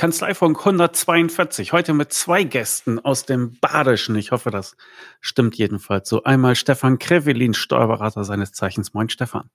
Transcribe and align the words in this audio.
Kanzleifunk 0.00 0.58
142, 0.60 1.74
heute 1.74 1.92
mit 1.92 2.10
zwei 2.10 2.42
Gästen 2.42 2.98
aus 3.00 3.26
dem 3.26 3.58
Badischen. 3.60 4.16
Ich 4.16 4.32
hoffe, 4.32 4.50
das 4.50 4.74
stimmt 5.20 5.56
jedenfalls 5.56 6.08
so. 6.08 6.22
Einmal 6.22 6.54
Stefan 6.54 6.98
Krevelin, 6.98 7.52
Steuerberater 7.52 8.24
seines 8.24 8.52
Zeichens. 8.52 8.94
Moin, 8.94 9.10
Stefan. 9.10 9.50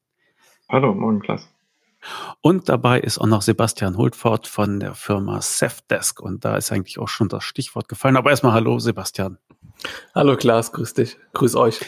Hallo, 0.70 0.94
moin, 0.94 1.20
Klaas. 1.20 1.52
Und 2.42 2.70
dabei 2.70 3.00
ist 3.00 3.18
auch 3.18 3.26
noch 3.26 3.42
Sebastian 3.42 3.98
Hultfort 3.98 4.46
von 4.46 4.80
der 4.80 4.94
Firma 4.94 5.42
Safdesk. 5.42 6.22
Und 6.22 6.46
da 6.46 6.58
ist 6.58 6.72
eigentlich 6.72 7.00
auch 7.00 7.08
schon 7.08 7.28
das 7.28 7.44
Stichwort 7.44 7.90
gefallen. 7.90 8.16
Aber 8.16 8.30
erstmal 8.30 8.54
Hallo, 8.54 8.78
Sebastian. 8.78 9.40
Hallo, 10.14 10.38
Klaas, 10.38 10.72
grüß 10.72 10.94
dich. 10.94 11.18
Grüß 11.34 11.56
euch. 11.56 11.80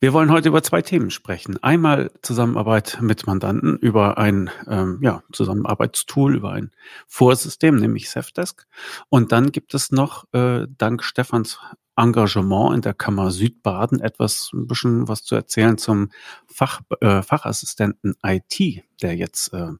Wir 0.00 0.12
wollen 0.12 0.30
heute 0.30 0.48
über 0.48 0.62
zwei 0.62 0.82
Themen 0.82 1.10
sprechen. 1.10 1.62
Einmal 1.62 2.10
Zusammenarbeit 2.22 2.98
mit 3.00 3.26
Mandanten 3.26 3.76
über 3.78 4.18
ein 4.18 4.50
ähm, 4.68 4.98
ja, 5.02 5.22
Zusammenarbeitstool, 5.32 6.36
über 6.36 6.52
ein 6.52 6.70
Vorsystem, 7.06 7.76
nämlich 7.76 8.10
Safdesk. 8.10 8.66
Und 9.08 9.32
dann 9.32 9.52
gibt 9.52 9.74
es 9.74 9.92
noch, 9.92 10.24
äh, 10.32 10.66
dank 10.68 11.02
Stefans 11.02 11.58
Engagement 11.96 12.74
in 12.74 12.82
der 12.82 12.94
Kammer 12.94 13.30
Südbaden 13.30 14.00
etwas, 14.00 14.50
ein 14.52 14.66
bisschen 14.66 15.08
was 15.08 15.24
zu 15.24 15.34
erzählen 15.34 15.78
zum 15.78 16.10
Fach, 16.46 16.82
äh, 17.00 17.22
Fachassistenten 17.22 18.16
IT, 18.22 18.84
der 19.00 19.16
jetzt 19.16 19.52
äh, 19.54 19.70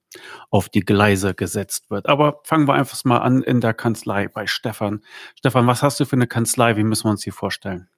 auf 0.50 0.68
die 0.70 0.80
Gleise 0.80 1.34
gesetzt 1.34 1.90
wird. 1.90 2.08
Aber 2.08 2.40
fangen 2.44 2.66
wir 2.66 2.74
einfach 2.74 3.02
mal 3.04 3.18
an 3.18 3.42
in 3.42 3.60
der 3.60 3.74
Kanzlei 3.74 4.28
bei 4.28 4.46
Stefan. 4.46 5.02
Stefan, 5.36 5.66
was 5.66 5.82
hast 5.82 6.00
du 6.00 6.06
für 6.06 6.16
eine 6.16 6.26
Kanzlei? 6.26 6.76
Wie 6.76 6.84
müssen 6.84 7.04
wir 7.04 7.10
uns 7.10 7.22
die 7.22 7.30
vorstellen? 7.30 7.88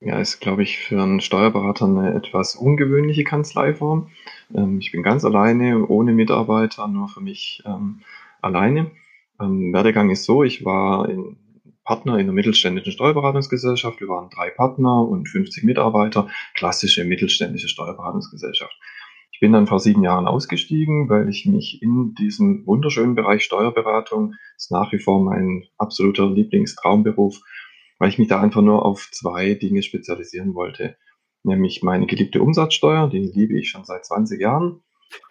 Ja, 0.00 0.20
ist, 0.20 0.40
glaube 0.40 0.62
ich, 0.62 0.78
für 0.78 1.02
einen 1.02 1.20
Steuerberater 1.20 1.86
eine 1.86 2.14
etwas 2.14 2.54
ungewöhnliche 2.54 3.24
Kanzleiform. 3.24 4.10
Ähm, 4.54 4.78
ich 4.78 4.92
bin 4.92 5.02
ganz 5.02 5.24
alleine, 5.24 5.86
ohne 5.86 6.12
Mitarbeiter, 6.12 6.86
nur 6.86 7.08
für 7.08 7.20
mich 7.20 7.62
ähm, 7.64 8.02
alleine. 8.42 8.90
Ähm, 9.40 9.72
Werdegang 9.72 10.10
ist 10.10 10.24
so, 10.24 10.42
ich 10.42 10.64
war 10.64 11.08
in 11.08 11.36
Partner 11.84 12.14
in 12.14 12.26
einer 12.26 12.32
mittelständischen 12.32 12.92
Steuerberatungsgesellschaft. 12.92 14.00
Wir 14.00 14.08
waren 14.08 14.28
drei 14.28 14.50
Partner 14.50 15.06
und 15.06 15.28
50 15.28 15.64
Mitarbeiter, 15.64 16.28
klassische 16.54 17.04
mittelständische 17.04 17.68
Steuerberatungsgesellschaft. 17.68 18.76
Ich 19.30 19.40
bin 19.40 19.52
dann 19.52 19.66
vor 19.66 19.80
sieben 19.80 20.02
Jahren 20.02 20.26
ausgestiegen, 20.26 21.08
weil 21.08 21.28
ich 21.28 21.46
mich 21.46 21.80
in 21.82 22.14
diesem 22.14 22.66
wunderschönen 22.66 23.14
Bereich 23.14 23.44
Steuerberatung, 23.44 24.34
ist 24.56 24.72
nach 24.72 24.92
wie 24.92 24.98
vor 24.98 25.22
mein 25.22 25.64
absoluter 25.78 26.28
Lieblingstraumberuf, 26.28 27.40
weil 27.98 28.08
ich 28.08 28.18
mich 28.18 28.28
da 28.28 28.40
einfach 28.40 28.62
nur 28.62 28.84
auf 28.84 29.08
zwei 29.12 29.54
Dinge 29.54 29.82
spezialisieren 29.82 30.54
wollte. 30.54 30.96
Nämlich 31.42 31.82
meine 31.82 32.06
geliebte 32.06 32.42
Umsatzsteuer, 32.42 33.08
die 33.08 33.18
liebe 33.18 33.58
ich 33.58 33.70
schon 33.70 33.84
seit 33.84 34.04
20 34.04 34.40
Jahren. 34.40 34.82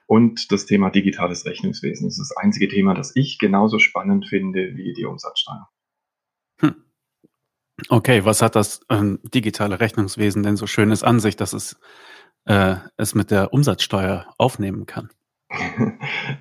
Und 0.07 0.51
das 0.51 0.65
Thema 0.65 0.89
digitales 0.89 1.45
Rechnungswesen. 1.45 2.07
Das 2.07 2.17
ist 2.17 2.29
das 2.29 2.37
einzige 2.37 2.67
Thema, 2.69 2.93
das 2.93 3.15
ich 3.15 3.39
genauso 3.39 3.79
spannend 3.79 4.27
finde 4.27 4.75
wie 4.75 4.93
die 4.93 5.05
Umsatzsteuer. 5.05 5.69
Hm. 6.61 6.75
Okay, 7.89 8.23
was 8.23 8.41
hat 8.41 8.55
das 8.55 8.81
ähm, 8.89 9.19
digitale 9.23 9.79
Rechnungswesen 9.79 10.43
denn 10.43 10.55
so 10.55 10.67
schönes 10.67 11.03
an 11.03 11.19
sich, 11.19 11.35
dass 11.35 11.53
es 11.53 11.77
äh, 12.45 12.75
es 12.97 13.15
mit 13.15 13.31
der 13.31 13.51
Umsatzsteuer 13.51 14.33
aufnehmen 14.37 14.85
kann? 14.85 15.09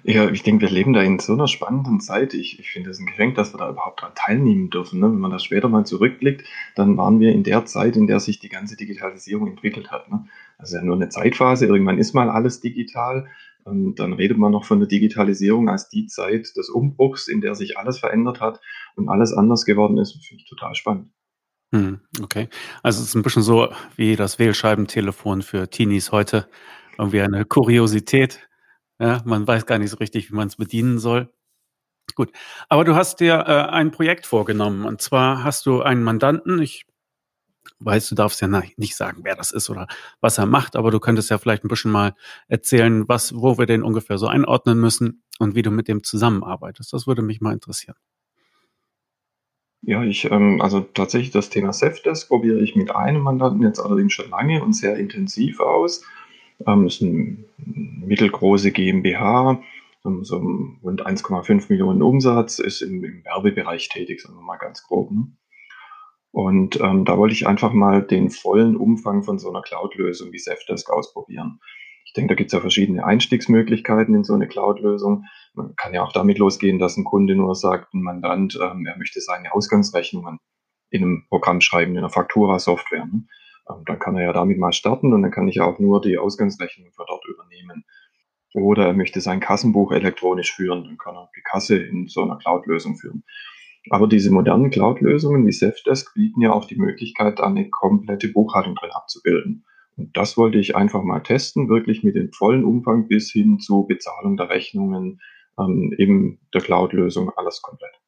Ja, 0.02 0.30
ich 0.30 0.42
denke, 0.42 0.62
wir 0.62 0.70
leben 0.70 0.92
da 0.92 1.02
in 1.02 1.18
so 1.18 1.32
einer 1.32 1.48
spannenden 1.48 2.00
Zeit. 2.00 2.34
Ich, 2.34 2.58
ich 2.58 2.70
finde 2.70 2.90
es 2.90 2.98
ein 2.98 3.06
Geschenk, 3.06 3.34
dass 3.36 3.54
wir 3.54 3.58
da 3.58 3.70
überhaupt 3.70 4.02
dran 4.02 4.12
teilnehmen 4.14 4.70
dürfen. 4.70 5.00
Ne? 5.00 5.06
Wenn 5.06 5.18
man 5.18 5.30
das 5.30 5.44
später 5.44 5.68
mal 5.68 5.84
zurückblickt, 5.84 6.44
dann 6.74 6.96
waren 6.96 7.20
wir 7.20 7.32
in 7.32 7.42
der 7.42 7.64
Zeit, 7.66 7.96
in 7.96 8.06
der 8.06 8.20
sich 8.20 8.38
die 8.38 8.48
ganze 8.48 8.76
Digitalisierung 8.76 9.48
entwickelt 9.48 9.90
hat. 9.90 10.10
Ne? 10.10 10.26
Also 10.58 10.76
ja 10.76 10.82
nur 10.82 10.96
eine 10.96 11.08
Zeitphase. 11.08 11.66
Irgendwann 11.66 11.98
ist 11.98 12.14
mal 12.14 12.30
alles 12.30 12.60
digital. 12.60 13.28
Und 13.64 13.98
dann 13.98 14.12
redet 14.12 14.36
man 14.36 14.52
noch 14.52 14.64
von 14.64 14.78
der 14.78 14.88
Digitalisierung 14.88 15.70
als 15.70 15.88
die 15.88 16.06
Zeit 16.06 16.54
des 16.56 16.68
Umbruchs, 16.68 17.28
in 17.28 17.40
der 17.40 17.54
sich 17.54 17.78
alles 17.78 17.98
verändert 17.98 18.40
hat 18.40 18.60
und 18.94 19.08
alles 19.08 19.32
anders 19.32 19.64
geworden 19.64 19.96
ist. 19.96 20.12
Finde 20.12 20.42
ich 20.42 20.48
total 20.48 20.74
spannend. 20.74 21.10
Hm, 21.72 22.00
okay. 22.22 22.48
Also 22.82 23.00
es 23.00 23.08
ist 23.08 23.14
ein 23.14 23.22
bisschen 23.22 23.42
so 23.42 23.68
wie 23.96 24.16
das 24.16 24.38
Wählscheibentelefon 24.38 25.42
für 25.42 25.68
Teenies 25.68 26.12
heute. 26.12 26.46
Irgendwie 26.98 27.22
eine 27.22 27.44
Kuriosität 27.46 28.46
ja, 28.98 29.22
man 29.24 29.46
weiß 29.46 29.66
gar 29.66 29.78
nicht 29.78 29.90
so 29.90 29.96
richtig, 29.96 30.30
wie 30.30 30.36
man 30.36 30.48
es 30.48 30.56
bedienen 30.56 30.98
soll. 30.98 31.32
Gut. 32.14 32.30
Aber 32.68 32.84
du 32.84 32.94
hast 32.94 33.20
dir 33.20 33.44
äh, 33.46 33.70
ein 33.70 33.90
Projekt 33.90 34.26
vorgenommen. 34.26 34.84
Und 34.84 35.00
zwar 35.00 35.42
hast 35.42 35.66
du 35.66 35.82
einen 35.82 36.02
Mandanten. 36.02 36.60
Ich 36.60 36.86
weiß, 37.80 38.08
du 38.08 38.14
darfst 38.14 38.40
ja 38.40 38.48
nicht 38.48 38.96
sagen, 38.96 39.20
wer 39.22 39.36
das 39.36 39.50
ist 39.50 39.70
oder 39.70 39.88
was 40.20 40.38
er 40.38 40.46
macht, 40.46 40.76
aber 40.76 40.90
du 40.90 41.00
könntest 41.00 41.30
ja 41.30 41.38
vielleicht 41.38 41.64
ein 41.64 41.68
bisschen 41.68 41.90
mal 41.90 42.14
erzählen, 42.48 43.08
was, 43.08 43.34
wo 43.34 43.58
wir 43.58 43.66
den 43.66 43.82
ungefähr 43.82 44.18
so 44.18 44.26
einordnen 44.26 44.78
müssen 44.78 45.22
und 45.38 45.54
wie 45.54 45.62
du 45.62 45.70
mit 45.70 45.88
dem 45.88 46.02
zusammenarbeitest. 46.02 46.92
Das 46.92 47.06
würde 47.06 47.22
mich 47.22 47.40
mal 47.40 47.52
interessieren. 47.52 47.96
Ja, 49.82 50.02
ich, 50.02 50.30
ähm, 50.30 50.62
also 50.62 50.80
tatsächlich 50.80 51.30
das 51.30 51.50
Thema 51.50 51.72
Safdesk 51.72 52.28
probiere 52.28 52.60
ich 52.60 52.74
mit 52.74 52.94
einem 52.94 53.20
Mandanten 53.20 53.62
jetzt 53.62 53.80
allerdings 53.80 54.14
schon 54.14 54.30
lange 54.30 54.62
und 54.62 54.72
sehr 54.72 54.96
intensiv 54.96 55.60
aus. 55.60 56.04
Ähm, 56.66 56.86
ist 56.86 57.02
eine 57.02 57.36
mittelgroße 57.66 58.70
GmbH, 58.70 59.62
so 60.22 60.36
rund 60.82 61.06
1,5 61.06 61.66
Millionen 61.68 62.02
Umsatz, 62.02 62.58
ist 62.58 62.82
im, 62.82 63.02
im, 63.04 63.24
Werbebereich 63.24 63.88
tätig, 63.88 64.20
sagen 64.20 64.36
wir 64.36 64.42
mal 64.42 64.58
ganz 64.58 64.82
grob. 64.82 65.10
Ne? 65.10 65.32
Und 66.30 66.80
ähm, 66.80 67.04
da 67.04 67.16
wollte 67.16 67.34
ich 67.34 67.46
einfach 67.46 67.72
mal 67.72 68.02
den 68.02 68.28
vollen 68.30 68.76
Umfang 68.76 69.22
von 69.22 69.38
so 69.38 69.48
einer 69.50 69.62
Cloud-Lösung 69.62 70.32
wie 70.32 70.38
Zefdesk 70.38 70.90
ausprobieren. 70.90 71.60
Ich 72.04 72.12
denke, 72.12 72.34
da 72.34 72.36
gibt 72.36 72.48
es 72.48 72.52
ja 72.52 72.60
verschiedene 72.60 73.04
Einstiegsmöglichkeiten 73.04 74.14
in 74.14 74.24
so 74.24 74.34
eine 74.34 74.46
Cloud-Lösung. 74.46 75.24
Man 75.54 75.74
kann 75.76 75.94
ja 75.94 76.02
auch 76.02 76.12
damit 76.12 76.38
losgehen, 76.38 76.78
dass 76.78 76.96
ein 76.96 77.04
Kunde 77.04 77.34
nur 77.34 77.54
sagt, 77.54 77.94
ein 77.94 78.02
Mandant, 78.02 78.58
ähm, 78.60 78.84
er 78.84 78.98
möchte 78.98 79.20
seine 79.20 79.54
Ausgangsrechnungen 79.54 80.38
in 80.90 81.02
einem 81.02 81.24
Programm 81.28 81.60
schreiben, 81.60 81.92
in 81.92 81.98
einer 81.98 82.10
Faktura-Software. 82.10 83.06
Ne? 83.06 83.26
Ähm, 83.70 83.82
dann 83.86 83.98
kann 83.98 84.16
er 84.16 84.24
ja 84.24 84.32
damit 84.32 84.58
mal 84.58 84.72
starten 84.72 85.12
und 85.12 85.22
dann 85.22 85.30
kann 85.30 85.48
ich 85.48 85.56
ja 85.56 85.64
auch 85.64 85.78
nur 85.78 86.00
die 86.00 86.18
Ausgangsrechnung 86.18 86.92
von 86.92 87.06
dort 87.08 87.24
übernehmen. 87.26 87.84
Oder 88.54 88.86
er 88.86 88.94
möchte 88.94 89.20
sein 89.20 89.40
Kassenbuch 89.40 89.90
elektronisch 89.90 90.54
führen, 90.54 90.84
dann 90.84 90.98
kann 90.98 91.16
er 91.16 91.28
die 91.36 91.42
Kasse 91.42 91.76
in 91.76 92.06
so 92.06 92.22
einer 92.22 92.36
Cloud-Lösung 92.36 92.96
führen. 92.96 93.24
Aber 93.90 94.06
diese 94.06 94.30
modernen 94.30 94.70
Cloud-Lösungen 94.70 95.46
wie 95.46 95.52
Safdesk 95.52 96.14
bieten 96.14 96.40
ja 96.40 96.52
auch 96.52 96.64
die 96.64 96.76
Möglichkeit, 96.76 97.40
eine 97.40 97.68
komplette 97.68 98.28
Buchhaltung 98.28 98.76
drin 98.76 98.92
abzubilden. 98.92 99.64
Und 99.96 100.16
das 100.16 100.36
wollte 100.36 100.58
ich 100.58 100.76
einfach 100.76 101.02
mal 101.02 101.20
testen, 101.20 101.68
wirklich 101.68 102.02
mit 102.02 102.16
dem 102.16 102.32
vollen 102.32 102.64
Umfang 102.64 103.08
bis 103.08 103.30
hin 103.30 103.58
zu 103.58 103.86
Bezahlung 103.86 104.36
der 104.36 104.50
Rechnungen, 104.50 105.20
ähm, 105.58 105.94
eben 105.98 106.40
der 106.52 106.62
Cloud-Lösung, 106.62 107.30
alles 107.36 107.60
komplett. 107.60 108.03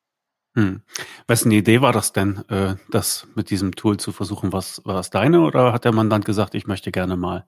Hm. 0.57 0.81
Wessen 1.29 1.53
Idee 1.53 1.83
war 1.83 1.93
das 1.93 2.15
denn, 2.15 2.43
äh, 2.49 2.77
das 2.91 3.29
mit 3.35 3.51
diesem 3.51 3.75
Tool 3.75 3.99
zu 3.99 4.11
versuchen? 4.11 4.55
Was 4.55 4.81
war 4.87 4.95
das 4.95 5.11
deine 5.11 5.43
oder 5.43 5.75
hat 5.75 5.85
der 5.85 5.93
Mandant 5.93 6.25
gesagt, 6.25 6.55
ich 6.55 6.67
möchte 6.67 6.91
gerne 6.91 7.17
mal? 7.17 7.45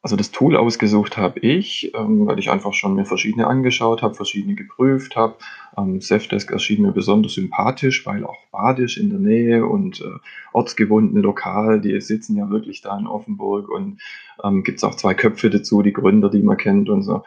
Also 0.00 0.16
das 0.16 0.30
Tool 0.30 0.56
ausgesucht 0.56 1.18
habe 1.18 1.40
ich, 1.40 1.92
ähm, 1.94 2.26
weil 2.26 2.38
ich 2.38 2.50
einfach 2.50 2.72
schon 2.72 2.94
mir 2.94 3.04
verschiedene 3.04 3.46
angeschaut 3.46 4.00
habe, 4.02 4.14
verschiedene 4.14 4.54
geprüft 4.54 5.16
habe. 5.16 5.36
Ähm, 5.76 6.00
Safdesk 6.00 6.50
erschien 6.50 6.82
mir 6.82 6.92
besonders 6.92 7.34
sympathisch, 7.34 8.06
weil 8.06 8.24
auch 8.24 8.36
badisch 8.50 8.96
in 8.96 9.10
der 9.10 9.18
Nähe 9.18 9.66
und 9.66 10.00
äh, 10.00 10.18
ortsgebunden 10.52 11.20
lokal, 11.20 11.80
die 11.80 11.98
sitzen 12.00 12.36
ja 12.36 12.48
wirklich 12.48 12.80
da 12.80 12.98
in 12.98 13.06
Offenburg 13.06 13.68
und 13.68 14.00
ähm, 14.42 14.62
gibt 14.62 14.78
es 14.78 14.84
auch 14.84 14.94
zwei 14.94 15.12
Köpfe 15.12 15.50
dazu, 15.50 15.82
die 15.82 15.92
Gründer, 15.92 16.30
die 16.30 16.42
man 16.42 16.56
kennt 16.56 16.88
und 16.88 17.02
so. 17.02 17.22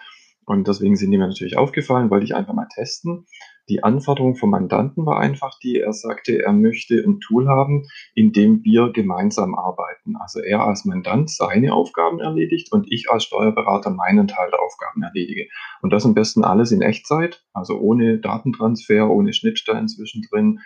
Und 0.46 0.68
deswegen 0.68 0.96
sind 0.96 1.12
die 1.12 1.18
mir 1.18 1.28
natürlich 1.28 1.58
aufgefallen, 1.58 2.10
wollte 2.10 2.26
ich 2.26 2.36
einfach 2.36 2.54
mal 2.54 2.68
testen. 2.74 3.26
Die 3.70 3.84
Anforderung 3.84 4.36
vom 4.36 4.52
Mandanten 4.52 5.06
war 5.06 5.20
einfach 5.20 5.60
die, 5.60 5.80
er 5.80 5.92
sagte, 5.92 6.42
er 6.42 6.54
möchte 6.54 6.96
ein 6.96 7.20
Tool 7.20 7.50
haben, 7.50 7.88
in 8.16 8.32
dem 8.32 8.64
wir 8.64 8.92
gemeinsam 8.94 9.56
arbeiten. 9.56 10.16
Also 10.16 10.40
er 10.40 10.62
als 10.62 10.86
Mandant 10.86 11.30
seine 11.30 11.74
Aufgaben 11.74 12.20
erledigt 12.20 12.72
und 12.72 12.90
ich 12.90 13.10
als 13.10 13.26
Steuerberater 13.26 13.90
meinen 13.90 14.28
Teil 14.28 14.50
der 14.52 14.62
Aufgaben 14.62 15.04
erledige. 15.04 15.48
Und 15.82 15.92
das 15.92 16.06
am 16.06 16.14
besten 16.14 16.46
alles 16.46 16.72
in 16.72 16.82
Echtzeit, 16.82 17.44
also 17.54 17.78
ohne 17.78 18.20
Datentransfer, 18.20 19.10
ohne 19.10 19.34
Schnittstellen 19.34 19.90
zwischendrin. 19.90 20.60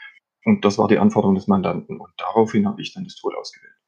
Und 0.46 0.64
das 0.64 0.78
war 0.78 0.88
die 0.88 1.00
Anforderung 1.00 1.36
des 1.36 1.48
Mandanten. 1.48 2.00
Und 2.00 2.12
daraufhin 2.18 2.68
habe 2.68 2.82
ich 2.82 2.94
dann 2.94 3.04
das 3.04 3.16
Tool 3.16 3.36
ausgewählt. 3.36 3.81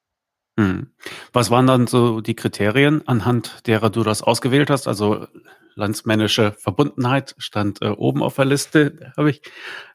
Hm. 0.57 0.87
Was 1.31 1.49
waren 1.49 1.65
dann 1.65 1.87
so 1.87 2.21
die 2.21 2.35
Kriterien, 2.35 3.07
anhand 3.07 3.65
derer 3.67 3.89
du 3.89 4.03
das 4.03 4.21
ausgewählt 4.21 4.69
hast? 4.69 4.87
Also 4.87 5.27
landsmännische 5.75 6.51
Verbundenheit 6.51 7.35
stand 7.39 7.81
äh, 7.81 7.89
oben 7.89 8.21
auf 8.21 8.35
der 8.35 8.45
Liste, 8.45 9.11
habe 9.17 9.31
ich 9.31 9.41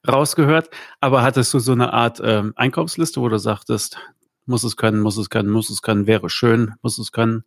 rausgehört. 0.07 0.71
Aber 1.01 1.23
hattest 1.23 1.55
du 1.55 1.61
so 1.61 1.73
eine 1.73 1.93
Art 1.93 2.21
ähm, 2.25 2.53
Einkaufsliste, 2.57 3.21
wo 3.21 3.29
du 3.29 3.39
sagtest, 3.39 3.99
muss 4.47 4.65
es 4.65 4.77
können, 4.77 5.01
muss 5.01 5.17
es 5.17 5.31
können, 5.31 5.51
muss 5.51 5.71
es 5.71 5.83
können, 5.83 6.07
wäre 6.07 6.31
schön, 6.31 6.75
muss 6.83 6.99
es 6.99 7.13
können? 7.13 7.45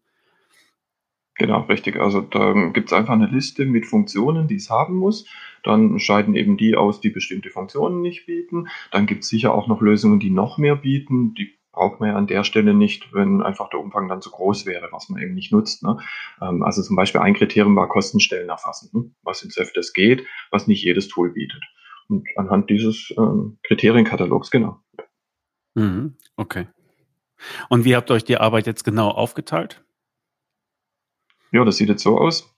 Genau, 1.36 1.62
richtig. 1.62 1.98
Also 2.00 2.22
da 2.22 2.54
gibt 2.70 2.92
es 2.92 2.94
einfach 2.94 3.14
eine 3.14 3.26
Liste 3.26 3.66
mit 3.66 3.88
Funktionen, 3.88 4.48
die 4.48 4.58
es 4.58 4.70
haben 4.70 4.96
muss. 4.96 5.26
Dann 5.64 5.98
scheiden 6.00 6.36
eben 6.36 6.56
die 6.56 6.76
aus, 6.76 7.02
die 7.02 7.10
bestimmte 7.10 7.50
Funktionen 7.50 8.02
nicht 8.02 8.28
bieten. 8.28 8.68
Dann 8.92 9.08
gibt 9.08 9.24
es 9.24 9.30
sicher 9.30 9.54
auch 9.54 9.68
noch 9.68 9.82
Lösungen, 9.82 10.20
die 10.20 10.30
noch 10.30 10.58
mehr 10.60 10.76
bieten. 10.76 11.34
Die 11.34 11.58
braucht 11.72 12.00
man 12.00 12.10
ja 12.10 12.16
an 12.16 12.28
der 12.28 12.44
Stelle 12.44 12.74
nicht, 12.74 13.14
wenn 13.14 13.42
einfach 13.42 13.70
der 13.70 13.80
Umfang 13.80 14.08
dann 14.08 14.22
zu 14.22 14.30
groß 14.32 14.66
wäre, 14.66 14.90
was 14.92 15.10
man 15.10 15.22
eben 15.22 15.34
nicht 15.34 15.52
nutzt. 15.52 15.84
Ne? 15.84 15.98
Ähm, 16.42 16.64
also 16.64 16.82
zum 16.82 16.96
Beispiel 16.96 17.22
ein 17.22 17.34
Kriterium 17.34 17.76
war 17.76 17.88
Kostenstellen 17.88 18.50
erfassen, 18.50 18.90
ne? 18.94 19.12
was 19.24 19.44
in 19.44 19.50
Zefdesk 19.50 19.94
geht, 19.94 20.26
was 20.52 20.68
nicht 20.68 20.84
jedes 20.84 21.08
Tool 21.08 21.32
bietet. 21.32 21.62
Und 22.10 22.28
anhand 22.36 22.70
dieses 22.70 23.14
ähm, 23.18 23.58
Kriterienkatalogs, 23.64 24.52
genau. 24.52 24.80
Mhm, 25.76 26.18
okay. 26.36 26.68
Und 27.70 27.86
wie 27.86 27.96
habt 27.96 28.12
ihr 28.12 28.16
euch 28.16 28.26
die 28.26 28.38
Arbeit 28.38 28.68
jetzt 28.68 28.84
genau 28.84 29.10
aufgeteilt? 29.10 29.84
Ja, 31.52 31.66
das 31.66 31.78
sieht 31.78 31.90
jetzt 31.90 32.04
so 32.04 32.18
aus, 32.18 32.54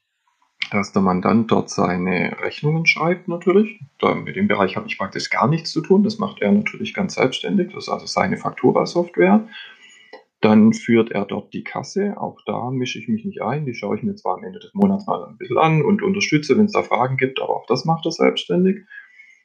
dass 0.71 0.91
der 0.91 1.01
Mandant 1.01 1.51
dort 1.51 1.69
seine 1.69 2.35
Rechnungen 2.41 2.85
schreibt 2.85 3.27
natürlich. 3.27 3.79
Da, 3.99 4.15
mit 4.15 4.35
dem 4.35 4.47
Bereich 4.47 4.75
habe 4.75 4.87
ich 4.87 4.97
praktisch 4.97 5.29
gar 5.29 5.47
nichts 5.47 5.71
zu 5.71 5.81
tun. 5.81 6.03
Das 6.03 6.17
macht 6.17 6.41
er 6.41 6.51
natürlich 6.51 6.93
ganz 6.93 7.15
selbstständig. 7.15 7.71
Das 7.73 7.85
ist 7.85 7.89
also 7.89 8.05
seine 8.05 8.37
Faktura-Software. 8.37 9.47
Dann 10.41 10.73
führt 10.73 11.11
er 11.11 11.25
dort 11.25 11.53
die 11.53 11.63
Kasse. 11.63 12.15
Auch 12.17 12.39
da 12.45 12.69
mische 12.71 12.99
ich 12.99 13.07
mich 13.07 13.23
nicht 13.23 13.41
ein. 13.41 13.65
Die 13.65 13.73
schaue 13.73 13.97
ich 13.97 14.03
mir 14.03 14.15
zwar 14.15 14.37
am 14.37 14.43
Ende 14.43 14.59
des 14.59 14.73
Monats 14.73 15.05
mal 15.07 15.23
ein 15.25 15.37
bisschen 15.37 15.57
an 15.57 15.81
und 15.83 16.01
unterstütze, 16.01 16.57
wenn 16.57 16.65
es 16.65 16.73
da 16.73 16.83
Fragen 16.83 17.17
gibt, 17.17 17.41
aber 17.41 17.55
auch 17.55 17.65
das 17.67 17.85
macht 17.85 18.05
er 18.05 18.11
selbstständig. 18.11 18.81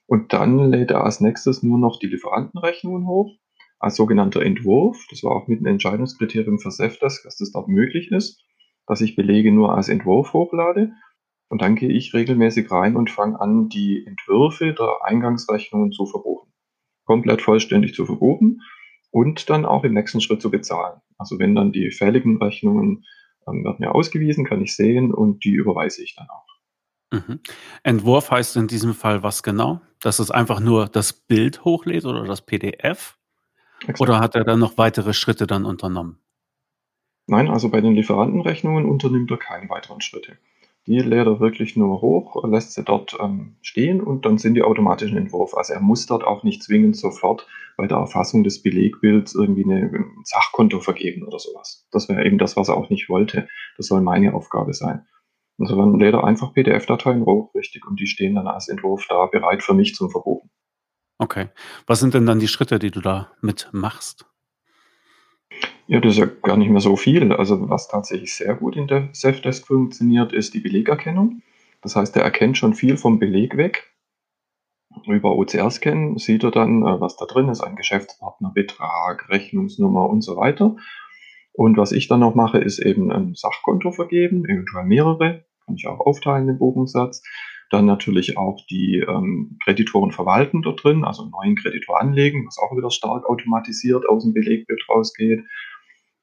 Und 0.06 0.32
dann 0.32 0.58
lädt 0.58 0.90
er 0.90 1.04
als 1.04 1.20
nächstes 1.20 1.62
nur 1.62 1.78
noch 1.78 1.98
die 1.98 2.06
Lieferantenrechnungen 2.06 3.06
hoch 3.06 3.36
als 3.78 3.96
sogenannter 3.96 4.42
Entwurf. 4.42 5.06
Das 5.10 5.22
war 5.22 5.32
auch 5.32 5.46
mit 5.46 5.58
einem 5.58 5.74
Entscheidungskriterium 5.74 6.58
für 6.58 6.70
Safdesk, 6.70 7.24
dass 7.24 7.36
das 7.36 7.52
dort 7.52 7.68
möglich 7.68 8.10
ist, 8.10 8.42
dass 8.86 9.00
ich 9.00 9.16
Belege 9.16 9.52
nur 9.52 9.74
als 9.74 9.88
Entwurf 9.88 10.32
hochlade. 10.32 10.92
Und 11.48 11.62
dann 11.62 11.76
gehe 11.76 11.90
ich 11.90 12.12
regelmäßig 12.12 12.70
rein 12.70 12.96
und 12.96 13.10
fange 13.10 13.40
an, 13.40 13.68
die 13.68 14.06
Entwürfe 14.06 14.74
der 14.74 14.98
Eingangsrechnungen 15.04 15.92
zu 15.92 16.06
verbuchen. 16.06 16.52
Komplett 17.04 17.40
vollständig 17.40 17.94
zu 17.94 18.04
verbuchen 18.04 18.62
und 19.10 19.48
dann 19.48 19.64
auch 19.64 19.84
im 19.84 19.94
nächsten 19.94 20.20
Schritt 20.20 20.42
zu 20.42 20.50
bezahlen. 20.50 21.00
Also 21.16 21.38
wenn 21.38 21.54
dann 21.54 21.72
die 21.72 21.90
fälligen 21.90 22.36
Rechnungen 22.42 23.04
ähm, 23.46 23.64
werden 23.64 23.76
mir 23.78 23.94
ausgewiesen, 23.94 24.44
kann 24.44 24.60
ich 24.60 24.76
sehen 24.76 25.12
und 25.12 25.44
die 25.44 25.52
überweise 25.52 26.02
ich 26.02 26.14
dann 26.14 26.28
auch. 26.28 26.46
Mhm. 27.10 27.40
Entwurf 27.82 28.30
heißt 28.30 28.56
in 28.56 28.66
diesem 28.66 28.94
Fall 28.94 29.22
was 29.22 29.42
genau? 29.42 29.80
Dass 30.00 30.18
es 30.18 30.30
einfach 30.30 30.60
nur 30.60 30.86
das 30.86 31.12
Bild 31.12 31.64
hochlädt 31.64 32.04
oder 32.04 32.24
das 32.24 32.42
PDF? 32.42 33.16
Exakt. 33.80 34.00
Oder 34.00 34.20
hat 34.20 34.34
er 34.34 34.44
dann 34.44 34.58
noch 34.58 34.76
weitere 34.76 35.14
Schritte 35.14 35.46
dann 35.46 35.64
unternommen? 35.64 36.18
Nein, 37.26 37.48
also 37.48 37.68
bei 37.68 37.80
den 37.80 37.94
Lieferantenrechnungen 37.94 38.86
unternimmt 38.86 39.30
er 39.30 39.36
keine 39.36 39.68
weiteren 39.68 40.00
Schritte. 40.00 40.38
Die 40.88 41.00
lädt 41.00 41.26
er 41.26 41.38
wirklich 41.38 41.76
nur 41.76 42.00
hoch, 42.00 42.42
lässt 42.48 42.72
sie 42.72 42.82
dort 42.82 43.14
ähm, 43.20 43.56
stehen 43.60 44.00
und 44.00 44.24
dann 44.24 44.38
sind 44.38 44.54
die 44.54 44.62
automatisch 44.62 45.10
im 45.10 45.18
Entwurf. 45.18 45.54
Also 45.54 45.74
er 45.74 45.80
muss 45.80 46.06
dort 46.06 46.24
auch 46.24 46.44
nicht 46.44 46.62
zwingend 46.62 46.96
sofort 46.96 47.46
bei 47.76 47.86
der 47.86 47.98
Erfassung 47.98 48.42
des 48.42 48.62
Belegbilds 48.62 49.34
irgendwie 49.34 49.64
eine, 49.64 49.82
ein 49.82 50.22
Sachkonto 50.24 50.80
vergeben 50.80 51.26
oder 51.26 51.38
sowas. 51.38 51.86
Das 51.92 52.08
wäre 52.08 52.24
eben 52.24 52.38
das, 52.38 52.56
was 52.56 52.68
er 52.68 52.78
auch 52.78 52.88
nicht 52.88 53.10
wollte. 53.10 53.46
Das 53.76 53.88
soll 53.88 54.00
meine 54.00 54.32
Aufgabe 54.32 54.72
sein. 54.72 55.06
Also 55.58 55.76
dann 55.76 55.98
lädt 55.98 56.14
er 56.14 56.24
einfach 56.24 56.54
PDF-Dateien 56.54 57.26
hoch, 57.26 57.54
richtig, 57.54 57.86
und 57.86 58.00
die 58.00 58.06
stehen 58.06 58.36
dann 58.36 58.46
als 58.46 58.68
Entwurf 58.68 59.06
da, 59.10 59.26
bereit 59.26 59.62
für 59.62 59.74
mich 59.74 59.94
zum 59.94 60.08
Verbuchen. 60.10 60.48
Okay. 61.18 61.50
Was 61.86 62.00
sind 62.00 62.14
denn 62.14 62.24
dann 62.24 62.38
die 62.38 62.48
Schritte, 62.48 62.78
die 62.78 62.92
du 62.92 63.02
da 63.02 63.30
mitmachst? 63.42 64.24
Ja, 65.90 66.00
das 66.00 66.12
ist 66.12 66.18
ja 66.18 66.26
gar 66.26 66.58
nicht 66.58 66.68
mehr 66.68 66.82
so 66.82 66.96
viel. 66.96 67.32
Also 67.32 67.70
was 67.70 67.88
tatsächlich 67.88 68.34
sehr 68.34 68.54
gut 68.54 68.76
in 68.76 68.88
der 68.88 69.08
Safdesk 69.12 69.66
funktioniert, 69.66 70.34
ist 70.34 70.52
die 70.52 70.60
Belegerkennung. 70.60 71.40
Das 71.80 71.96
heißt, 71.96 72.14
er 72.16 72.24
erkennt 72.24 72.58
schon 72.58 72.74
viel 72.74 72.98
vom 72.98 73.18
Beleg 73.18 73.56
weg. 73.56 73.90
Über 75.06 75.36
OCR-Scan 75.36 76.18
sieht 76.18 76.44
er 76.44 76.50
dann, 76.50 76.82
äh, 76.82 77.00
was 77.00 77.16
da 77.16 77.24
drin 77.24 77.48
ist, 77.48 77.62
ein 77.62 77.74
Geschäftspartnerbetrag, 77.74 79.30
Rechnungsnummer 79.30 80.10
und 80.10 80.20
so 80.20 80.36
weiter. 80.36 80.76
Und 81.54 81.78
was 81.78 81.92
ich 81.92 82.06
dann 82.06 82.20
noch 82.20 82.34
mache, 82.34 82.58
ist 82.58 82.80
eben 82.80 83.10
ein 83.10 83.34
Sachkonto 83.34 83.90
vergeben, 83.90 84.44
eventuell 84.44 84.84
mehrere, 84.84 85.46
kann 85.64 85.76
ich 85.76 85.86
auch 85.86 86.00
aufteilen 86.00 86.50
im 86.50 86.58
Buchungssatz. 86.58 87.22
Dann 87.70 87.86
natürlich 87.86 88.36
auch 88.36 88.60
die 88.70 88.98
ähm, 89.08 89.58
Kreditoren 89.64 90.12
verwalten 90.12 90.60
dort 90.60 90.84
drin, 90.84 91.04
also 91.04 91.22
einen 91.22 91.30
neuen 91.30 91.56
Kreditor 91.56 91.98
anlegen, 91.98 92.44
was 92.46 92.58
auch 92.58 92.76
wieder 92.76 92.90
stark 92.90 93.24
automatisiert 93.26 94.06
aus 94.06 94.24
dem 94.24 94.34
Belegbild 94.34 94.82
rausgeht. 94.88 95.44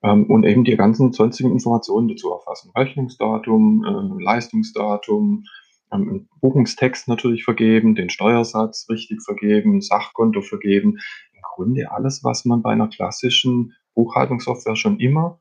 Ähm, 0.06 0.26
und 0.26 0.44
eben 0.44 0.64
die 0.64 0.76
ganzen 0.76 1.14
sonstigen 1.14 1.52
Informationen 1.52 2.08
dazu 2.08 2.32
erfassen. 2.32 2.72
Rechnungsdatum, 2.76 3.84
äh, 3.84 4.24
Leistungsdatum, 4.24 5.46
ähm, 5.92 6.28
Buchungstext 6.42 7.08
natürlich 7.08 7.44
vergeben, 7.44 7.96
den 7.96 8.10
Steuersatz 8.10 8.88
richtig 8.90 9.24
vergeben, 9.24 9.82
Sachkonto 9.82 10.42
vergeben. 10.42 11.00
Im 11.34 11.42
Grunde 11.56 11.92
alles, 11.92 12.24
was 12.24 12.46
man 12.46 12.62
bei 12.62 12.72
einer 12.72 12.88
klassischen 12.88 13.74
Buchhaltungssoftware 13.96 14.76
schon 14.76 15.00
immer 15.00 15.40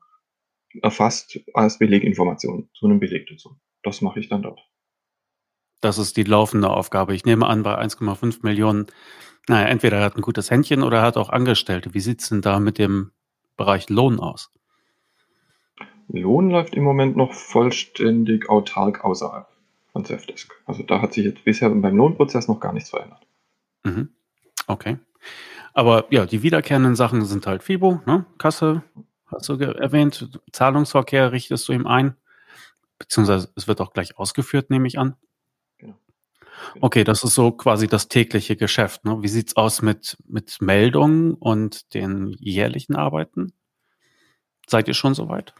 erfasst 0.81 1.39
als 1.53 1.77
Beleginformation 1.77 2.69
zu 2.73 2.85
einem 2.85 2.99
Beleg 2.99 3.27
dazu. 3.27 3.55
Das 3.83 4.01
mache 4.01 4.19
ich 4.19 4.29
dann 4.29 4.41
dort. 4.41 4.59
Das 5.81 5.97
ist 5.97 6.17
die 6.17 6.23
laufende 6.23 6.69
Aufgabe. 6.69 7.13
Ich 7.13 7.25
nehme 7.25 7.45
an, 7.45 7.63
bei 7.63 7.77
1,5 7.77 8.39
Millionen, 8.41 8.87
naja, 9.47 9.67
entweder 9.67 9.97
er 9.97 10.05
hat 10.05 10.15
ein 10.15 10.21
gutes 10.21 10.49
Händchen 10.49 10.81
oder 10.81 10.97
er 10.97 11.03
hat 11.03 11.17
auch 11.17 11.29
Angestellte. 11.29 11.93
Wie 11.93 11.99
sieht 11.99 12.21
es 12.21 12.29
denn 12.29 12.41
da 12.41 12.59
mit 12.59 12.79
dem 12.79 13.11
Bereich 13.57 13.89
Lohn 13.89 14.19
aus? 14.19 14.51
Lohn 16.07 16.49
läuft 16.49 16.75
im 16.75 16.83
Moment 16.83 17.15
noch 17.17 17.33
vollständig 17.33 18.49
autark 18.49 19.03
außerhalb 19.03 19.47
von 19.91 20.05
Safdesk. 20.05 20.53
Also 20.65 20.83
da 20.83 21.01
hat 21.01 21.13
sich 21.13 21.25
jetzt 21.25 21.43
bisher 21.43 21.69
beim 21.69 21.97
Lohnprozess 21.97 22.47
noch 22.47 22.59
gar 22.59 22.73
nichts 22.73 22.89
verändert. 22.89 23.25
Mhm. 23.83 24.09
Okay. 24.67 24.97
Aber 25.73 26.05
ja, 26.09 26.25
die 26.25 26.43
wiederkehrenden 26.43 26.95
Sachen 26.95 27.25
sind 27.25 27.47
halt 27.47 27.63
FIBO, 27.63 28.01
ne? 28.05 28.25
Kasse, 28.37 28.83
hast 29.27 29.49
du 29.49 29.53
erwähnt, 29.53 30.29
Zahlungsverkehr 30.51 31.31
richtest 31.31 31.67
du 31.67 31.73
ihm 31.73 31.87
ein, 31.87 32.15
beziehungsweise 32.99 33.49
es 33.55 33.67
wird 33.67 33.81
auch 33.81 33.93
gleich 33.93 34.17
ausgeführt, 34.17 34.69
nehme 34.69 34.87
ich 34.87 34.97
an. 34.97 35.15
Okay, 36.81 37.03
das 37.03 37.23
ist 37.23 37.35
so 37.35 37.51
quasi 37.51 37.87
das 37.87 38.07
tägliche 38.07 38.55
Geschäft. 38.55 39.05
Ne? 39.05 39.17
Wie 39.21 39.27
sieht's 39.27 39.55
aus 39.55 39.81
mit, 39.81 40.17
mit 40.27 40.61
Meldungen 40.61 41.33
und 41.33 41.93
den 41.93 42.35
jährlichen 42.39 42.95
Arbeiten? 42.95 43.53
Seid 44.67 44.87
ihr 44.87 44.93
schon 44.93 45.13
soweit? 45.13 45.53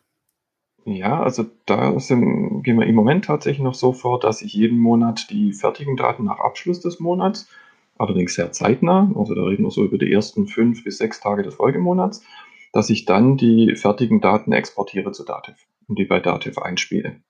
Ja, 0.85 1.21
also 1.21 1.45
da 1.65 1.99
sind, 1.99 2.61
gehen 2.63 2.79
wir 2.79 2.85
im 2.85 2.93
Moment 2.93 3.25
tatsächlich 3.25 3.63
noch 3.63 3.73
so 3.73 3.91
vor, 3.91 4.19
dass 4.19 4.43
ich 4.43 4.53
jeden 4.53 4.77
Monat 4.77 5.31
die 5.31 5.51
fertigen 5.51 5.97
Daten 5.97 6.25
nach 6.25 6.39
Abschluss 6.39 6.79
des 6.79 6.99
Monats, 6.99 7.49
allerdings 7.97 8.35
sehr 8.35 8.51
zeitnah, 8.51 9.11
also 9.15 9.33
da 9.33 9.43
reden 9.43 9.63
wir 9.63 9.71
so 9.71 9.83
über 9.83 9.97
die 9.97 10.11
ersten 10.11 10.45
fünf 10.45 10.83
bis 10.83 10.99
sechs 10.99 11.19
Tage 11.19 11.41
des 11.41 11.55
Folgemonats, 11.55 12.23
dass 12.71 12.91
ich 12.91 13.05
dann 13.05 13.35
die 13.35 13.75
fertigen 13.75 14.21
Daten 14.21 14.51
exportiere 14.51 15.11
zu 15.11 15.23
Dativ 15.23 15.55
und 15.87 15.97
die 15.97 16.05
bei 16.05 16.19
Dativ 16.19 16.59
einspiele. 16.59 17.21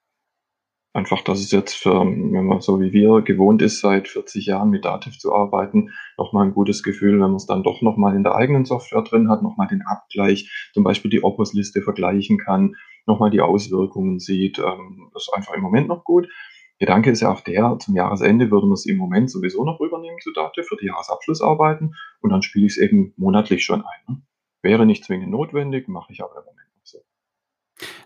Einfach, 0.95 1.19
dass 1.19 1.41
es 1.41 1.51
jetzt 1.51 1.73
für, 1.73 2.05
wenn 2.05 2.45
man 2.45 2.61
so 2.61 2.79
wie 2.79 2.93
wir 2.93 3.21
gewohnt 3.21 3.61
ist, 3.61 3.81
seit 3.81 4.07
40 4.07 4.45
Jahren 4.45 4.69
mit 4.69 4.85
Dativ 4.85 5.19
zu 5.19 5.35
arbeiten, 5.35 5.91
nochmal 6.17 6.45
ein 6.45 6.53
gutes 6.53 6.83
Gefühl, 6.83 7.15
wenn 7.15 7.31
man 7.31 7.35
es 7.35 7.45
dann 7.45 7.63
doch 7.63 7.81
nochmal 7.81 8.15
in 8.15 8.23
der 8.23 8.35
eigenen 8.35 8.63
Software 8.63 9.01
drin 9.01 9.27
hat, 9.29 9.43
nochmal 9.43 9.67
den 9.67 9.81
Abgleich, 9.81 10.69
zum 10.73 10.85
Beispiel 10.85 11.11
die 11.11 11.21
Opus-Liste 11.21 11.81
vergleichen 11.81 12.37
kann, 12.37 12.77
nochmal 13.05 13.29
die 13.29 13.41
Auswirkungen 13.41 14.19
sieht. 14.19 14.57
Ähm, 14.57 15.09
das 15.13 15.23
ist 15.23 15.33
einfach 15.33 15.53
im 15.53 15.63
Moment 15.63 15.89
noch 15.89 16.05
gut. 16.05 16.29
Gedanke 16.79 17.11
ist 17.11 17.19
ja 17.19 17.29
auch 17.29 17.41
der, 17.41 17.77
zum 17.77 17.93
Jahresende 17.93 18.49
würde 18.49 18.67
man 18.67 18.75
es 18.75 18.85
im 18.85 18.95
Moment 18.95 19.29
sowieso 19.29 19.65
noch 19.65 19.81
übernehmen 19.81 20.19
zu 20.21 20.31
Dativ 20.31 20.65
für 20.65 20.77
die 20.77 20.85
Jahresabschlussarbeiten 20.85 21.93
und 22.21 22.29
dann 22.29 22.41
spiele 22.41 22.67
ich 22.67 22.77
es 22.77 22.77
eben 22.77 23.13
monatlich 23.17 23.65
schon 23.65 23.81
ein. 23.81 24.13
Ne? 24.15 24.21
Wäre 24.61 24.85
nicht 24.85 25.03
zwingend 25.03 25.31
notwendig, 25.31 25.89
mache 25.89 26.13
ich 26.13 26.23
aber 26.23 26.37
im 26.37 26.45
Moment. 26.45 26.64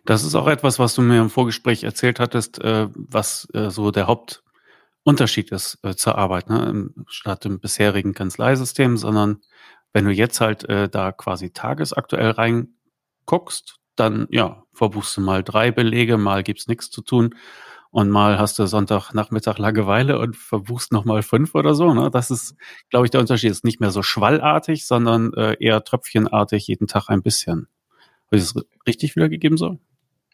Das 0.06 0.24
ist 0.24 0.36
auch 0.36 0.48
etwas, 0.48 0.80
was 0.80 0.96
du 0.96 1.02
mir 1.02 1.22
im 1.22 1.30
Vorgespräch 1.30 1.84
erzählt 1.84 2.20
hattest, 2.20 2.60
äh, 2.60 2.88
was 2.94 3.48
äh, 3.54 3.70
so 3.70 3.92
der 3.92 4.08
Hauptunterschied 4.08 5.52
ist 5.52 5.80
äh, 5.84 5.96
zur 5.96 6.18
Arbeit, 6.18 6.50
ne? 6.50 6.90
statt 7.08 7.46
im 7.46 7.60
bisherigen 7.60 8.14
Kanzleisystem, 8.14 8.98
sondern 8.98 9.42
wenn 9.94 10.06
du 10.06 10.12
jetzt 10.12 10.40
halt 10.40 10.68
da 10.70 11.12
quasi 11.12 11.50
tagesaktuell 11.52 12.30
reinguckst, 12.30 13.80
dann 13.96 14.28
ja, 14.30 14.62
verbuchst 14.72 15.18
du 15.18 15.22
mal 15.22 15.44
drei 15.44 15.72
Belege, 15.72 16.18
mal 16.18 16.44
gibt's 16.44 16.68
nichts 16.68 16.92
zu 16.92 17.02
tun 17.02 17.34
und 17.92 18.10
mal 18.10 18.38
hast 18.38 18.60
du 18.60 18.68
Sonntagnachmittag 18.68 19.58
Langeweile 19.58 20.20
und 20.20 20.36
verbuchst 20.36 20.92
nochmal 20.92 21.24
fünf 21.24 21.56
oder 21.56 21.74
so. 21.74 21.94
Ne? 21.94 22.12
Das 22.12 22.30
ist, 22.30 22.56
glaube 22.90 23.06
ich, 23.08 23.12
der 23.12 23.20
Unterschied. 23.20 23.50
Ist 23.50 23.66
nicht 23.66 23.80
mehr 23.80 23.92
so 23.92 24.04
schwallartig, 24.04 24.86
sondern 24.86 25.34
äh, 25.34 25.56
eher 25.60 25.84
tröpfchenartig, 25.84 26.68
jeden 26.68 26.88
Tag 26.88 27.10
ein 27.10 27.24
bisschen. 27.24 27.68
Ich 28.32 28.42
das 28.42 28.56
richtig 28.88 29.16
wiedergegeben 29.16 29.58
so? 29.58 29.80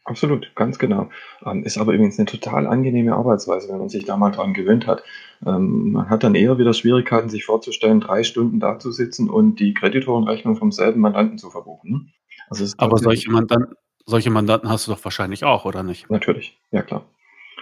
Absolut, 0.05 0.51
ganz 0.53 0.77
genau. 0.77 1.09
Ähm, 1.43 1.63
ist 1.63 1.79
aber 1.79 1.93
übrigens 1.93 2.19
eine 2.19 2.27
total 2.27 2.67
angenehme 2.67 3.15
Arbeitsweise, 3.15 3.69
wenn 3.69 3.79
man 3.79 3.89
sich 3.89 4.05
da 4.05 4.17
mal 4.17 4.29
dran 4.29 4.53
gewöhnt 4.53 4.85
hat. 4.85 5.03
Ähm, 5.43 5.93
man 5.93 6.09
hat 6.09 6.23
dann 6.23 6.35
eher 6.35 6.59
wieder 6.59 6.73
Schwierigkeiten, 6.73 7.27
sich 7.29 7.43
vorzustellen, 7.43 8.01
drei 8.01 8.23
Stunden 8.23 8.59
da 8.59 8.77
zu 8.77 8.91
sitzen 8.91 9.31
und 9.31 9.59
die 9.59 9.73
Kreditorenrechnung 9.73 10.57
vom 10.57 10.71
selben 10.71 11.01
Mandanten 11.01 11.39
zu 11.39 11.49
verbuchen. 11.49 12.13
Also 12.49 12.71
aber 12.77 12.99
solche 12.99 13.31
Mandanten, 13.31 13.75
solche 14.05 14.29
Mandanten 14.29 14.69
hast 14.69 14.85
du 14.85 14.91
doch 14.91 15.03
wahrscheinlich 15.03 15.43
auch, 15.43 15.65
oder 15.65 15.81
nicht? 15.81 16.07
Natürlich, 16.11 16.55
ja 16.69 16.83
klar. 16.83 17.05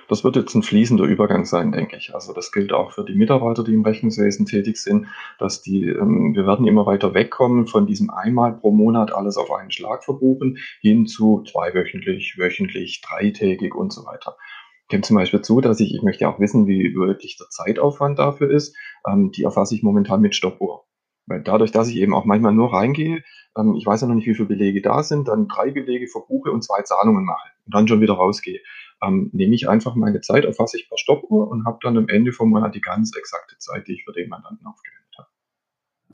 Das 0.07 0.23
wird 0.23 0.35
jetzt 0.35 0.53
ein 0.55 0.63
fließender 0.63 1.05
Übergang 1.05 1.45
sein, 1.45 1.71
denke 1.71 1.97
ich. 1.97 2.13
Also 2.13 2.33
das 2.33 2.51
gilt 2.51 2.73
auch 2.73 2.91
für 2.91 3.05
die 3.05 3.15
Mitarbeiter, 3.15 3.63
die 3.63 3.73
im 3.73 3.83
Rechnungswesen 3.83 4.45
tätig 4.45 4.77
sind, 4.77 5.07
dass 5.39 5.61
die, 5.61 5.87
ähm, 5.87 6.33
wir 6.35 6.45
werden 6.45 6.67
immer 6.67 6.85
weiter 6.85 7.13
wegkommen 7.13 7.67
von 7.67 7.87
diesem 7.87 8.09
einmal 8.09 8.53
pro 8.53 8.71
Monat 8.71 9.13
alles 9.13 9.37
auf 9.37 9.51
einen 9.51 9.71
Schlag 9.71 10.03
verbuchen, 10.03 10.57
hin 10.81 11.05
zu 11.05 11.43
zweiwöchentlich, 11.49 12.37
wöchentlich, 12.37 13.01
dreitägig 13.01 13.75
und 13.75 13.93
so 13.93 14.05
weiter. 14.05 14.37
Ich 14.83 14.89
gebe 14.89 15.03
zum 15.03 15.15
Beispiel 15.15 15.41
zu, 15.41 15.61
dass 15.61 15.79
ich, 15.79 15.95
ich 15.95 16.03
möchte 16.03 16.27
auch 16.27 16.39
wissen, 16.39 16.67
wie 16.67 16.93
wirklich 16.95 17.37
der 17.37 17.49
Zeitaufwand 17.49 18.19
dafür 18.19 18.51
ist. 18.51 18.75
Ähm, 19.07 19.31
die 19.31 19.43
erfasse 19.43 19.75
ich 19.75 19.83
momentan 19.83 20.21
mit 20.21 20.35
Stoppuhr. 20.35 20.85
Weil 21.25 21.41
dadurch, 21.41 21.71
dass 21.71 21.87
ich 21.87 21.95
eben 21.95 22.13
auch 22.13 22.25
manchmal 22.25 22.53
nur 22.53 22.73
reingehe, 22.73 23.23
ähm, 23.57 23.75
ich 23.75 23.85
weiß 23.85 24.01
ja 24.01 24.07
noch 24.07 24.15
nicht, 24.15 24.27
wie 24.27 24.35
viele 24.35 24.49
Belege 24.49 24.81
da 24.81 25.03
sind, 25.03 25.29
dann 25.29 25.47
drei 25.47 25.71
Belege 25.71 26.07
verbuche 26.07 26.51
und 26.51 26.63
zwei 26.63 26.81
Zahlungen 26.81 27.23
mache 27.23 27.49
und 27.65 27.73
dann 27.73 27.87
schon 27.87 28.01
wieder 28.01 28.15
rausgehe 28.15 28.59
ähm, 29.05 29.29
nehme 29.33 29.55
ich 29.55 29.69
einfach 29.69 29.95
meine 29.95 30.21
Zeit, 30.21 30.45
erfasse 30.45 30.77
ich 30.77 30.87
per 30.87 30.97
Stoppuhr 30.97 31.47
und 31.49 31.65
habe 31.65 31.79
dann 31.81 31.97
am 31.97 32.07
Ende 32.07 32.31
vom 32.31 32.49
Monat 32.49 32.75
die 32.75 32.81
ganz 32.81 33.15
exakte 33.15 33.57
Zeit, 33.57 33.87
die 33.87 33.93
ich 33.93 34.03
für 34.03 34.13
den 34.13 34.29
Mandanten 34.29 34.65
aufgewendet 34.65 35.15
habe. 35.17 35.27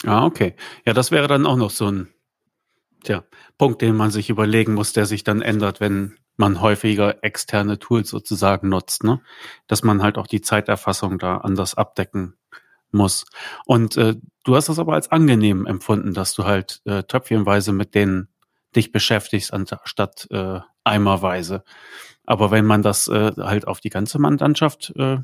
Ah, 0.06 0.26
okay. 0.26 0.56
Ja, 0.86 0.94
das 0.94 1.12
wäre 1.12 1.28
dann 1.28 1.46
auch 1.46 1.58
noch 1.58 1.72
so 1.72 1.92
ein 1.92 2.10
tja, 3.04 3.24
Punkt, 3.58 3.82
den 3.82 3.96
man 3.96 4.12
sich 4.12 4.30
überlegen 4.30 4.74
muss, 4.74 4.94
der 4.94 5.06
sich 5.06 5.24
dann 5.24 5.42
ändert, 5.42 5.80
wenn 5.80 6.18
man 6.38 6.62
häufiger 6.62 7.24
externe 7.24 7.80
Tools 7.80 8.10
sozusagen 8.10 8.70
nutzt, 8.70 9.04
ne? 9.04 9.22
Dass 9.68 9.84
man 9.84 10.02
halt 10.02 10.18
auch 10.18 10.28
die 10.28 10.42
Zeiterfassung 10.42 11.20
da 11.20 11.38
anders 11.38 11.76
abdecken 11.76 12.36
muss. 12.92 13.26
Und 13.66 13.98
äh, 13.98 14.16
du 14.46 14.56
hast 14.56 14.70
das 14.70 14.80
aber 14.80 14.94
als 14.94 15.12
angenehm 15.12 15.66
empfunden, 15.66 16.14
dass 16.14 16.34
du 16.34 16.46
halt 16.46 16.82
äh, 16.86 17.04
tröpfchenweise 17.04 17.74
mit 17.74 17.94
denen 17.94 18.30
dich 18.76 18.92
beschäftigst, 18.92 19.54
anstatt 19.54 20.28
äh, 20.32 20.60
eimerweise. 20.84 21.64
Aber 22.26 22.52
wenn 22.52 22.66
man 22.66 22.82
das 22.82 23.08
äh, 23.08 23.32
halt 23.38 23.68
auf 23.68 23.80
die 23.80 23.90
ganze 23.90 24.20
Mandantschaft 24.20 24.94
äh, 24.96 25.18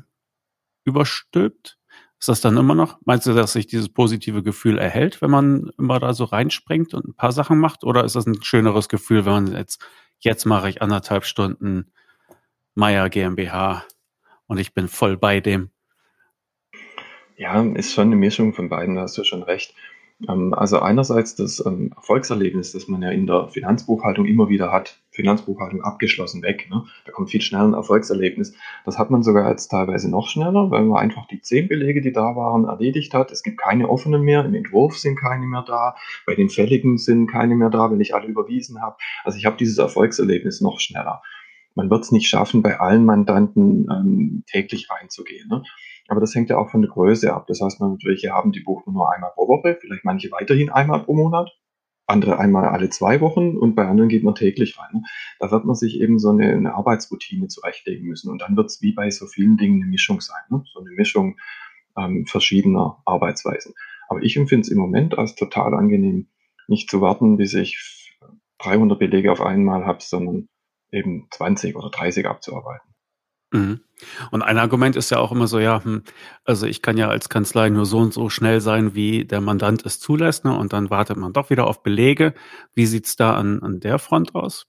überstülpt, 0.84 1.78
ist 2.18 2.28
das 2.28 2.40
dann 2.40 2.56
immer 2.56 2.74
noch? 2.74 2.98
Meinst 3.04 3.26
du, 3.26 3.34
dass 3.34 3.52
sich 3.52 3.66
dieses 3.66 3.90
positive 3.90 4.42
Gefühl 4.42 4.78
erhält, 4.78 5.20
wenn 5.20 5.30
man 5.30 5.70
immer 5.78 6.00
da 6.00 6.14
so 6.14 6.24
reinspringt 6.24 6.94
und 6.94 7.06
ein 7.06 7.14
paar 7.14 7.32
Sachen 7.32 7.58
macht? 7.58 7.84
Oder 7.84 8.04
ist 8.04 8.16
das 8.16 8.26
ein 8.26 8.42
schöneres 8.42 8.88
Gefühl, 8.88 9.26
wenn 9.26 9.32
man 9.32 9.52
jetzt, 9.52 9.84
jetzt 10.18 10.46
mache 10.46 10.70
ich 10.70 10.80
anderthalb 10.80 11.24
Stunden 11.24 11.92
Meier 12.74 13.10
GmbH 13.10 13.84
und 14.46 14.58
ich 14.58 14.72
bin 14.72 14.88
voll 14.88 15.16
bei 15.16 15.40
dem? 15.40 15.70
Ja, 17.36 17.62
ist 17.62 17.92
schon 17.92 18.08
eine 18.08 18.16
Mischung 18.16 18.54
von 18.54 18.70
beiden, 18.70 18.94
da 18.94 19.02
hast 19.02 19.18
du 19.18 19.24
schon 19.24 19.42
recht. 19.42 19.74
Ähm, 20.28 20.54
also 20.54 20.80
einerseits 20.80 21.34
das 21.34 21.64
ähm, 21.64 21.92
Erfolgserlebnis, 21.94 22.72
das 22.72 22.88
man 22.88 23.02
ja 23.02 23.10
in 23.10 23.26
der 23.26 23.48
Finanzbuchhaltung 23.48 24.24
immer 24.26 24.48
wieder 24.48 24.72
hat. 24.72 24.98
Finanzbuchhaltung 25.10 25.82
abgeschlossen 25.82 26.42
weg. 26.42 26.68
Ne? 26.70 26.84
Da 27.04 27.12
kommt 27.12 27.30
viel 27.30 27.40
schneller 27.40 27.64
ein 27.64 27.74
Erfolgserlebnis. 27.74 28.54
Das 28.84 28.98
hat 28.98 29.10
man 29.10 29.22
sogar 29.22 29.50
jetzt 29.50 29.68
teilweise 29.68 30.10
noch 30.10 30.28
schneller, 30.28 30.70
weil 30.70 30.84
man 30.84 30.98
einfach 30.98 31.26
die 31.26 31.40
zehn 31.40 31.68
Belege, 31.68 32.00
die 32.00 32.12
da 32.12 32.36
waren, 32.36 32.64
erledigt 32.64 33.14
hat. 33.14 33.30
Es 33.30 33.42
gibt 33.42 33.58
keine 33.58 33.88
offenen 33.88 34.22
mehr. 34.22 34.44
Im 34.44 34.54
Entwurf 34.54 34.98
sind 34.98 35.18
keine 35.18 35.46
mehr 35.46 35.64
da. 35.66 35.96
Bei 36.26 36.34
den 36.34 36.48
Fälligen 36.48 36.98
sind 36.98 37.26
keine 37.26 37.54
mehr 37.54 37.70
da, 37.70 37.90
wenn 37.90 38.00
ich 38.00 38.14
alle 38.14 38.26
überwiesen 38.26 38.80
habe. 38.80 38.96
Also 39.24 39.38
ich 39.38 39.46
habe 39.46 39.56
dieses 39.56 39.78
Erfolgserlebnis 39.78 40.60
noch 40.60 40.80
schneller. 40.80 41.22
Man 41.74 41.90
wird 41.90 42.04
es 42.04 42.12
nicht 42.12 42.28
schaffen, 42.28 42.62
bei 42.62 42.80
allen 42.80 43.04
Mandanten 43.04 43.86
ähm, 43.90 44.44
täglich 44.46 44.88
reinzugehen. 44.90 45.46
Ne? 45.48 45.62
Aber 46.08 46.20
das 46.20 46.34
hängt 46.34 46.50
ja 46.50 46.58
auch 46.58 46.70
von 46.70 46.82
der 46.82 46.90
Größe 46.90 47.32
ab. 47.32 47.46
Das 47.46 47.60
heißt, 47.60 47.80
man 47.80 47.98
welche 48.04 48.30
haben 48.30 48.52
die 48.52 48.60
buchen 48.60 48.92
nur 48.92 49.12
einmal 49.12 49.32
pro 49.34 49.48
Woche, 49.48 49.76
vielleicht 49.80 50.04
manche 50.04 50.30
weiterhin 50.30 50.70
einmal 50.70 51.02
pro 51.02 51.14
Monat, 51.14 51.50
andere 52.06 52.38
einmal 52.38 52.66
alle 52.68 52.88
zwei 52.90 53.20
Wochen 53.20 53.56
und 53.56 53.74
bei 53.74 53.86
anderen 53.86 54.08
geht 54.08 54.22
man 54.22 54.34
täglich 54.34 54.78
rein. 54.78 55.04
Da 55.40 55.50
wird 55.50 55.64
man 55.64 55.74
sich 55.74 56.00
eben 56.00 56.18
so 56.18 56.30
eine, 56.30 56.52
eine 56.52 56.74
Arbeitsroutine 56.74 57.48
zurechtlegen 57.48 58.06
müssen. 58.06 58.30
Und 58.30 58.42
dann 58.42 58.56
wird 58.56 58.66
es 58.66 58.80
wie 58.80 58.92
bei 58.92 59.10
so 59.10 59.26
vielen 59.26 59.56
Dingen 59.56 59.82
eine 59.82 59.90
Mischung 59.90 60.20
sein. 60.20 60.42
Ne? 60.50 60.62
So 60.72 60.80
eine 60.80 60.90
Mischung 60.90 61.36
ähm, 61.96 62.26
verschiedener 62.26 63.02
Arbeitsweisen. 63.04 63.74
Aber 64.08 64.22
ich 64.22 64.36
empfinde 64.36 64.62
es 64.62 64.70
im 64.70 64.78
Moment 64.78 65.18
als 65.18 65.34
total 65.34 65.74
angenehm, 65.74 66.28
nicht 66.68 66.88
zu 66.88 67.00
warten, 67.00 67.36
bis 67.36 67.54
ich 67.54 68.16
300 68.58 68.98
Belege 68.98 69.32
auf 69.32 69.40
einmal 69.40 69.84
habe, 69.84 69.98
sondern 70.00 70.48
eben 70.92 71.26
20 71.30 71.74
oder 71.76 71.90
30 71.90 72.26
abzuarbeiten. 72.26 72.95
Mhm. 73.56 73.80
Und 74.30 74.42
ein 74.42 74.58
Argument 74.58 74.96
ist 74.96 75.10
ja 75.10 75.18
auch 75.18 75.32
immer 75.32 75.46
so, 75.48 75.58
ja, 75.58 75.82
hm, 75.82 76.02
also 76.44 76.66
ich 76.66 76.82
kann 76.82 76.98
ja 76.98 77.08
als 77.08 77.28
Kanzlei 77.28 77.70
nur 77.70 77.86
so 77.86 77.98
und 77.98 78.12
so 78.12 78.28
schnell 78.28 78.60
sein, 78.60 78.94
wie 78.94 79.24
der 79.24 79.40
Mandant 79.40 79.84
es 79.86 80.00
zulässt, 80.00 80.44
ne? 80.44 80.56
Und 80.56 80.72
dann 80.72 80.90
wartet 80.90 81.16
man 81.16 81.32
doch 81.32 81.50
wieder 81.50 81.66
auf 81.66 81.82
Belege. 81.82 82.34
Wie 82.74 82.86
sieht's 82.86 83.16
da 83.16 83.34
an, 83.36 83.62
an 83.62 83.80
der 83.80 83.98
Front 83.98 84.34
aus, 84.34 84.66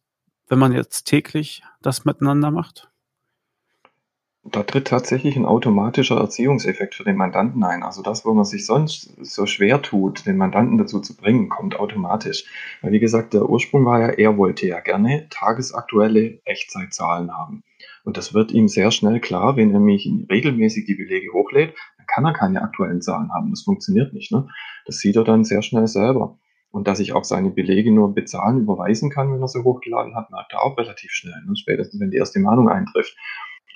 wenn 0.47 0.59
man 0.59 0.71
jetzt 0.71 1.05
täglich 1.05 1.61
das 1.81 2.05
miteinander 2.05 2.51
macht? 2.51 2.89
Da 4.49 4.63
tritt 4.63 4.87
tatsächlich 4.87 5.35
ein 5.35 5.45
automatischer 5.45 6.17
Erziehungseffekt 6.17 6.95
für 6.95 7.03
den 7.03 7.17
Mandanten 7.17 7.63
ein. 7.65 7.83
Also 7.83 8.01
das, 8.01 8.25
wo 8.25 8.33
man 8.33 8.45
sich 8.45 8.65
sonst 8.65 9.13
so 9.21 9.45
schwer 9.45 9.81
tut, 9.81 10.25
den 10.25 10.37
Mandanten 10.37 10.77
dazu 10.77 11.01
zu 11.01 11.17
bringen, 11.17 11.49
kommt 11.49 11.77
automatisch. 11.77 12.45
Weil 12.81 12.93
wie 12.93 12.99
gesagt, 12.99 13.33
der 13.33 13.49
Ursprung 13.49 13.85
war 13.85 13.99
ja, 13.99 14.07
er 14.07 14.37
wollte 14.37 14.65
ja 14.65 14.79
gerne 14.79 15.27
tagesaktuelle 15.29 16.39
Echtzeitzahlen 16.45 17.35
haben. 17.35 17.63
Und 18.05 18.15
das 18.15 18.33
wird 18.33 18.53
ihm 18.53 18.69
sehr 18.69 18.91
schnell 18.91 19.19
klar, 19.19 19.57
wenn 19.57 19.73
er 19.73 19.81
mich 19.81 20.09
regelmäßig 20.31 20.85
die 20.85 20.95
Belege 20.95 21.33
hochlädt, 21.33 21.75
dann 21.97 22.05
kann 22.07 22.25
er 22.25 22.33
keine 22.33 22.61
aktuellen 22.61 23.01
Zahlen 23.01 23.33
haben. 23.33 23.49
Das 23.49 23.63
funktioniert 23.63 24.13
nicht. 24.13 24.31
Ne? 24.31 24.47
Das 24.85 24.99
sieht 24.99 25.17
er 25.17 25.25
dann 25.25 25.43
sehr 25.43 25.61
schnell 25.61 25.87
selber. 25.87 26.37
Und 26.71 26.87
dass 26.87 26.99
ich 26.99 27.11
auch 27.11 27.25
seine 27.25 27.49
Belege 27.49 27.91
nur 27.91 28.13
bezahlen, 28.13 28.61
überweisen 28.61 29.09
kann, 29.09 29.33
wenn 29.33 29.41
er 29.41 29.47
sie 29.47 29.63
hochgeladen 29.63 30.15
hat, 30.15 30.31
merkt 30.31 30.53
er 30.53 30.63
auch 30.63 30.77
relativ 30.77 31.11
schnell, 31.11 31.41
ne? 31.45 31.55
spätestens 31.55 31.99
wenn 31.99 32.11
die 32.11 32.17
erste 32.17 32.39
Mahnung 32.39 32.69
eintrifft. 32.69 33.17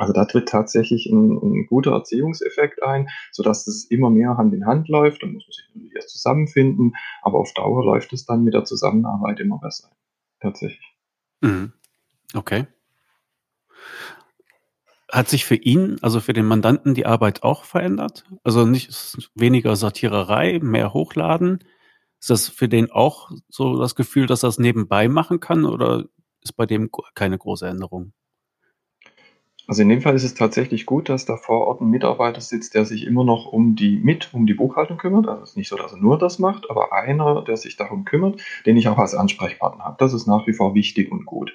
Also 0.01 0.13
da 0.13 0.25
tritt 0.25 0.50
tatsächlich 0.50 1.05
ein, 1.05 1.38
ein 1.38 1.67
guter 1.67 1.91
Erziehungseffekt 1.91 2.81
ein, 2.81 3.08
sodass 3.31 3.67
es 3.67 3.86
immer 3.86 4.10
mehr 4.10 4.36
Hand 4.36 4.51
in 4.51 4.65
Hand 4.65 4.88
läuft. 4.88 5.22
Dann 5.22 5.34
muss 5.34 5.46
man 5.46 5.51
sich 5.51 5.65
natürlich 5.75 5.96
erst 5.96 6.10
zusammenfinden, 6.10 6.96
aber 7.22 7.38
auf 7.38 7.53
Dauer 7.53 7.86
läuft 7.86 8.12
es 8.12 8.25
dann 8.25 8.43
mit 8.43 8.55
der 8.55 8.63
Zusammenarbeit 8.63 9.39
immer 9.39 9.60
besser. 9.60 9.91
Tatsächlich. 10.39 10.98
Mhm. 11.41 11.74
Okay. 12.34 12.65
Hat 15.12 15.29
sich 15.29 15.46
für 15.46 15.55
ihn, 15.55 15.98
also 16.01 16.20
für 16.20 16.34
den 16.34 16.48
Mandanten, 16.48 16.96
die 16.96 17.05
Arbeit 17.05 17.43
auch 17.43 17.63
verändert? 17.63 18.25
Also 18.43 18.65
nicht 18.65 18.89
weniger 19.36 19.75
Sortiererei, 19.75 20.60
mehr 20.63 20.93
Hochladen? 20.93 21.63
Ist 22.20 22.31
das 22.31 22.50
für 22.50 22.67
den 22.67 22.89
auch 22.89 23.29
so 23.50 23.77
das 23.77 23.96
Gefühl, 23.96 24.25
dass 24.25 24.41
er 24.41 24.50
es 24.50 24.58
nebenbei 24.58 25.10
machen 25.10 25.39
kann 25.39 25.65
oder 25.65 26.05
ist 26.41 26.53
bei 26.53 26.65
dem 26.65 26.89
keine 27.13 27.38
große 27.38 27.67
Änderung? 27.67 28.13
Also 29.68 29.84
in 29.84 29.89
dem 29.89 30.01
Fall 30.01 30.15
ist 30.15 30.24
es 30.24 30.34
tatsächlich 30.34 30.86
gut, 30.86 31.08
dass 31.08 31.25
da 31.25 31.38
vor 31.38 31.68
Ort 31.68 31.82
ein 31.82 31.89
Mitarbeiter 31.89 32.41
sitzt, 32.41 32.74
der 32.74 32.86
sich 32.86 33.06
immer 33.06 33.24
noch 33.24 33.46
um 33.46 33.75
die 33.75 33.98
mit 33.98 34.34
um 34.34 34.46
die 34.46 34.53
Buchhaltung 34.53 34.98
kümmert. 34.98 35.27
Also 35.27 35.44
es 35.44 35.51
ist 35.51 35.58
nicht 35.58 35.70
so, 35.70 35.77
dass 35.77 35.94
er 35.94 36.00
nur 36.00 36.18
das 36.18 36.39
macht, 36.39 36.70
aber 36.70 36.94
einer, 36.94 37.44
der 37.44 37.58
sich 37.58 37.77
darum 37.77 38.03
kümmert, 38.03 38.41
den 38.65 38.77
ich 38.77 38.88
auch 38.88 38.98
als 38.98 39.15
Ansprechpartner 39.15 39.86
habe. 39.86 39.98
Das 40.00 40.13
ist 40.13 40.27
nach 40.27 40.48
wie 40.48 40.53
vor 40.53 40.74
wichtig 40.74 41.12
und 41.12 41.25
gut. 41.25 41.53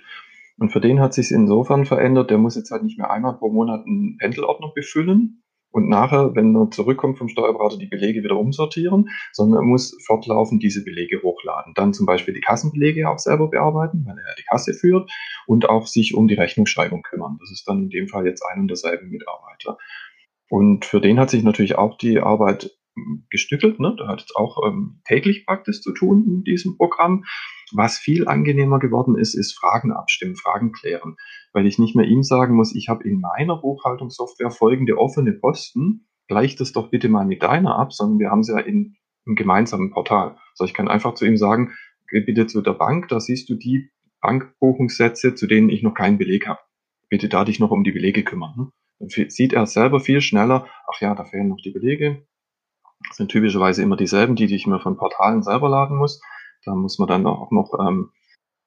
Und 0.58 0.70
für 0.70 0.80
den 0.80 1.00
hat 1.00 1.12
sich 1.12 1.30
insofern 1.30 1.84
verändert, 1.84 2.30
der 2.30 2.38
muss 2.38 2.56
jetzt 2.56 2.70
halt 2.70 2.82
nicht 2.82 2.96
mehr 2.96 3.10
einmal 3.10 3.34
pro 3.34 3.50
Monat 3.50 3.84
einen 3.84 4.16
Pendelordner 4.16 4.72
befüllen 4.74 5.42
und 5.70 5.88
nachher, 5.88 6.34
wenn 6.34 6.56
er 6.56 6.70
zurückkommt 6.70 7.18
vom 7.18 7.28
Steuerberater, 7.28 7.76
die 7.76 7.86
Belege 7.86 8.22
wieder 8.24 8.38
umsortieren, 8.38 9.10
sondern 9.32 9.60
er 9.60 9.66
muss 9.66 9.96
fortlaufend 10.06 10.62
diese 10.62 10.82
Belege 10.82 11.22
hochladen. 11.22 11.74
Dann 11.74 11.92
zum 11.92 12.06
Beispiel 12.06 12.32
die 12.32 12.40
Kassenbelege 12.40 13.08
auch 13.08 13.18
selber 13.18 13.48
bearbeiten, 13.48 14.04
weil 14.06 14.16
er 14.18 14.34
die 14.38 14.44
Kasse 14.48 14.72
führt 14.72 15.10
und 15.46 15.68
auch 15.68 15.86
sich 15.86 16.14
um 16.14 16.28
die 16.28 16.34
Rechnungsschreibung 16.34 17.02
kümmern. 17.02 17.36
Das 17.40 17.50
ist 17.50 17.68
dann 17.68 17.84
in 17.84 17.90
dem 17.90 18.08
Fall 18.08 18.26
jetzt 18.26 18.42
ein 18.42 18.60
und 18.60 18.68
derselbe 18.68 19.04
Mitarbeiter. 19.04 19.76
Und 20.48 20.84
für 20.84 21.00
den 21.00 21.18
hat 21.18 21.30
sich 21.30 21.42
natürlich 21.42 21.76
auch 21.76 21.98
die 21.98 22.20
Arbeit 22.20 22.70
gestückelt. 23.30 23.78
Ne? 23.78 23.94
Der 23.98 24.08
hat 24.08 24.20
jetzt 24.20 24.36
auch 24.36 24.66
ähm, 24.66 25.00
täglich 25.04 25.44
praktisch 25.46 25.82
zu 25.82 25.92
tun 25.92 26.24
in 26.26 26.44
diesem 26.44 26.76
Programm. 26.76 27.24
Was 27.72 27.98
viel 27.98 28.28
angenehmer 28.28 28.78
geworden 28.78 29.16
ist, 29.16 29.34
ist 29.34 29.58
Fragen 29.58 29.92
abstimmen, 29.92 30.36
Fragen 30.36 30.72
klären, 30.72 31.16
weil 31.52 31.66
ich 31.66 31.78
nicht 31.78 31.96
mehr 31.96 32.06
ihm 32.06 32.22
sagen 32.22 32.54
muss, 32.54 32.74
ich 32.74 32.88
habe 32.88 33.04
in 33.04 33.20
meiner 33.20 33.56
Buchhaltungssoftware 33.56 34.50
folgende 34.50 34.98
offene 34.98 35.32
Posten, 35.32 36.06
gleich 36.28 36.56
das 36.56 36.72
doch 36.72 36.90
bitte 36.90 37.08
mal 37.08 37.26
mit 37.26 37.42
deiner 37.42 37.76
ab, 37.76 37.92
sondern 37.92 38.18
wir 38.18 38.30
haben 38.30 38.42
sie 38.42 38.52
ja 38.52 38.60
in, 38.60 38.96
im 39.24 39.34
gemeinsamen 39.34 39.90
Portal. 39.90 40.36
Also 40.52 40.64
ich 40.64 40.74
kann 40.74 40.88
einfach 40.88 41.14
zu 41.14 41.24
ihm 41.24 41.36
sagen, 41.36 41.72
geh 42.08 42.20
bitte 42.20 42.46
zu 42.46 42.62
der 42.62 42.72
Bank, 42.72 43.08
da 43.08 43.20
siehst 43.20 43.48
du 43.48 43.54
die 43.54 43.90
Bankbuchungssätze, 44.20 45.34
zu 45.34 45.46
denen 45.46 45.68
ich 45.68 45.82
noch 45.82 45.94
keinen 45.94 46.18
Beleg 46.18 46.46
habe. 46.46 46.60
Bitte 47.08 47.28
da 47.28 47.44
dich 47.44 47.60
noch 47.60 47.70
um 47.70 47.84
die 47.84 47.92
Belege 47.92 48.22
kümmern. 48.22 48.54
Ne? 48.56 48.70
Dann 48.98 49.08
sieht 49.08 49.52
er 49.52 49.66
selber 49.66 50.00
viel 50.00 50.20
schneller, 50.20 50.66
ach 50.92 51.00
ja, 51.00 51.14
da 51.14 51.24
fehlen 51.24 51.48
noch 51.48 51.60
die 51.62 51.70
Belege. 51.70 52.26
Das 53.08 53.18
sind 53.18 53.30
typischerweise 53.30 53.82
immer 53.82 53.96
dieselben, 53.96 54.36
die, 54.36 54.46
die 54.46 54.56
ich 54.56 54.66
mir 54.66 54.80
von 54.80 54.96
Portalen 54.96 55.42
selber 55.42 55.68
laden 55.68 55.96
muss. 55.96 56.20
Da 56.66 56.74
muss 56.74 56.98
man 56.98 57.08
dann 57.08 57.26
auch 57.26 57.50
noch 57.50 57.72
ähm, 57.80 58.10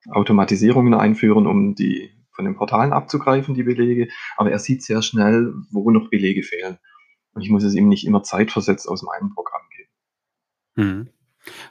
Automatisierungen 0.09 0.93
einführen, 0.93 1.45
um 1.45 1.75
die 1.75 2.11
von 2.31 2.45
den 2.45 2.55
Portalen 2.55 2.93
abzugreifen, 2.93 3.53
die 3.53 3.63
Belege. 3.63 4.07
Aber 4.37 4.49
er 4.49 4.59
sieht 4.59 4.81
sehr 4.81 5.01
schnell, 5.01 5.53
wo 5.71 5.91
noch 5.91 6.09
Belege 6.09 6.41
fehlen. 6.41 6.77
Und 7.33 7.41
ich 7.41 7.49
muss 7.49 7.63
es 7.63 7.75
ihm 7.75 7.89
nicht 7.89 8.07
immer 8.07 8.23
zeitversetzt 8.23 8.87
aus 8.87 9.03
meinem 9.03 9.33
Programm 9.33 9.61
geben. 9.75 9.89
Hm. 10.77 11.09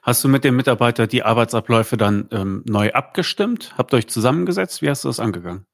Hast 0.03 0.23
du 0.23 0.29
mit 0.29 0.45
dem 0.45 0.57
Mitarbeiter 0.57 1.07
die 1.07 1.23
Arbeitsabläufe 1.23 1.97
dann 1.97 2.29
ähm, 2.33 2.63
neu 2.67 2.93
abgestimmt? 2.93 3.75
Habt 3.79 3.93
ihr 3.93 3.99
euch 3.99 4.09
zusammengesetzt? 4.09 4.83
Wie 4.83 4.91
hast 4.91 5.05
du 5.05 5.09
das 5.09 5.21
angegangen? 5.21 5.67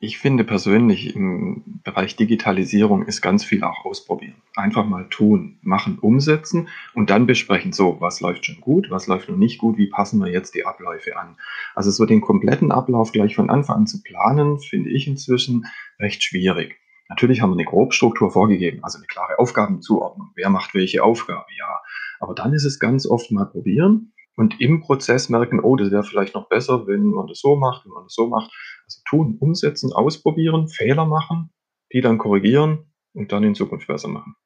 Ich 0.00 0.18
finde 0.18 0.44
persönlich 0.44 1.14
im 1.14 1.80
Bereich 1.84 2.16
Digitalisierung 2.16 3.02
ist 3.04 3.20
ganz 3.20 3.44
viel 3.44 3.62
auch 3.64 3.84
ausprobieren. 3.84 4.36
Einfach 4.56 4.86
mal 4.86 5.08
tun, 5.08 5.58
machen, 5.62 5.98
umsetzen 5.98 6.68
und 6.94 7.10
dann 7.10 7.26
besprechen, 7.26 7.72
so, 7.72 8.00
was 8.00 8.20
läuft 8.20 8.46
schon 8.46 8.60
gut, 8.60 8.90
was 8.90 9.06
läuft 9.06 9.28
noch 9.28 9.36
nicht 9.36 9.58
gut, 9.58 9.76
wie 9.76 9.88
passen 9.88 10.20
wir 10.20 10.30
jetzt 10.30 10.54
die 10.54 10.64
Abläufe 10.64 11.16
an. 11.18 11.36
Also 11.74 11.90
so 11.90 12.06
den 12.06 12.20
kompletten 12.20 12.72
Ablauf 12.72 13.12
gleich 13.12 13.34
von 13.34 13.50
Anfang 13.50 13.76
an 13.76 13.86
zu 13.86 14.02
planen, 14.02 14.58
finde 14.58 14.90
ich 14.90 15.06
inzwischen 15.06 15.66
recht 15.98 16.22
schwierig. 16.22 16.76
Natürlich 17.08 17.40
haben 17.40 17.50
wir 17.50 17.56
eine 17.56 17.64
Grobstruktur 17.64 18.30
vorgegeben, 18.30 18.82
also 18.82 18.98
eine 18.98 19.06
klare 19.06 19.38
Aufgabenzuordnung. 19.38 20.30
Wer 20.34 20.50
macht 20.50 20.74
welche 20.74 21.02
Aufgabe? 21.02 21.46
Ja. 21.58 21.80
Aber 22.20 22.34
dann 22.34 22.52
ist 22.52 22.64
es 22.64 22.78
ganz 22.78 23.06
oft 23.06 23.30
mal 23.30 23.46
probieren 23.46 24.12
und 24.38 24.60
im 24.60 24.80
Prozess 24.80 25.28
merken, 25.28 25.58
oh, 25.58 25.74
das 25.74 25.90
wäre 25.90 26.04
vielleicht 26.04 26.36
noch 26.36 26.48
besser, 26.48 26.86
wenn 26.86 27.10
man 27.10 27.26
das 27.26 27.40
so 27.40 27.56
macht, 27.56 27.84
wenn 27.84 27.92
man 27.92 28.04
das 28.04 28.14
so 28.14 28.28
macht. 28.28 28.52
Also 28.86 29.00
tun, 29.08 29.36
umsetzen, 29.40 29.92
ausprobieren, 29.92 30.68
Fehler 30.68 31.06
machen, 31.06 31.50
die 31.92 32.00
dann 32.00 32.18
korrigieren 32.18 32.92
und 33.14 33.32
dann 33.32 33.42
in 33.42 33.56
Zukunft 33.56 33.88
besser 33.88 34.06
machen. 34.06 34.36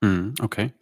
Mhm, 0.00 0.34
okay. 0.40 0.72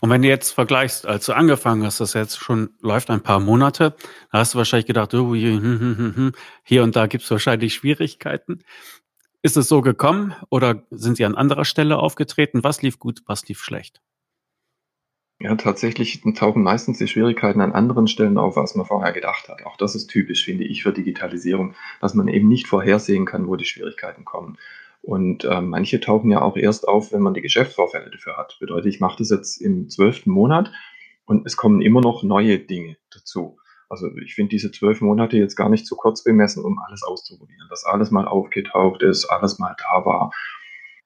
Und 0.00 0.10
wenn 0.10 0.20
du 0.20 0.28
jetzt 0.28 0.52
vergleichst, 0.52 1.06
als 1.06 1.24
du 1.26 1.32
angefangen 1.32 1.82
hast, 1.82 2.00
das 2.00 2.12
jetzt 2.12 2.38
schon 2.38 2.74
läuft 2.82 3.08
ein 3.08 3.22
paar 3.22 3.40
Monate, 3.40 3.96
da 4.30 4.38
hast 4.38 4.52
du 4.52 4.58
wahrscheinlich 4.58 4.86
gedacht, 4.86 5.14
oh, 5.14 5.34
hm, 5.34 5.62
hm, 5.62 6.14
hm, 6.14 6.32
hier 6.62 6.82
und 6.82 6.96
da 6.96 7.06
gibt 7.06 7.24
es 7.24 7.30
wahrscheinlich 7.30 7.72
Schwierigkeiten. 7.72 8.62
Ist 9.40 9.56
es 9.56 9.66
so 9.66 9.80
gekommen 9.80 10.34
oder 10.50 10.84
sind 10.90 11.16
sie 11.16 11.24
an 11.24 11.36
anderer 11.36 11.64
Stelle 11.64 11.98
aufgetreten? 11.98 12.64
Was 12.64 12.82
lief 12.82 12.98
gut, 12.98 13.22
was 13.24 13.48
lief 13.48 13.62
schlecht? 13.62 14.02
Ja, 15.42 15.54
tatsächlich 15.54 16.20
tauchen 16.34 16.62
meistens 16.62 16.98
die 16.98 17.08
Schwierigkeiten 17.08 17.62
an 17.62 17.72
anderen 17.72 18.06
Stellen 18.08 18.36
auf, 18.36 18.58
als 18.58 18.74
man 18.74 18.84
vorher 18.84 19.12
gedacht 19.12 19.48
hat. 19.48 19.64
Auch 19.64 19.78
das 19.78 19.94
ist 19.94 20.08
typisch, 20.08 20.44
finde 20.44 20.64
ich, 20.64 20.82
für 20.82 20.92
Digitalisierung, 20.92 21.74
dass 22.02 22.12
man 22.12 22.28
eben 22.28 22.46
nicht 22.46 22.66
vorhersehen 22.66 23.24
kann, 23.24 23.48
wo 23.48 23.56
die 23.56 23.64
Schwierigkeiten 23.64 24.26
kommen. 24.26 24.58
Und 25.00 25.44
äh, 25.44 25.62
manche 25.62 25.98
tauchen 25.98 26.30
ja 26.30 26.42
auch 26.42 26.58
erst 26.58 26.86
auf, 26.86 27.10
wenn 27.12 27.22
man 27.22 27.32
die 27.32 27.40
Geschäftsvorfälle 27.40 28.10
dafür 28.10 28.36
hat. 28.36 28.58
Bedeutet, 28.60 28.92
ich 28.92 29.00
mache 29.00 29.16
das 29.16 29.30
jetzt 29.30 29.56
im 29.62 29.88
zwölften 29.88 30.30
Monat 30.30 30.70
und 31.24 31.46
es 31.46 31.56
kommen 31.56 31.80
immer 31.80 32.02
noch 32.02 32.22
neue 32.22 32.58
Dinge 32.58 32.98
dazu. 33.10 33.56
Also 33.88 34.14
ich 34.18 34.34
finde 34.34 34.50
diese 34.50 34.70
zwölf 34.70 35.00
Monate 35.00 35.38
jetzt 35.38 35.56
gar 35.56 35.70
nicht 35.70 35.86
zu 35.86 35.96
kurz 35.96 36.22
bemessen, 36.22 36.62
um 36.62 36.78
alles 36.86 37.02
auszuprobieren. 37.02 37.66
Dass 37.70 37.86
alles 37.86 38.10
mal 38.10 38.28
aufgetaucht 38.28 39.02
ist, 39.02 39.24
alles 39.24 39.58
mal 39.58 39.74
da 39.78 40.04
war. 40.04 40.32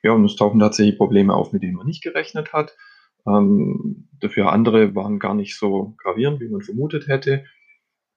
Ja, 0.02 0.10
und 0.10 0.24
es 0.24 0.34
tauchen 0.34 0.58
tatsächlich 0.58 0.98
Probleme 0.98 1.32
auf, 1.32 1.52
mit 1.52 1.62
denen 1.62 1.76
man 1.76 1.86
nicht 1.86 2.02
gerechnet 2.02 2.52
hat. 2.52 2.76
Ähm, 3.26 4.08
dafür 4.20 4.52
andere 4.52 4.94
waren 4.94 5.18
gar 5.18 5.34
nicht 5.34 5.56
so 5.58 5.94
gravierend, 5.98 6.40
wie 6.40 6.48
man 6.48 6.62
vermutet 6.62 7.08
hätte. 7.08 7.44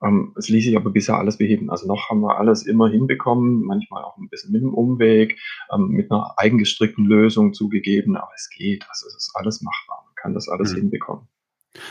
Ähm, 0.02 0.34
es 0.36 0.48
ließ 0.48 0.64
sich 0.64 0.76
aber 0.76 0.90
bisher 0.90 1.16
alles 1.16 1.38
beheben. 1.38 1.70
Also 1.70 1.86
noch 1.86 2.08
haben 2.08 2.20
wir 2.20 2.38
alles 2.38 2.66
immer 2.66 2.88
hinbekommen, 2.88 3.62
manchmal 3.62 4.04
auch 4.04 4.16
ein 4.16 4.28
bisschen 4.28 4.52
mit 4.52 4.62
einem 4.62 4.74
Umweg, 4.74 5.38
ähm, 5.72 5.88
mit 5.88 6.10
einer 6.10 6.34
eigengestrickten 6.36 7.04
Lösung 7.04 7.52
zugegeben, 7.52 8.16
aber 8.16 8.30
es 8.36 8.48
geht. 8.50 8.86
Also 8.88 9.06
es 9.06 9.16
ist 9.16 9.32
alles 9.34 9.60
machbar. 9.62 10.04
Man 10.06 10.14
kann 10.14 10.34
das 10.34 10.48
alles 10.48 10.72
mhm. 10.72 10.78
hinbekommen. 10.78 11.28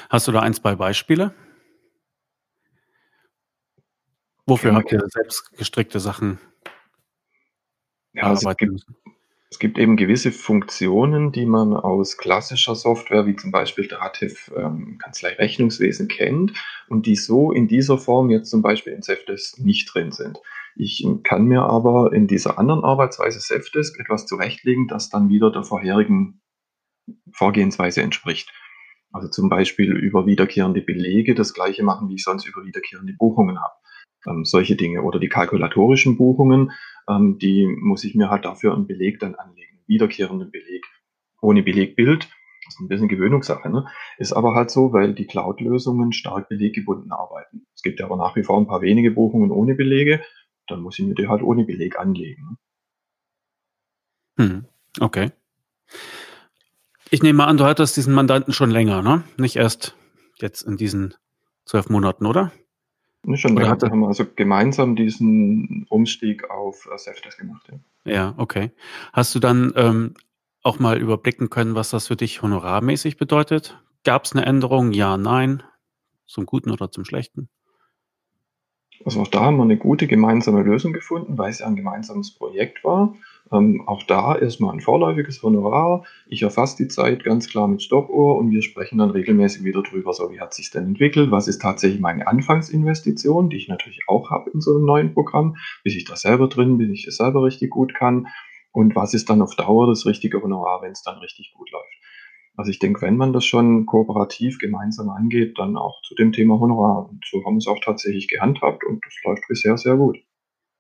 Hast 0.09 0.27
du 0.27 0.31
da 0.31 0.41
ein, 0.41 0.53
zwei 0.53 0.75
Beispiele? 0.75 1.33
Wofür 4.45 4.74
habt 4.75 4.91
ihr 4.93 5.01
selbst 5.09 5.51
gestrickte 5.57 6.00
Sachen 6.00 6.39
ja, 8.17 8.24
also 8.24 8.50
es, 8.50 8.57
gibt, 8.57 8.86
es 9.50 9.60
gibt 9.60 9.77
eben 9.77 9.96
gewisse 9.96 10.34
Funktionen, 10.34 11.32
die 11.32 11.46
man 11.46 11.74
aus 11.74 12.18
klassischer 12.18 12.75
Software, 12.75 13.25
wie 13.25 13.36
zum 13.36 13.51
Beispiel 13.51 13.88
Dativ 13.88 14.51
ähm, 14.58 14.98
Kanzlei 14.98 15.34
Rechnungswesen 15.34 16.10
kennt 16.10 16.54
und 16.89 17.06
die 17.06 17.16
so 17.16 17.54
in 17.54 17.68
dieser 17.68 17.98
Form 17.98 18.30
jetzt 18.30 18.50
zum 18.50 18.62
Beispiel 18.62 18.94
in 18.94 19.01
Safdesk 19.01 19.60
nicht 19.60 19.94
drin 19.94 20.12
sind. 20.12 20.38
Ich 20.75 21.08
kann 21.24 21.46
mir 21.46 21.63
aber 21.63 22.12
in 22.12 22.27
dieser 22.27 22.60
anderen 22.60 22.84
Arbeitsweise 22.84 23.39
Safdesk 23.39 24.00
etwas 24.00 24.25
zurechtlegen, 24.25 24.88
das 24.88 25.10
dann 25.10 25.30
wieder 25.30 25.50
der 25.50 25.63
vorherigen 25.63 26.42
Vorgehensweise 27.32 28.01
entspricht. 28.01 28.51
Also 29.13 29.30
zum 29.30 29.48
Beispiel 29.48 29.94
über 29.94 30.25
wiederkehrende 30.25 30.82
Belege 30.82 31.36
das 31.36 31.54
gleiche 31.54 31.84
machen, 31.84 32.10
wie 32.10 32.16
ich 32.16 32.24
sonst 32.24 32.46
über 32.46 32.66
wiederkehrende 32.66 33.13
Buchungen 33.13 33.60
habe. 33.62 33.74
Ähm, 34.27 34.44
solche 34.44 34.75
Dinge. 34.75 35.04
Oder 35.04 35.20
die 35.20 35.30
kalkulatorischen 35.30 36.18
Buchungen, 36.18 36.72
ähm, 37.07 37.37
die 37.39 37.67
muss 37.67 38.03
ich 38.03 38.15
mir 38.15 38.29
halt 38.29 38.45
dafür 38.45 38.73
einen 38.73 38.87
Beleg 38.87 39.20
dann 39.20 39.35
anlegen, 39.35 39.79
wiederkehrenden 39.87 40.51
Beleg. 40.51 40.85
Ohne 41.41 41.63
Belegbild, 41.63 42.27
das 42.65 42.75
ist 42.75 42.79
ein 42.81 42.87
bisschen 42.87 43.07
Gewöhnungssache, 43.07 43.70
ne? 43.70 43.87
ist 44.17 44.33
aber 44.33 44.55
halt 44.55 44.72
so, 44.72 44.91
weil 44.91 45.13
die 45.13 45.27
Cloud-Lösungen 45.27 46.11
stark 46.11 46.50
beleggebunden 46.50 47.11
arbeiten. 47.11 47.67
Es 47.75 47.81
gibt 47.81 48.00
ja 48.00 48.05
aber 48.05 48.17
nach 48.17 48.35
wie 48.35 48.43
vor 48.43 48.57
ein 48.59 48.67
paar 48.67 48.81
wenige 48.81 49.11
Buchungen 49.11 49.51
ohne 49.51 49.75
Belege, 49.75 50.22
dann 50.67 50.81
muss 50.81 51.00
ich 51.00 51.05
mir 51.05 51.15
die 51.15 51.27
halt 51.27 51.41
ohne 51.41 51.63
Beleg 51.63 51.98
anlegen. 52.00 52.57
Ne? 54.37 54.46
Hm, 54.46 54.65
okay. 55.00 55.31
Ich 57.09 57.24
nehme 57.24 57.48
an, 57.48 57.57
du 57.57 57.63
hattest 57.63 57.96
diesen 57.96 58.13
Mandanten 58.13 58.53
schon 58.53 58.70
länger, 58.70 59.01
ne? 59.01 59.24
Nicht 59.37 59.55
erst 59.55 59.96
jetzt 60.39 60.63
in 60.63 60.75
diesen 60.75 61.13
zwölf 61.65 61.89
Monaten, 61.89 62.25
oder? 62.25 62.51
Schon 63.35 63.57
Oder 63.57 63.70
haben 63.70 64.00
wir 64.00 64.07
also 64.07 64.25
gemeinsam 64.35 64.96
diesen 64.96 65.85
Umstieg 65.90 66.50
auf 66.50 66.87
äh, 66.92 66.98
Safdesk 66.98 67.40
gemacht. 67.40 67.70
Ja. 68.05 68.13
ja, 68.13 68.33
okay. 68.37 68.72
Hast 69.11 69.35
du 69.35 69.40
dann 69.40 69.74
ähm, 69.75 70.13
auch 70.63 70.79
mal 70.79 70.98
überblicken 70.98 71.50
können, 71.50 71.75
was 71.75 71.90
das 71.90 72.07
für 72.07 72.16
dich 72.16 72.42
honorarmäßig 72.42 73.18
bedeutet? 73.18 73.81
Gab 74.05 74.24
es 74.24 74.33
eine 74.33 74.46
Änderung? 74.46 74.94
Ja, 74.94 75.18
nein? 75.18 75.61
Zum 76.25 76.46
Guten 76.46 76.72
oder 76.72 76.90
zum 76.90 77.03
Schlechten? 77.03 77.50
Also 79.05 79.22
auch 79.22 79.27
da 79.27 79.42
haben 79.42 79.57
wir 79.57 79.63
eine 79.63 79.77
gute 79.77 80.07
gemeinsame 80.07 80.63
Lösung 80.63 80.94
gefunden, 80.94 81.37
weil 81.37 81.50
es 81.50 81.59
ja 81.59 81.68
ein 81.68 81.75
gemeinsames 81.75 82.33
Projekt 82.33 82.83
war. 82.83 83.16
Ähm, 83.51 83.88
auch 83.88 84.03
da 84.03 84.36
erstmal 84.36 84.74
ein 84.74 84.81
vorläufiges 84.81 85.42
Honorar. 85.42 86.03
Ich 86.27 86.42
erfasse 86.42 86.77
die 86.77 86.88
Zeit 86.88 87.24
ganz 87.24 87.48
klar 87.48 87.68
mit 87.68 87.81
Stoppuhr 87.81 88.38
und 88.38 88.51
wir 88.51 88.62
sprechen 88.62 88.98
dann 88.98 89.12
regelmäßig 89.12 89.64
wieder 89.64 89.83
drüber, 89.83 90.14
so 90.14 90.29
wie 90.31 90.40
hat 90.40 90.53
sich 90.53 90.70
denn 90.70 90.86
entwickelt, 90.86 91.31
was 91.31 91.48
ist 91.48 91.62
tatsächlich 91.62 92.01
meine 92.01 92.27
Anfangsinvestition, 92.27 93.50
die 93.50 93.57
ich 93.57 93.68
natürlich 93.68 94.01
auch 94.07 94.31
habe 94.31 94.50
in 94.50 94.60
so 94.60 94.75
einem 94.75 94.86
neuen 94.86 95.14
Programm, 95.14 95.55
bis 95.83 95.96
ich 95.96 96.05
da 96.05 96.16
selber 96.16 96.50
drin 96.50 96.77
bin, 96.77 96.92
ich 96.92 97.07
es 97.07 97.18
selber 97.18 97.44
richtig 97.44 97.70
gut 97.70 97.94
kann 97.94 98.27
und 98.72 98.96
was 98.96 99.14
ist 99.14 99.29
dann 99.29 99.42
auf 99.42 99.55
Dauer 99.55 99.88
das 99.88 100.05
richtige 100.05 100.42
Honorar, 100.42 100.81
wenn 100.81 100.92
es 100.92 101.03
dann 101.03 101.18
richtig 101.20 101.53
gut 101.55 101.72
läuft. 101.72 101.98
Also 102.57 102.72
ich 102.72 102.79
denke, 102.79 103.01
wenn 103.03 103.18
man 103.18 103.33
das 103.33 103.46
schon 103.46 103.86
kooperativ 103.86 104.57
gemeinsam 104.57 105.10
angeht, 105.10 105.57
dann 105.60 105.77
auch 105.77 106.01
zu 106.01 106.16
dem 106.16 106.31
Thema 106.31 106.60
Honorar. 106.60 107.07
Und 107.07 107.24
so 107.24 107.46
haben 107.46 107.53
wir 107.53 107.60
es 107.60 107.68
auch 107.68 107.79
tatsächlich 107.79 108.27
gehandhabt 108.27 108.83
und 108.83 109.05
das 109.05 109.14
läuft 109.24 109.44
bisher 109.48 109.77
sehr 109.77 109.96
gut. 109.96 110.18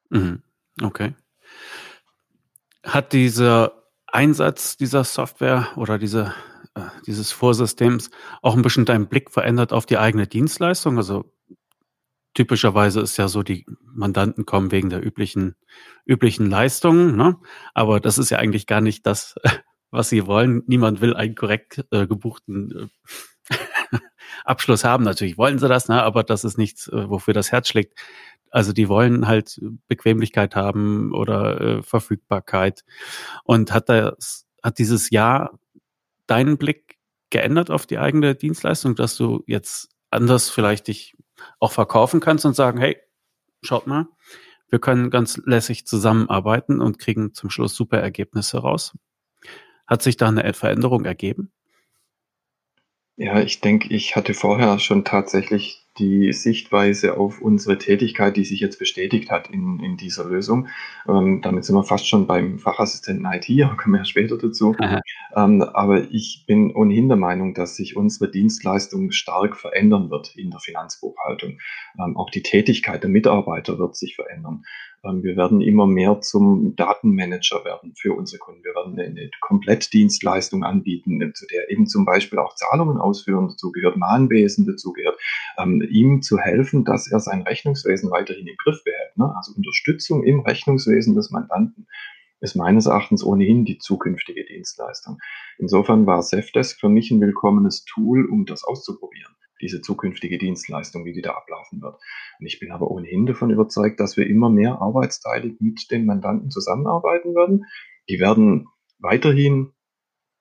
Mhm. 0.09 0.41
Okay. 0.81 1.13
Hat 2.83 3.13
dieser 3.13 3.83
Einsatz 4.07 4.77
dieser 4.77 5.03
Software 5.03 5.69
oder 5.75 5.97
diese, 5.97 6.33
äh, 6.75 6.81
dieses 7.05 7.31
Vorsystems 7.31 8.09
auch 8.41 8.55
ein 8.55 8.61
bisschen 8.61 8.85
deinen 8.85 9.07
Blick 9.07 9.31
verändert 9.31 9.73
auf 9.73 9.85
die 9.85 9.97
eigene 9.97 10.27
Dienstleistung? 10.27 10.97
Also 10.97 11.25
typischerweise 12.37 13.01
ist 13.01 13.17
ja 13.17 13.27
so, 13.27 13.41
die 13.41 13.65
Mandanten 13.81 14.45
kommen 14.45 14.71
wegen 14.71 14.89
der 14.91 15.03
üblichen, 15.03 15.55
üblichen 16.05 16.49
Leistungen, 16.49 17.15
ne? 17.15 17.37
aber 17.73 17.99
das 17.99 18.19
ist 18.19 18.29
ja 18.29 18.37
eigentlich 18.37 18.67
gar 18.67 18.79
nicht 18.79 19.07
das, 19.07 19.35
was 19.91 20.09
sie 20.09 20.27
wollen. 20.27 20.61
Niemand 20.67 21.01
will 21.01 21.15
einen 21.15 21.33
korrekt 21.33 21.85
äh, 21.91 22.05
gebuchten 22.05 22.91
äh, 23.49 23.55
Abschluss 24.45 24.83
haben. 24.83 25.03
Natürlich 25.03 25.37
wollen 25.39 25.57
sie 25.57 25.67
das, 25.67 25.89
ne? 25.89 26.03
aber 26.03 26.23
das 26.23 26.43
ist 26.43 26.59
nichts, 26.59 26.87
äh, 26.89 27.09
wofür 27.09 27.33
das 27.33 27.51
Herz 27.51 27.69
schlägt. 27.69 27.99
Also 28.51 28.73
die 28.73 28.89
wollen 28.89 29.27
halt 29.27 29.61
Bequemlichkeit 29.87 30.55
haben 30.55 31.13
oder 31.13 31.61
äh, 31.61 31.83
Verfügbarkeit. 31.83 32.83
Und 33.43 33.73
hat 33.73 33.89
das, 33.89 34.47
hat 34.63 34.79
dieses 34.79 35.09
Jahr 35.09 35.59
deinen 36.27 36.57
Blick 36.57 36.97
geändert 37.29 37.71
auf 37.71 37.85
die 37.85 37.97
eigene 37.97 38.35
Dienstleistung, 38.35 38.95
dass 38.95 39.17
du 39.17 39.43
jetzt 39.47 39.89
anders 40.09 40.49
vielleicht 40.49 40.87
dich 40.87 41.15
auch 41.59 41.71
verkaufen 41.71 42.19
kannst 42.19 42.45
und 42.45 42.55
sagen, 42.55 42.79
hey, 42.79 42.97
schaut 43.61 43.87
mal, 43.87 44.07
wir 44.69 44.79
können 44.79 45.09
ganz 45.09 45.41
lässig 45.45 45.85
zusammenarbeiten 45.85 46.81
und 46.81 46.99
kriegen 46.99 47.33
zum 47.33 47.49
Schluss 47.49 47.75
super 47.75 47.99
Ergebnisse 47.99 48.59
raus. 48.59 48.97
Hat 49.85 50.01
sich 50.01 50.17
da 50.17 50.27
eine 50.27 50.53
Veränderung 50.53 51.05
ergeben? 51.05 51.51
Ja, 53.15 53.39
ich 53.39 53.61
denke, 53.61 53.89
ich 53.93 54.15
hatte 54.15 54.33
vorher 54.33 54.77
schon 54.79 55.03
tatsächlich 55.03 55.86
die 55.99 56.31
Sichtweise 56.33 57.17
auf 57.17 57.41
unsere 57.41 57.77
Tätigkeit, 57.77 58.37
die 58.37 58.45
sich 58.45 58.59
jetzt 58.59 58.79
bestätigt 58.79 59.31
hat 59.31 59.49
in, 59.49 59.79
in 59.79 59.97
dieser 59.97 60.25
Lösung. 60.25 60.67
Ähm, 61.07 61.41
damit 61.41 61.65
sind 61.65 61.75
wir 61.75 61.83
fast 61.83 62.07
schon 62.07 62.27
beim 62.27 62.59
Fachassistenten 62.59 63.25
IT, 63.25 63.49
aber 63.63 63.77
kommen 63.77 63.95
wir 63.95 63.99
ja 63.99 64.05
später 64.05 64.37
dazu. 64.37 64.75
Ähm, 65.35 65.61
aber 65.61 66.11
ich 66.11 66.45
bin 66.47 66.71
ohnehin 66.75 67.07
der 67.07 67.17
Meinung, 67.17 67.53
dass 67.53 67.75
sich 67.75 67.95
unsere 67.95 68.29
Dienstleistung 68.31 69.11
stark 69.11 69.57
verändern 69.57 70.09
wird 70.09 70.35
in 70.35 70.51
der 70.51 70.59
Finanzbuchhaltung. 70.59 71.59
Ähm, 71.99 72.17
auch 72.17 72.29
die 72.29 72.43
Tätigkeit 72.43 73.03
der 73.03 73.09
Mitarbeiter 73.09 73.79
wird 73.79 73.95
sich 73.95 74.15
verändern. 74.15 74.63
Ähm, 75.03 75.23
wir 75.23 75.35
werden 75.35 75.61
immer 75.61 75.87
mehr 75.87 76.21
zum 76.21 76.75
Datenmanager 76.75 77.63
werden 77.65 77.93
für 77.95 78.13
unsere 78.13 78.39
Kunden. 78.39 78.63
Wir 78.63 78.73
werden 78.75 78.99
eine 78.99 79.29
Komplettdienstleistung 79.41 80.63
anbieten, 80.63 81.31
zu 81.33 81.45
der 81.47 81.69
eben 81.69 81.87
zum 81.87 82.05
Beispiel 82.05 82.39
auch 82.39 82.55
Zahlungen 82.55 82.97
ausführen 82.97 83.49
dazugehört, 83.49 83.97
Mahnwesen 83.97 84.65
dazugehört, 84.65 85.19
ähm, 85.57 85.81
ihm 85.81 86.21
zu 86.21 86.37
helfen, 86.37 86.85
dass 86.85 87.11
er 87.11 87.19
sein 87.19 87.41
Rechnungswesen 87.41 88.11
weiterhin 88.11 88.47
im 88.47 88.57
Griff 88.57 88.83
behält. 88.83 89.17
Ne? 89.17 89.33
Also 89.35 89.53
Unterstützung 89.55 90.23
im 90.23 90.41
Rechnungswesen 90.41 91.15
des 91.15 91.31
Mandanten 91.31 91.87
ist 92.39 92.55
meines 92.55 92.85
Erachtens 92.85 93.23
ohnehin 93.23 93.65
die 93.65 93.79
zukünftige 93.79 94.45
Dienstleistung. 94.45 95.17
Insofern 95.57 96.05
war 96.05 96.21
Safdesk 96.21 96.79
für 96.79 96.89
mich 96.89 97.09
ein 97.09 97.19
willkommenes 97.19 97.83
Tool, 97.85 98.29
um 98.29 98.45
das 98.45 98.63
auszuprobieren 98.63 99.35
diese 99.61 99.81
zukünftige 99.81 100.37
Dienstleistung, 100.37 101.05
wie 101.05 101.13
die 101.13 101.21
da 101.21 101.31
ablaufen 101.31 101.81
wird. 101.81 101.95
Und 102.39 102.45
ich 102.45 102.59
bin 102.59 102.71
aber 102.71 102.89
ohnehin 102.91 103.25
davon 103.25 103.49
überzeugt, 103.49 103.99
dass 103.99 104.17
wir 104.17 104.27
immer 104.27 104.49
mehr 104.49 104.81
arbeitsteilig 104.81 105.59
mit 105.59 105.89
den 105.91 106.05
Mandanten 106.05 106.51
zusammenarbeiten 106.51 107.35
werden. 107.35 107.65
Die 108.09 108.19
werden 108.19 108.67
weiterhin 108.99 109.73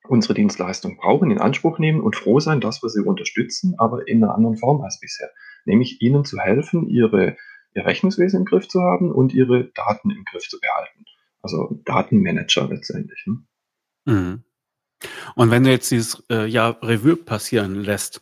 unsere 0.07 0.33
Dienstleistung 0.33 0.97
brauchen, 0.97 1.31
in 1.31 1.39
Anspruch 1.39 1.79
nehmen 1.79 2.01
und 2.01 2.15
froh 2.15 2.39
sein, 2.39 2.61
dass 2.61 2.81
wir 2.81 2.89
sie 2.89 3.03
unterstützen, 3.03 3.75
aber 3.77 4.07
in 4.07 4.23
einer 4.23 4.35
anderen 4.35 4.57
Form 4.57 4.81
als 4.81 4.99
bisher. 4.99 5.29
Nämlich 5.65 6.01
ihnen 6.01 6.23
zu 6.23 6.39
helfen, 6.39 6.87
ihre, 6.87 7.35
ihr 7.73 7.85
Rechnungswesen 7.85 8.39
im 8.39 8.45
Griff 8.45 8.67
zu 8.67 8.81
haben 8.81 9.11
und 9.11 9.33
ihre 9.33 9.65
Daten 9.73 10.11
im 10.11 10.23
Griff 10.25 10.47
zu 10.47 10.59
behalten. 10.59 11.05
Also 11.41 11.81
Datenmanager 11.85 12.67
letztendlich. 12.69 13.25
Ne? 13.25 13.43
Mhm. 14.05 14.43
Und 15.35 15.51
wenn 15.51 15.63
du 15.63 15.69
jetzt 15.69 15.91
dieses 15.91 16.23
äh, 16.29 16.47
Jahr 16.47 16.81
Revue 16.81 17.15
passieren 17.15 17.75
lässt, 17.75 18.21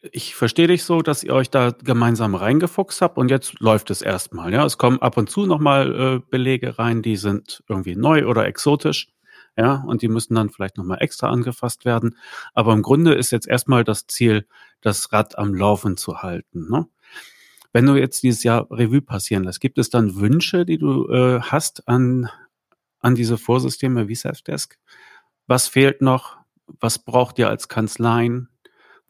ich 0.00 0.34
verstehe 0.34 0.68
dich 0.68 0.84
so, 0.84 1.02
dass 1.02 1.24
ihr 1.24 1.34
euch 1.34 1.50
da 1.50 1.70
gemeinsam 1.70 2.34
reingefuchst 2.34 3.02
habt 3.02 3.18
und 3.18 3.30
jetzt 3.30 3.58
läuft 3.60 3.90
es 3.90 4.02
erstmal. 4.02 4.52
Ja, 4.52 4.64
es 4.64 4.78
kommen 4.78 5.00
ab 5.00 5.16
und 5.16 5.28
zu 5.28 5.46
nochmal 5.46 5.94
äh, 5.94 6.30
Belege 6.30 6.78
rein, 6.78 7.02
die 7.02 7.16
sind 7.16 7.64
irgendwie 7.68 7.96
neu 7.96 8.26
oder 8.26 8.46
exotisch. 8.46 9.08
Ja, 9.56 9.82
und 9.88 10.02
die 10.02 10.08
müssen 10.08 10.36
dann 10.36 10.50
vielleicht 10.50 10.76
nochmal 10.76 10.98
extra 11.00 11.30
angefasst 11.30 11.84
werden. 11.84 12.16
Aber 12.54 12.72
im 12.72 12.82
Grunde 12.82 13.14
ist 13.14 13.32
jetzt 13.32 13.48
erstmal 13.48 13.82
das 13.82 14.06
Ziel, 14.06 14.46
das 14.82 15.12
Rad 15.12 15.36
am 15.36 15.52
Laufen 15.52 15.96
zu 15.96 16.22
halten. 16.22 16.68
Ne? 16.70 16.86
Wenn 17.72 17.84
du 17.84 17.96
jetzt 17.96 18.22
dieses 18.22 18.44
Jahr 18.44 18.70
Revue 18.70 19.02
passieren 19.02 19.42
lässt, 19.42 19.60
gibt 19.60 19.78
es 19.78 19.90
dann 19.90 20.14
Wünsche, 20.14 20.64
die 20.64 20.78
du 20.78 21.08
äh, 21.10 21.40
hast 21.40 21.88
an, 21.88 22.30
an 23.00 23.16
diese 23.16 23.36
Vorsysteme 23.36 24.06
wie 24.06 24.14
Selfdesk? 24.14 24.78
Was 25.48 25.66
fehlt 25.66 26.02
noch? 26.02 26.36
Was 26.78 27.00
braucht 27.00 27.38
ihr 27.40 27.48
als 27.48 27.68
Kanzleien? 27.68 28.50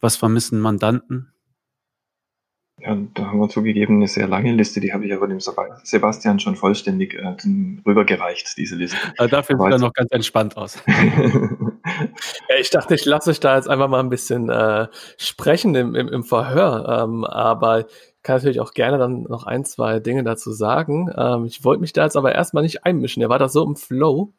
Was 0.01 0.15
vermissen 0.15 0.59
Mandanten? 0.59 1.33
Ja, 2.81 2.97
da 3.13 3.25
haben 3.25 3.39
wir 3.39 3.49
zugegeben 3.49 3.97
eine 3.97 4.07
sehr 4.07 4.27
lange 4.27 4.53
Liste, 4.53 4.79
die 4.79 4.93
habe 4.93 5.05
ich 5.05 5.13
aber 5.13 5.27
dem 5.27 5.39
Sebastian 5.41 6.39
schon 6.39 6.55
vollständig 6.55 7.13
äh, 7.13 7.35
rübergereicht, 7.85 8.57
diese 8.57 8.75
Liste. 8.77 8.97
Also 9.17 9.29
dafür 9.29 9.57
sieht 9.57 9.71
er 9.71 9.79
noch 9.79 9.93
ganz 9.93 10.11
entspannt 10.11 10.55
aus. 10.55 10.81
ich 12.59 12.69
dachte, 12.69 12.95
ich 12.95 13.03
lasse 13.03 13.31
euch 13.31 13.41
da 13.41 13.57
jetzt 13.57 13.67
einfach 13.67 13.89
mal 13.89 13.99
ein 13.99 14.09
bisschen 14.09 14.49
äh, 14.49 14.87
sprechen 15.17 15.75
im, 15.75 15.93
im, 15.93 16.07
im 16.07 16.23
Verhör, 16.23 17.03
ähm, 17.03 17.25
aber 17.25 17.81
ich 17.81 17.85
kann 18.23 18.37
natürlich 18.37 18.61
auch 18.61 18.73
gerne 18.73 18.97
dann 18.97 19.23
noch 19.23 19.45
ein, 19.45 19.65
zwei 19.65 19.99
Dinge 19.99 20.23
dazu 20.23 20.51
sagen. 20.51 21.11
Ähm, 21.17 21.45
ich 21.45 21.65
wollte 21.65 21.81
mich 21.81 21.91
da 21.91 22.05
jetzt 22.05 22.15
aber 22.15 22.33
erstmal 22.33 22.63
nicht 22.63 22.85
einmischen. 22.85 23.21
Er 23.21 23.29
war 23.29 23.39
da 23.39 23.49
so 23.49 23.65
im 23.65 23.75
Flow. 23.75 24.33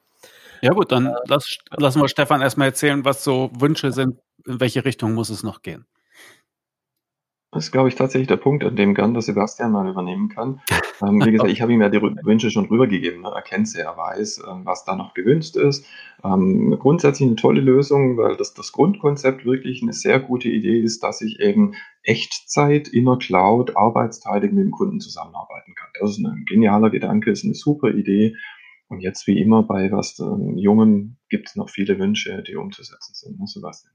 Ja 0.63 0.73
gut, 0.73 0.93
dann 0.93 1.15
lass, 1.27 1.59
lassen 1.77 2.01
wir 2.01 2.09
Stefan 2.09 2.43
erstmal 2.43 2.69
erzählen, 2.69 3.05
was 3.05 3.25
so 3.25 3.51
Wünsche 3.59 3.93
sind, 3.93 4.19
in 4.47 4.61
welche 4.61 4.85
Richtung 4.85 5.15
muss 5.15 5.31
es 5.31 5.43
noch 5.43 5.63
gehen. 5.63 5.87
Das 7.53 7.65
ist, 7.65 7.73
glaube 7.73 7.89
ich, 7.89 7.97
tatsächlich 7.97 8.29
der 8.29 8.37
Punkt, 8.37 8.63
an 8.63 8.77
dem 8.77 8.95
gern 8.95 9.13
der 9.13 9.23
Sebastian 9.23 9.73
mal 9.73 9.89
übernehmen 9.89 10.29
kann. 10.29 10.61
Ähm, 11.03 11.25
wie 11.25 11.33
gesagt, 11.33 11.51
ich 11.51 11.63
habe 11.63 11.73
ihm 11.73 11.81
ja 11.81 11.89
die 11.89 12.03
Wünsche 12.03 12.51
schon 12.51 12.67
rübergegeben. 12.67 13.23
Ne? 13.23 13.33
Er 13.35 13.41
kennt 13.41 13.67
sie, 13.67 13.81
er 13.81 13.97
weiß, 13.97 14.43
ähm, 14.47 14.67
was 14.67 14.85
da 14.85 14.95
noch 14.97 15.15
gewünscht 15.15 15.57
ist. 15.57 15.87
Ähm, 16.23 16.77
grundsätzlich 16.79 17.27
eine 17.27 17.37
tolle 17.37 17.63
Lösung, 17.63 18.19
weil 18.19 18.37
das, 18.37 18.53
das 18.53 18.71
Grundkonzept 18.71 19.47
wirklich 19.47 19.81
eine 19.81 19.95
sehr 19.95 20.21
gute 20.21 20.51
Idee 20.51 20.79
ist, 20.79 21.03
dass 21.03 21.23
ich 21.23 21.41
eben 21.41 21.73
Echtzeit 22.03 22.87
in 22.89 23.07
der 23.07 23.17
Cloud 23.17 23.79
arbeitsteilig 23.79 24.53
mit 24.53 24.65
dem 24.67 24.73
Kunden 24.73 25.01
zusammenarbeiten 25.01 25.75
kann. 25.75 25.89
Das 25.99 26.11
ist 26.11 26.19
ein 26.19 26.45
genialer 26.47 26.91
Gedanke, 26.91 27.31
ist 27.31 27.47
eine 27.47 27.55
super 27.55 27.89
Idee. 27.89 28.37
Und 28.89 29.01
jetzt 29.01 29.27
wie 29.27 29.41
immer 29.41 29.63
bei 29.63 29.91
was 29.91 30.19
ähm, 30.19 30.59
Jungen 30.59 31.19
gibt 31.31 31.49
es 31.49 31.57
noch 31.57 31.71
viele 31.71 31.99
Wünsche, 31.99 32.43
die 32.43 32.57
umzusetzen 32.57 33.15
sind, 33.15 33.41
ne, 33.41 33.47
Sebastian? 33.47 33.95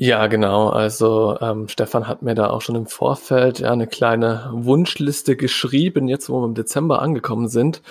Ja, 0.00 0.28
genau. 0.28 0.68
Also 0.68 1.36
ähm, 1.40 1.66
Stefan 1.66 2.06
hat 2.06 2.22
mir 2.22 2.36
da 2.36 2.50
auch 2.50 2.60
schon 2.62 2.76
im 2.76 2.86
Vorfeld 2.86 3.58
ja 3.58 3.72
eine 3.72 3.88
kleine 3.88 4.48
Wunschliste 4.52 5.34
geschrieben, 5.36 6.06
jetzt 6.06 6.30
wo 6.30 6.40
wir 6.40 6.46
im 6.46 6.54
Dezember 6.54 7.02
angekommen 7.02 7.48
sind. 7.48 7.82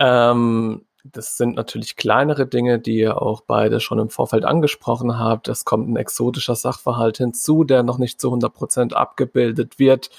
Ähm, 0.00 0.84
das 1.04 1.36
sind 1.36 1.54
natürlich 1.54 1.94
kleinere 1.96 2.46
Dinge, 2.48 2.80
die 2.80 2.96
ihr 2.98 3.22
auch 3.22 3.42
beide 3.42 3.78
schon 3.78 4.00
im 4.00 4.10
Vorfeld 4.10 4.44
angesprochen 4.44 5.18
habt. 5.20 5.46
Es 5.48 5.64
kommt 5.64 5.88
ein 5.88 5.96
exotischer 5.96 6.56
Sachverhalt 6.56 7.18
hinzu, 7.18 7.62
der 7.62 7.84
noch 7.84 7.98
nicht 7.98 8.20
zu 8.20 8.28
100 8.28 8.52
Prozent 8.52 8.94
abgebildet 8.96 9.78
wird. 9.78 10.10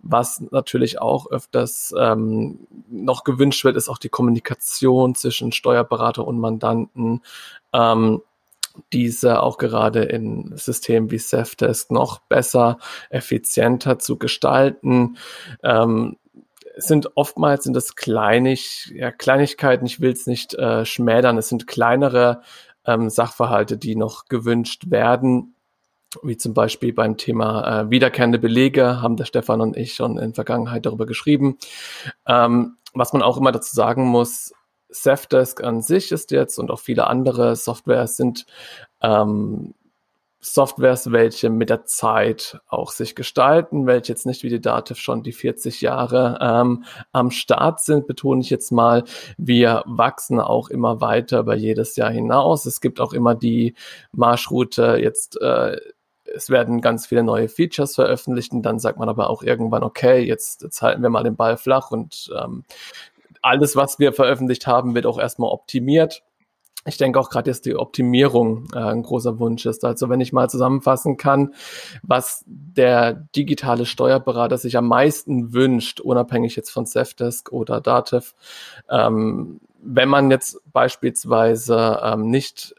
Was 0.00 0.40
natürlich 0.50 1.00
auch 1.00 1.30
öfters 1.30 1.94
ähm, 1.96 2.66
noch 2.90 3.22
gewünscht 3.22 3.64
wird, 3.64 3.76
ist 3.76 3.88
auch 3.88 3.98
die 3.98 4.08
Kommunikation 4.08 5.14
zwischen 5.14 5.52
Steuerberater 5.52 6.26
und 6.26 6.40
Mandanten. 6.40 7.22
Ähm, 7.72 8.22
diese 8.92 9.42
auch 9.42 9.58
gerade 9.58 10.02
in 10.02 10.52
Systemen 10.56 11.10
wie 11.10 11.18
Safdesk 11.18 11.90
noch 11.90 12.20
besser, 12.20 12.78
effizienter 13.10 13.98
zu 13.98 14.18
gestalten. 14.18 15.16
Ähm, 15.62 16.16
sind 16.76 17.16
oftmals 17.16 17.64
sind 17.64 17.74
das 17.74 17.96
Kleinig, 17.96 18.92
ja, 18.94 19.10
Kleinigkeiten, 19.10 19.84
ich 19.86 20.00
will 20.00 20.12
es 20.12 20.26
nicht 20.26 20.54
äh, 20.54 20.84
schmälern, 20.84 21.36
es 21.36 21.48
sind 21.48 21.66
kleinere 21.66 22.42
ähm, 22.86 23.10
Sachverhalte, 23.10 23.76
die 23.76 23.96
noch 23.96 24.26
gewünscht 24.26 24.90
werden, 24.90 25.54
wie 26.22 26.36
zum 26.36 26.54
Beispiel 26.54 26.92
beim 26.92 27.16
Thema 27.16 27.82
äh, 27.82 27.90
wiederkehrende 27.90 28.38
Belege, 28.38 29.02
haben 29.02 29.16
der 29.16 29.24
Stefan 29.24 29.60
und 29.60 29.76
ich 29.76 29.94
schon 29.94 30.18
in 30.18 30.34
Vergangenheit 30.34 30.86
darüber 30.86 31.04
geschrieben. 31.04 31.58
Ähm, 32.26 32.76
was 32.94 33.12
man 33.12 33.22
auch 33.22 33.36
immer 33.36 33.52
dazu 33.52 33.74
sagen 33.74 34.06
muss, 34.06 34.52
Safdesk 34.88 35.62
an 35.62 35.82
sich 35.82 36.12
ist 36.12 36.30
jetzt 36.30 36.58
und 36.58 36.70
auch 36.70 36.80
viele 36.80 37.06
andere 37.06 37.56
Softwares 37.56 38.16
sind 38.16 38.46
ähm, 39.02 39.74
Softwares, 40.40 41.10
welche 41.10 41.50
mit 41.50 41.68
der 41.68 41.84
Zeit 41.84 42.60
auch 42.68 42.92
sich 42.92 43.16
gestalten, 43.16 43.86
welche 43.86 44.12
jetzt 44.12 44.24
nicht 44.24 44.44
wie 44.44 44.48
die 44.48 44.60
Dativ 44.60 44.98
schon 44.98 45.24
die 45.24 45.32
40 45.32 45.80
Jahre 45.80 46.38
ähm, 46.40 46.84
am 47.10 47.32
Start 47.32 47.80
sind, 47.80 48.06
betone 48.06 48.40
ich 48.40 48.50
jetzt 48.50 48.70
mal. 48.70 49.02
Wir 49.36 49.82
wachsen 49.86 50.40
auch 50.40 50.68
immer 50.68 51.00
weiter 51.00 51.40
über 51.40 51.56
jedes 51.56 51.96
Jahr 51.96 52.10
hinaus. 52.10 52.66
Es 52.66 52.80
gibt 52.80 53.00
auch 53.00 53.12
immer 53.12 53.34
die 53.34 53.74
Marschroute 54.12 54.98
jetzt 55.00 55.40
äh, 55.40 55.76
es 56.34 56.50
werden 56.50 56.82
ganz 56.82 57.06
viele 57.06 57.22
neue 57.22 57.48
Features 57.48 57.94
veröffentlicht 57.94 58.52
und 58.52 58.60
dann 58.62 58.78
sagt 58.78 58.98
man 58.98 59.08
aber 59.08 59.30
auch 59.30 59.42
irgendwann, 59.42 59.82
okay, 59.82 60.20
jetzt, 60.20 60.62
jetzt 60.62 60.82
halten 60.82 61.02
wir 61.02 61.08
mal 61.08 61.24
den 61.24 61.36
Ball 61.36 61.56
flach 61.56 61.90
und 61.90 62.30
ähm, 62.38 62.64
alles, 63.42 63.76
was 63.76 63.98
wir 63.98 64.12
veröffentlicht 64.12 64.66
haben, 64.66 64.94
wird 64.94 65.06
auch 65.06 65.18
erstmal 65.18 65.50
optimiert 65.50 66.22
ich 66.88 66.96
denke 66.96 67.20
auch 67.20 67.30
gerade, 67.30 67.50
dass 67.50 67.60
die 67.60 67.76
Optimierung 67.76 68.68
äh, 68.74 68.78
ein 68.78 69.02
großer 69.02 69.38
Wunsch 69.38 69.66
ist. 69.66 69.84
Also 69.84 70.08
wenn 70.08 70.20
ich 70.20 70.32
mal 70.32 70.48
zusammenfassen 70.48 71.16
kann, 71.16 71.54
was 72.02 72.44
der 72.46 73.14
digitale 73.36 73.86
Steuerberater 73.86 74.58
sich 74.58 74.76
am 74.76 74.88
meisten 74.88 75.52
wünscht, 75.52 76.00
unabhängig 76.00 76.56
jetzt 76.56 76.70
von 76.70 76.86
Safdesk 76.86 77.52
oder 77.52 77.80
Dativ, 77.80 78.34
ähm, 78.88 79.60
wenn 79.80 80.08
man 80.08 80.30
jetzt 80.30 80.60
beispielsweise 80.72 82.00
ähm, 82.02 82.30
nicht 82.30 82.74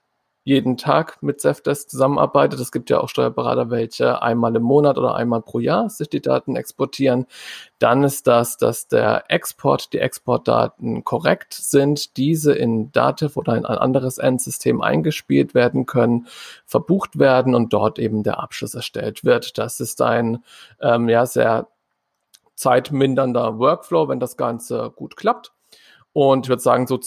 jeden 0.49 0.77
Tag 0.77 1.21
mit 1.21 1.39
Zefdesk 1.39 1.91
zusammenarbeitet. 1.91 2.59
Es 2.59 2.71
gibt 2.71 2.89
ja 2.89 2.99
auch 2.99 3.07
Steuerberater, 3.07 3.69
welche 3.69 4.23
einmal 4.23 4.55
im 4.55 4.63
Monat 4.63 4.97
oder 4.97 5.13
einmal 5.13 5.43
pro 5.43 5.59
Jahr 5.59 5.91
sich 5.91 6.09
die 6.09 6.23
Daten 6.23 6.55
exportieren. 6.55 7.27
Dann 7.77 8.03
ist 8.03 8.25
das, 8.25 8.57
dass 8.57 8.88
der 8.88 9.25
Export, 9.27 9.93
die 9.93 9.99
Exportdaten 9.99 11.03
korrekt 11.03 11.53
sind, 11.53 12.17
diese 12.17 12.53
in 12.53 12.91
Dativ 12.91 13.38
oder 13.38 13.55
in 13.57 13.65
ein 13.67 13.77
anderes 13.77 14.17
Endsystem 14.17 14.81
eingespielt 14.81 15.53
werden 15.53 15.85
können, 15.85 16.25
verbucht 16.65 17.19
werden 17.19 17.53
und 17.53 17.71
dort 17.71 17.99
eben 17.99 18.23
der 18.23 18.39
Abschluss 18.39 18.73
erstellt 18.73 19.23
wird. 19.23 19.59
Das 19.59 19.79
ist 19.79 20.01
ein 20.01 20.43
ähm, 20.81 21.09
ja 21.09 21.27
sehr 21.27 21.67
zeitmindernder 22.55 23.59
Workflow, 23.59 24.07
wenn 24.07 24.19
das 24.19 24.35
Ganze 24.35 24.91
gut 24.95 25.15
klappt. 25.15 25.51
Und 26.12 26.47
ich 26.47 26.49
würde 26.49 26.63
sagen, 26.63 26.88
so 26.88 26.97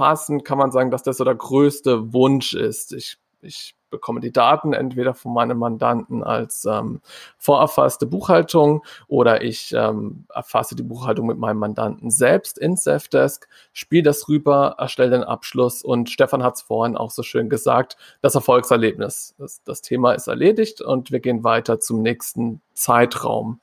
zusammenfassend 0.00 0.44
kann 0.44 0.58
man 0.58 0.72
sagen, 0.72 0.90
dass 0.90 1.02
das 1.02 1.18
so 1.18 1.24
der 1.24 1.34
größte 1.34 2.12
Wunsch 2.12 2.54
ist. 2.54 2.92
Ich, 2.92 3.18
ich 3.42 3.74
bekomme 3.90 4.20
die 4.20 4.32
Daten 4.32 4.72
entweder 4.72 5.14
von 5.14 5.34
meinem 5.34 5.58
Mandanten 5.58 6.22
als 6.22 6.64
ähm, 6.64 7.00
vorerfasste 7.38 8.06
Buchhaltung 8.06 8.84
oder 9.08 9.42
ich 9.42 9.72
ähm, 9.74 10.26
erfasse 10.32 10.76
die 10.76 10.84
Buchhaltung 10.84 11.26
mit 11.26 11.38
meinem 11.38 11.58
Mandanten 11.58 12.10
selbst 12.10 12.56
in 12.56 12.76
Safdesk, 12.76 13.48
spiele 13.72 14.04
das 14.04 14.28
rüber, 14.28 14.76
erstelle 14.78 15.10
den 15.10 15.24
Abschluss 15.24 15.82
und 15.82 16.08
Stefan 16.08 16.44
hat 16.44 16.54
es 16.54 16.62
vorhin 16.62 16.96
auch 16.96 17.10
so 17.10 17.24
schön 17.24 17.48
gesagt, 17.48 17.96
das 18.20 18.36
Erfolgserlebnis. 18.36 19.34
Das, 19.38 19.62
das 19.64 19.82
Thema 19.82 20.12
ist 20.12 20.28
erledigt 20.28 20.80
und 20.80 21.10
wir 21.10 21.20
gehen 21.20 21.42
weiter 21.42 21.80
zum 21.80 22.02
nächsten 22.02 22.60
Zeitraum. 22.74 23.60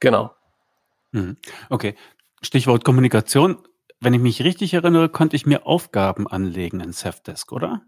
Genau. 0.00 0.32
Mhm. 1.12 1.36
Okay. 1.70 1.94
Stichwort 2.42 2.84
Kommunikation. 2.84 3.58
Wenn 4.02 4.14
ich 4.14 4.20
mich 4.20 4.42
richtig 4.42 4.74
erinnere, 4.74 5.08
konnte 5.08 5.36
ich 5.36 5.46
mir 5.46 5.64
Aufgaben 5.64 6.26
anlegen 6.26 6.80
in 6.80 6.90
Safdesk, 6.90 7.52
oder? 7.52 7.82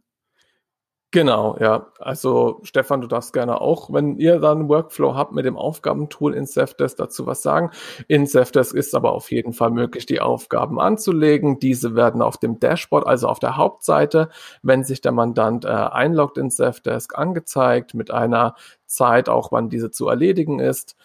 Genau, 1.10 1.56
ja. 1.60 1.92
Also 1.98 2.60
Stefan, 2.62 3.00
du 3.00 3.08
darfst 3.08 3.32
gerne 3.32 3.60
auch, 3.60 3.92
wenn 3.92 4.16
ihr 4.18 4.38
dann 4.38 4.68
Workflow 4.68 5.16
habt 5.16 5.32
mit 5.32 5.44
dem 5.44 5.56
Aufgabentool 5.56 6.34
in 6.34 6.46
Safdesk 6.46 6.98
dazu 6.98 7.26
was 7.26 7.42
sagen. 7.42 7.70
In 8.06 8.26
Safdesk 8.26 8.76
ist 8.76 8.94
aber 8.94 9.12
auf 9.12 9.32
jeden 9.32 9.52
Fall 9.52 9.70
möglich, 9.70 10.06
die 10.06 10.20
Aufgaben 10.20 10.80
anzulegen. 10.80 11.58
Diese 11.58 11.96
werden 11.96 12.22
auf 12.22 12.38
dem 12.38 12.60
Dashboard, 12.60 13.06
also 13.08 13.26
auf 13.26 13.40
der 13.40 13.56
Hauptseite, 13.56 14.28
wenn 14.62 14.84
sich 14.84 15.00
der 15.00 15.12
Mandant 15.12 15.64
äh, 15.64 15.68
einloggt 15.68 16.38
in 16.38 16.50
Safdesk, 16.50 17.18
angezeigt 17.18 17.94
mit 17.94 18.12
einer 18.12 18.54
Zeit, 18.94 19.28
auch 19.28 19.52
wann 19.52 19.68
diese 19.68 19.90
zu 19.90 20.08
erledigen 20.08 20.60
ist. 20.60 20.96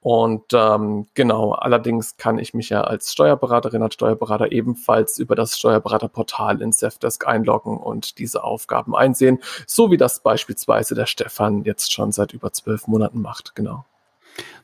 Und 0.00 0.44
ähm, 0.52 1.06
genau, 1.14 1.52
allerdings 1.52 2.16
kann 2.16 2.38
ich 2.38 2.54
mich 2.54 2.68
ja 2.68 2.82
als 2.82 3.12
Steuerberaterin, 3.12 3.82
als 3.82 3.94
Steuerberater 3.94 4.52
ebenfalls 4.52 5.18
über 5.18 5.34
das 5.34 5.56
Steuerberaterportal 5.58 6.62
in 6.62 6.72
Safdesk 6.72 7.26
einloggen 7.26 7.76
und 7.76 8.18
diese 8.18 8.44
Aufgaben 8.44 8.94
einsehen, 8.94 9.40
so 9.66 9.90
wie 9.90 9.96
das 9.96 10.20
beispielsweise 10.20 10.94
der 10.94 11.06
Stefan 11.06 11.64
jetzt 11.64 11.92
schon 11.92 12.12
seit 12.12 12.32
über 12.32 12.52
zwölf 12.52 12.86
Monaten 12.86 13.20
macht. 13.20 13.54
Genau. 13.54 13.84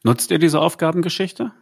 Nutzt 0.02 0.30
ihr 0.30 0.38
diese 0.38 0.60
Aufgabengeschichte? 0.60 1.52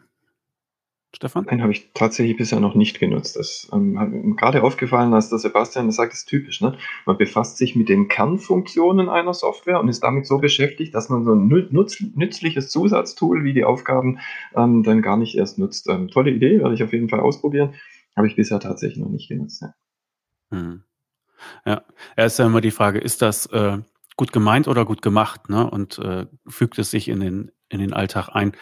Stefan? 1.15 1.45
Nein, 1.45 1.61
habe 1.61 1.73
ich 1.73 1.91
tatsächlich 1.93 2.39
bisher 2.39 2.59
noch 2.59 2.75
nicht 2.75 2.99
genutzt. 2.99 3.37
Das 3.37 3.69
ähm, 3.73 3.99
hat 3.99 4.11
mir 4.11 4.35
gerade 4.35 4.63
aufgefallen, 4.63 5.13
dass 5.13 5.29
der 5.29 5.39
Sebastian 5.39 5.87
das 5.87 5.97
sagt, 5.97 6.15
ist 6.15 6.27
typisch. 6.27 6.63
Ne? 6.63 6.77
Man 7.05 7.19
befasst 7.19 7.59
sich 7.59 7.77
mit 7.77 7.91
den 7.91 8.09
Kernfunktionen 8.09 9.11
einer 9.11 9.35
Software 9.35 9.79
und 9.81 9.89
ist 9.89 10.03
damit 10.03 10.27
so 10.27 10.39
beschäftigt, 10.39 10.95
dass 10.95 11.11
man 11.11 11.25
so 11.25 11.35
ein 11.35 11.49
nutz, 11.71 12.01
nützliches 12.15 12.71
Zusatztool 12.71 13.45
wie 13.45 13.53
die 13.53 13.65
Aufgaben 13.65 14.21
ähm, 14.55 14.83
dann 14.83 15.03
gar 15.03 15.19
nicht 15.19 15.37
erst 15.37 15.59
nutzt. 15.59 15.89
Ähm, 15.89 16.09
tolle 16.09 16.31
Idee, 16.31 16.61
werde 16.61 16.75
ich 16.75 16.83
auf 16.83 16.93
jeden 16.93 17.11
Fall 17.11 17.21
ausprobieren. 17.21 17.75
Habe 18.17 18.27
ich 18.27 18.37
bisher 18.37 18.59
tatsächlich 18.61 18.99
noch 18.99 19.11
nicht 19.11 19.29
genutzt. 19.29 19.63
Ja, 19.63 19.75
hm. 20.51 20.83
ja. 21.67 21.83
ist 22.17 22.39
ja 22.39 22.47
immer 22.47 22.63
die 22.63 22.71
Frage, 22.71 22.99
ist 22.99 23.21
das 23.21 23.47
äh, 23.47 23.79
gut 24.17 24.33
gemeint 24.33 24.67
oder 24.67 24.87
gut 24.87 25.03
gemacht? 25.03 25.51
Ne? 25.51 25.69
Und 25.69 25.99
äh, 25.99 26.27
fügt 26.47 26.79
es 26.79 26.91
sich 26.91 27.09
in 27.09 27.21
den, 27.21 27.51
in 27.69 27.81
den 27.81 27.93
Alltag 27.93 28.31
ein? 28.31 28.53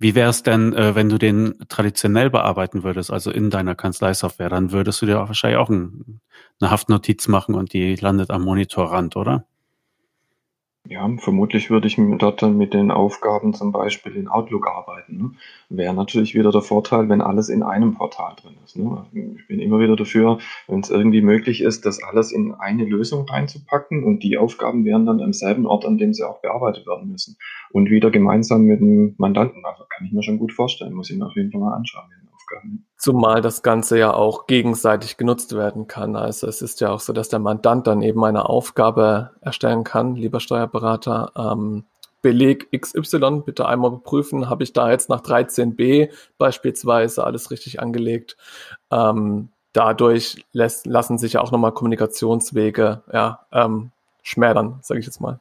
Wie 0.00 0.14
wäre 0.14 0.30
es 0.30 0.42
denn, 0.44 0.74
äh, 0.74 0.94
wenn 0.94 1.08
du 1.08 1.18
den 1.18 1.54
traditionell 1.68 2.30
bearbeiten 2.30 2.84
würdest, 2.84 3.10
also 3.10 3.30
in 3.32 3.50
deiner 3.50 3.74
Kanzleisoftware? 3.74 4.48
Dann 4.48 4.70
würdest 4.70 5.02
du 5.02 5.06
dir 5.06 5.16
wahrscheinlich 5.16 5.58
auch 5.58 5.70
ein, 5.70 6.20
eine 6.60 6.70
Haftnotiz 6.70 7.26
machen 7.28 7.54
und 7.56 7.72
die 7.72 7.96
landet 7.96 8.30
am 8.30 8.42
Monitorrand, 8.42 9.16
oder? 9.16 9.44
Ja, 10.90 11.06
vermutlich 11.18 11.68
würde 11.68 11.86
ich 11.86 11.98
dort 12.18 12.40
dann 12.40 12.56
mit 12.56 12.72
den 12.72 12.90
Aufgaben 12.90 13.52
zum 13.52 13.72
Beispiel 13.72 14.16
in 14.16 14.26
Outlook 14.26 14.66
arbeiten. 14.66 15.18
Ne? 15.18 15.30
Wäre 15.68 15.92
natürlich 15.92 16.34
wieder 16.34 16.50
der 16.50 16.62
Vorteil, 16.62 17.10
wenn 17.10 17.20
alles 17.20 17.50
in 17.50 17.62
einem 17.62 17.92
Portal 17.92 18.36
drin 18.40 18.54
ist. 18.64 18.78
Ne? 18.78 19.04
Ich 19.12 19.46
bin 19.46 19.60
immer 19.60 19.80
wieder 19.80 19.96
dafür, 19.96 20.38
wenn 20.66 20.80
es 20.80 20.88
irgendwie 20.88 21.20
möglich 21.20 21.60
ist, 21.60 21.84
das 21.84 22.02
alles 22.02 22.32
in 22.32 22.54
eine 22.54 22.84
Lösung 22.84 23.28
reinzupacken 23.28 24.02
und 24.02 24.22
die 24.22 24.38
Aufgaben 24.38 24.86
wären 24.86 25.04
dann 25.04 25.20
am 25.20 25.34
selben 25.34 25.66
Ort, 25.66 25.84
an 25.84 25.98
dem 25.98 26.14
sie 26.14 26.24
auch 26.24 26.40
bearbeitet 26.40 26.86
werden 26.86 27.10
müssen. 27.10 27.36
Und 27.70 27.90
wieder 27.90 28.10
gemeinsam 28.10 28.62
mit 28.62 28.80
dem 28.80 29.14
Mandanten. 29.18 29.66
Also 29.66 29.84
kann 29.90 30.06
ich 30.06 30.12
mir 30.12 30.22
schon 30.22 30.38
gut 30.38 30.54
vorstellen, 30.54 30.94
muss 30.94 31.10
ich 31.10 31.18
mir 31.18 31.26
auf 31.26 31.36
jeden 31.36 31.52
Fall 31.52 31.60
mal 31.60 31.74
anschauen. 31.74 32.06
Aufgaben. 32.48 32.86
Zumal 32.96 33.40
das 33.40 33.62
Ganze 33.62 33.98
ja 33.98 34.12
auch 34.12 34.46
gegenseitig 34.46 35.16
genutzt 35.16 35.54
werden 35.54 35.86
kann. 35.86 36.16
Also 36.16 36.46
es 36.46 36.62
ist 36.62 36.80
ja 36.80 36.90
auch 36.90 37.00
so, 37.00 37.12
dass 37.12 37.28
der 37.28 37.38
Mandant 37.38 37.86
dann 37.86 38.02
eben 38.02 38.24
eine 38.24 38.48
Aufgabe 38.48 39.30
erstellen 39.40 39.84
kann, 39.84 40.16
lieber 40.16 40.40
Steuerberater. 40.40 41.32
Ähm, 41.36 41.84
Beleg 42.20 42.68
XY 42.76 43.42
bitte 43.46 43.66
einmal 43.66 43.92
überprüfen, 43.92 44.50
habe 44.50 44.64
ich 44.64 44.72
da 44.72 44.90
jetzt 44.90 45.08
nach 45.08 45.20
13b 45.20 46.10
beispielsweise 46.36 47.22
alles 47.22 47.52
richtig 47.52 47.80
angelegt. 47.80 48.36
Ähm, 48.90 49.50
dadurch 49.72 50.44
lässt, 50.52 50.86
lassen 50.86 51.18
sich 51.18 51.34
ja 51.34 51.40
auch 51.40 51.52
nochmal 51.52 51.72
Kommunikationswege 51.72 53.02
ja, 53.12 53.46
ähm, 53.52 53.92
schmälern, 54.24 54.80
sage 54.82 54.98
ich 54.98 55.06
jetzt 55.06 55.20
mal. 55.20 55.38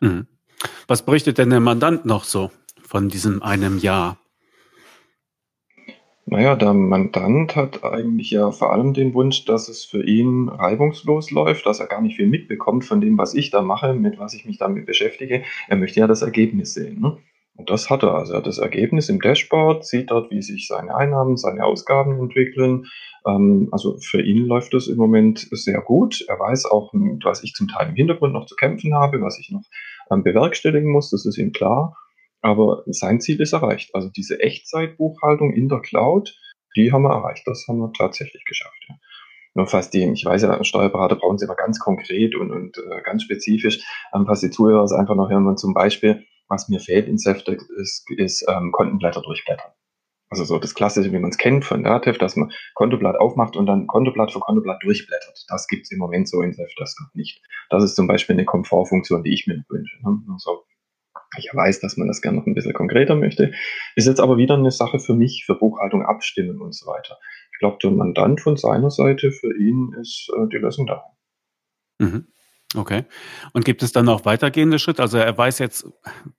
Mhm. 0.00 0.26
Was 0.86 1.02
berichtet 1.02 1.38
denn 1.38 1.48
der 1.48 1.60
Mandant 1.60 2.04
noch 2.04 2.24
so 2.24 2.50
von 2.82 3.08
diesem 3.08 3.42
einem 3.42 3.78
Jahr? 3.78 4.18
Naja, 6.32 6.56
der 6.56 6.72
Mandant 6.72 7.56
hat 7.56 7.84
eigentlich 7.84 8.30
ja 8.30 8.52
vor 8.52 8.72
allem 8.72 8.94
den 8.94 9.12
Wunsch, 9.12 9.44
dass 9.44 9.68
es 9.68 9.84
für 9.84 10.02
ihn 10.02 10.48
reibungslos 10.48 11.30
läuft, 11.30 11.66
dass 11.66 11.78
er 11.78 11.88
gar 11.88 12.00
nicht 12.00 12.16
viel 12.16 12.26
mitbekommt 12.26 12.86
von 12.86 13.02
dem, 13.02 13.18
was 13.18 13.34
ich 13.34 13.50
da 13.50 13.60
mache, 13.60 13.92
mit 13.92 14.18
was 14.18 14.32
ich 14.32 14.46
mich 14.46 14.56
damit 14.56 14.86
beschäftige. 14.86 15.42
Er 15.68 15.76
möchte 15.76 16.00
ja 16.00 16.06
das 16.06 16.22
Ergebnis 16.22 16.72
sehen. 16.72 17.02
Ne? 17.02 17.18
Und 17.56 17.68
das 17.68 17.90
hat 17.90 18.02
er. 18.02 18.14
Also 18.14 18.32
er 18.32 18.38
hat 18.38 18.46
das 18.46 18.56
Ergebnis 18.56 19.10
im 19.10 19.20
Dashboard, 19.20 19.84
sieht 19.84 20.10
dort, 20.10 20.30
wie 20.30 20.40
sich 20.40 20.66
seine 20.66 20.96
Einnahmen, 20.96 21.36
seine 21.36 21.66
Ausgaben 21.66 22.18
entwickeln. 22.18 22.86
Ähm, 23.26 23.68
also 23.70 23.98
für 23.98 24.22
ihn 24.22 24.46
läuft 24.46 24.72
das 24.72 24.86
im 24.86 24.96
Moment 24.96 25.46
sehr 25.50 25.82
gut. 25.82 26.24
Er 26.28 26.40
weiß 26.40 26.64
auch, 26.64 26.94
was 27.24 27.44
ich 27.44 27.52
zum 27.52 27.68
Teil 27.68 27.90
im 27.90 27.94
Hintergrund 27.94 28.32
noch 28.32 28.46
zu 28.46 28.56
kämpfen 28.56 28.94
habe, 28.94 29.20
was 29.20 29.38
ich 29.38 29.50
noch 29.50 29.64
ähm, 30.10 30.22
bewerkstelligen 30.22 30.90
muss, 30.90 31.10
das 31.10 31.26
ist 31.26 31.36
ihm 31.36 31.52
klar. 31.52 31.94
Aber 32.42 32.82
sein 32.86 33.20
Ziel 33.20 33.40
ist 33.40 33.52
erreicht. 33.52 33.94
Also 33.94 34.08
diese 34.08 34.40
Echtzeitbuchhaltung 34.40 35.54
in 35.54 35.68
der 35.68 35.80
Cloud, 35.80 36.36
die 36.76 36.92
haben 36.92 37.02
wir 37.02 37.14
erreicht. 37.14 37.46
Das 37.46 37.66
haben 37.68 37.78
wir 37.78 37.92
tatsächlich 37.92 38.44
geschafft. 38.44 38.84
Ja. 38.88 38.96
Nur 39.54 39.66
fast 39.66 39.92
die, 39.94 40.10
ich 40.10 40.24
weiß 40.24 40.42
ja, 40.42 40.64
Steuerberater 40.64 41.16
brauchen 41.16 41.38
sie 41.38 41.44
immer 41.44 41.54
ganz 41.54 41.78
konkret 41.78 42.34
und, 42.34 42.50
und 42.50 42.78
äh, 42.78 43.02
ganz 43.02 43.22
spezifisch. 43.22 43.80
Ähm, 44.14 44.26
was 44.26 44.40
die 44.40 44.50
Zuhörer 44.50 44.82
es 44.82 44.92
einfach 44.92 45.14
noch 45.14 45.30
hören, 45.30 45.44
man 45.44 45.56
zum 45.56 45.74
Beispiel, 45.74 46.24
was 46.48 46.68
mir 46.68 46.80
fehlt 46.80 47.06
in 47.06 47.18
Safdex 47.18 47.68
ist, 47.70 48.04
ist 48.16 48.44
ähm, 48.48 48.72
Kontenblätter 48.72 49.22
durchblättern. 49.22 49.70
Also 50.30 50.44
so 50.44 50.58
das 50.58 50.74
Klassische, 50.74 51.12
wie 51.12 51.18
man 51.18 51.30
es 51.30 51.36
kennt 51.36 51.66
von 51.66 51.84
Datev, 51.84 52.16
dass 52.16 52.36
man 52.36 52.50
Kontoblatt 52.74 53.16
aufmacht 53.16 53.54
und 53.54 53.66
dann 53.66 53.86
Kontoblatt 53.86 54.32
für 54.32 54.40
Kontoblatt 54.40 54.82
durchblättert. 54.82 55.44
Das 55.48 55.68
gibt 55.68 55.82
es 55.82 55.90
im 55.90 55.98
Moment 55.98 56.26
so 56.26 56.40
in 56.40 56.54
Safdesk 56.54 56.98
noch 57.02 57.14
nicht. 57.14 57.42
Das 57.68 57.84
ist 57.84 57.94
zum 57.94 58.06
Beispiel 58.06 58.34
eine 58.34 58.46
Komfortfunktion, 58.46 59.22
die 59.22 59.34
ich 59.34 59.46
mir 59.46 59.62
wünsche. 59.68 59.98
Ne? 60.02 60.22
Also 60.32 60.64
ich 61.38 61.50
weiß, 61.52 61.80
dass 61.80 61.96
man 61.96 62.08
das 62.08 62.20
gerne 62.20 62.38
noch 62.38 62.46
ein 62.46 62.54
bisschen 62.54 62.74
konkreter 62.74 63.16
möchte. 63.16 63.52
Ist 63.96 64.06
jetzt 64.06 64.20
aber 64.20 64.36
wieder 64.36 64.54
eine 64.54 64.70
Sache 64.70 64.98
für 64.98 65.14
mich, 65.14 65.44
für 65.46 65.54
Buchhaltung 65.54 66.04
abstimmen 66.04 66.60
und 66.60 66.74
so 66.74 66.86
weiter. 66.86 67.18
Ich 67.52 67.58
glaube, 67.58 67.78
der 67.82 67.90
Mandant 67.90 68.40
von 68.40 68.56
seiner 68.56 68.90
Seite, 68.90 69.32
für 69.32 69.56
ihn 69.56 69.94
ist 70.00 70.30
äh, 70.36 70.48
die 70.48 70.58
Lösung 70.58 70.86
da. 70.86 71.04
Mhm. 71.98 72.26
Okay. 72.74 73.04
Und 73.52 73.64
gibt 73.64 73.82
es 73.82 73.92
dann 73.92 74.08
auch 74.08 74.24
weitergehende 74.24 74.78
Schritte? 74.78 75.02
Also 75.02 75.18
er 75.18 75.36
weiß 75.36 75.58
jetzt 75.58 75.86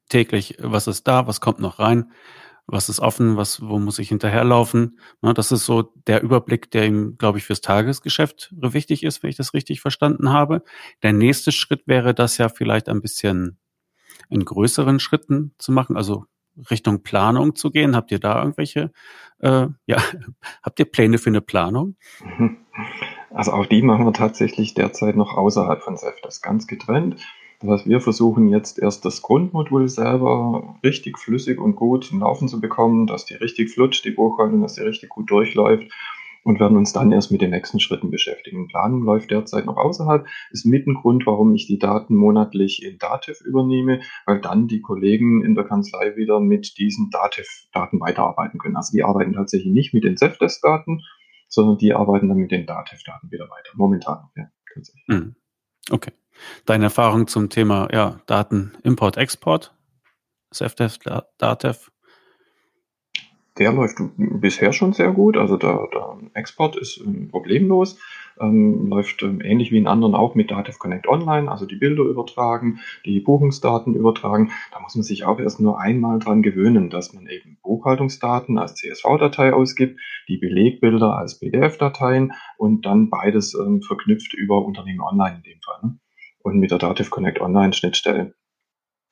täglich, 0.10 0.58
was 0.60 0.88
ist 0.88 1.08
da, 1.08 1.28
was 1.28 1.42
kommt 1.42 1.60
noch 1.60 1.80
rein, 1.80 2.12
was 2.66 2.90
ist 2.90 3.00
offen, 3.00 3.38
was, 3.38 3.62
wo 3.62 3.78
muss 3.78 4.00
ich 4.00 4.10
hinterherlaufen. 4.10 4.98
Ne, 5.22 5.34
das 5.34 5.52
ist 5.52 5.66
so 5.66 5.94
der 6.08 6.24
Überblick, 6.24 6.72
der 6.72 6.88
ihm, 6.88 7.18
glaube 7.18 7.38
ich, 7.38 7.46
fürs 7.46 7.62
Tagesgeschäft 7.62 8.52
wichtig 8.52 9.04
ist, 9.04 9.22
wenn 9.22 9.30
ich 9.30 9.36
das 9.36 9.54
richtig 9.54 9.82
verstanden 9.82 10.32
habe. 10.32 10.64
Der 11.04 11.14
nächste 11.14 11.52
Schritt 11.52 11.88
wäre 11.88 12.16
das 12.16 12.38
ja 12.38 12.50
vielleicht 12.50 12.90
ein 12.90 13.02
bisschen 13.02 13.60
in 14.30 14.46
größeren 14.46 15.00
Schritten 15.00 15.54
zu 15.58 15.72
machen, 15.72 15.98
also 15.98 16.26
Richtung 16.70 17.04
Planung 17.04 17.56
zu 17.56 17.72
gehen? 17.72 17.96
Habt 17.96 18.12
ihr 18.12 18.20
da 18.20 18.40
irgendwelche, 18.40 18.92
äh, 19.40 19.68
ja, 19.86 19.98
habt 20.62 20.80
ihr 20.80 20.86
Pläne 20.86 21.18
für 21.18 21.30
eine 21.30 21.42
Planung? 21.42 21.96
Also 23.36 23.52
auch 23.52 23.66
die 23.66 23.82
machen 23.82 24.06
wir 24.06 24.14
tatsächlich 24.14 24.76
derzeit 24.76 25.16
noch 25.16 25.36
außerhalb 25.36 25.82
von 25.82 25.98
SEF, 25.98 26.22
das 26.22 26.44
ganz 26.44 26.68
getrennt. 26.68 27.20
Das 27.60 27.70
heißt, 27.70 27.88
wir 27.88 28.00
versuchen 28.00 28.50
jetzt 28.50 28.78
erst 28.78 29.06
das 29.06 29.24
Grundmodul 29.24 29.90
selber 29.90 30.76
richtig 30.84 31.18
flüssig 31.18 31.60
und 31.60 31.76
gut 31.76 32.04
zum 32.04 32.20
Laufen 32.20 32.48
zu 32.48 32.62
bekommen, 32.62 33.08
dass 33.08 33.26
die 33.26 33.34
richtig 33.34 33.72
flutscht, 33.72 34.06
die 34.06 34.12
Buchhaltung, 34.12 34.62
dass 34.62 34.76
die 34.76 34.82
richtig 34.82 35.10
gut 35.10 35.32
durchläuft 35.32 35.92
und 36.44 36.60
werden 36.60 36.78
uns 36.78 36.94
dann 36.94 37.12
erst 37.12 37.32
mit 37.32 37.42
den 37.42 37.52
nächsten 37.52 37.80
Schritten 37.80 38.12
beschäftigen. 38.12 38.68
Planung 38.68 39.04
läuft 39.04 39.32
derzeit 39.32 39.66
noch 39.66 39.78
außerhalb, 39.78 40.28
ist 40.52 40.66
mit 40.66 40.88
ein 40.88 40.96
Grund, 40.96 41.26
warum 41.26 41.54
ich 41.56 41.68
die 41.68 41.80
Daten 41.80 42.16
monatlich 42.16 42.84
in 42.84 42.98
Dativ 42.98 43.42
übernehme, 43.42 44.02
weil 44.26 44.42
dann 44.42 44.68
die 44.68 44.82
Kollegen 44.82 45.44
in 45.44 45.56
der 45.56 45.64
Kanzlei 45.64 46.16
wieder 46.16 46.40
mit 46.40 46.78
diesen 46.78 47.10
Dativ-Daten 47.10 48.00
weiterarbeiten 48.00 48.60
können. 48.60 48.76
Also 48.76 48.92
die 48.92 49.04
arbeiten 49.04 49.34
tatsächlich 49.34 49.74
nicht 49.74 49.94
mit 49.94 50.04
den 50.04 50.18
Zefdesk-Daten, 50.18 51.02
sondern 51.48 51.78
die 51.78 51.94
arbeiten 51.94 52.28
dann 52.28 52.38
mit 52.38 52.52
den 52.52 52.66
Dativ-Daten 52.66 53.32
wieder 53.32 53.46
weiter. 53.46 53.72
Momentan, 53.76 54.30
ja, 54.36 54.50
tatsächlich. 54.74 55.08
Hm. 55.08 55.36
Okay. 55.90 56.12
Deine 56.66 56.86
Erfahrung 56.86 57.28
zum 57.28 57.50
Thema 57.50 57.88
ja, 57.92 58.20
Daten 58.26 58.72
Import, 58.84 59.18
Export, 59.18 59.74
Zefdesk, 60.52 61.04
Dativ? 61.38 61.93
Der 63.64 63.72
läuft 63.72 63.96
bisher 64.18 64.74
schon 64.74 64.92
sehr 64.92 65.14
gut. 65.14 65.38
Also 65.38 65.56
der, 65.56 65.88
der 65.94 66.18
Export 66.34 66.76
ist 66.76 66.98
ähm, 66.98 67.30
problemlos. 67.30 67.98
Ähm, 68.38 68.90
läuft 68.90 69.24
ähm, 69.24 69.40
ähnlich 69.40 69.72
wie 69.72 69.78
in 69.78 69.88
anderen 69.88 70.16
auch 70.16 70.36
mit 70.36 70.52
Dativ 70.52 70.80
Connect 70.80 71.08
Online, 71.08 71.50
also 71.50 71.66
die 71.66 71.78
Bilder 71.78 72.04
übertragen, 72.04 72.82
die 73.06 73.22
Buchungsdaten 73.22 73.96
übertragen. 73.96 74.52
Da 74.74 74.82
muss 74.82 74.96
man 74.96 75.04
sich 75.04 75.24
auch 75.24 75.40
erst 75.40 75.62
nur 75.62 75.80
einmal 75.80 76.20
dran 76.20 76.42
gewöhnen, 76.42 76.90
dass 76.90 77.14
man 77.14 77.26
eben 77.28 77.58
Buchhaltungsdaten 77.64 78.58
als 78.58 78.76
CSV-Datei 78.76 79.54
ausgibt, 79.54 79.98
die 80.28 80.40
Belegbilder 80.40 81.16
als 81.16 81.40
PDF-Dateien 81.40 82.34
und 82.58 82.86
dann 82.86 83.10
beides 83.10 83.54
ähm, 83.54 83.82
verknüpft 83.82 84.34
über 84.34 84.66
Unternehmen 84.66 85.00
Online 85.00 85.38
in 85.38 85.44
dem 85.44 85.62
Fall. 85.62 85.80
Ne? 85.84 86.00
Und 86.40 86.60
mit 86.60 86.72
der 86.72 86.80
Dativ 86.80 87.12
Connect 87.12 87.40
Online 87.40 87.72
Schnittstelle. 87.72 88.34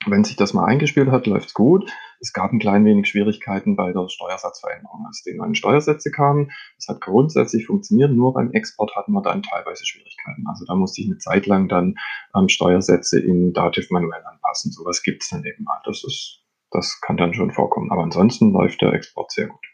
Wenn 0.08 0.26
sich 0.26 0.36
das 0.36 0.54
mal 0.54 0.66
eingespielt 0.66 1.10
hat, 1.10 1.26
läuft's 1.26 1.54
gut. 1.54 1.90
Es 2.22 2.34
gab 2.34 2.54
ein 2.54 2.60
klein 2.60 2.86
wenig 2.86 3.10
Schwierigkeiten 3.10 3.76
bei 3.76 3.92
der 3.92 4.08
Steuersatzveränderung, 4.08 5.06
als 5.08 5.24
die 5.24 5.34
neuen 5.34 5.56
Steuersätze 5.56 6.12
kamen. 6.12 6.52
Das 6.78 6.88
hat 6.88 7.02
grundsätzlich 7.02 7.66
funktioniert, 7.66 8.12
nur 8.12 8.34
beim 8.34 8.52
Export 8.52 8.96
hatten 8.96 9.12
wir 9.12 9.24
dann 9.24 9.42
teilweise 9.42 9.86
Schwierigkeiten. 9.86 10.46
Also 10.48 10.66
da 10.66 10.76
musste 10.76 11.02
ich 11.02 11.08
eine 11.08 11.18
Zeit 11.18 11.48
lang 11.48 11.68
dann 11.68 11.96
ähm, 12.36 12.48
Steuersätze 12.48 13.20
in 13.20 13.54
Dativ 13.54 13.90
manuell 13.90 14.24
anpassen. 14.24 14.72
Sowas 14.72 15.02
gibt 15.02 15.24
es 15.24 15.30
dann 15.30 15.44
eben 15.44 15.64
mal. 15.64 15.82
Das 15.84 16.04
ist, 16.04 16.44
das 16.70 17.02
kann 17.02 17.18
dann 17.18 17.34
schon 17.34 17.52
vorkommen. 17.52 17.92
Aber 17.92 18.04
ansonsten 18.04 18.52
läuft 18.52 18.82
der 18.82 18.94
Export 18.94 19.32
sehr 19.32 19.48
gut. 19.48 19.66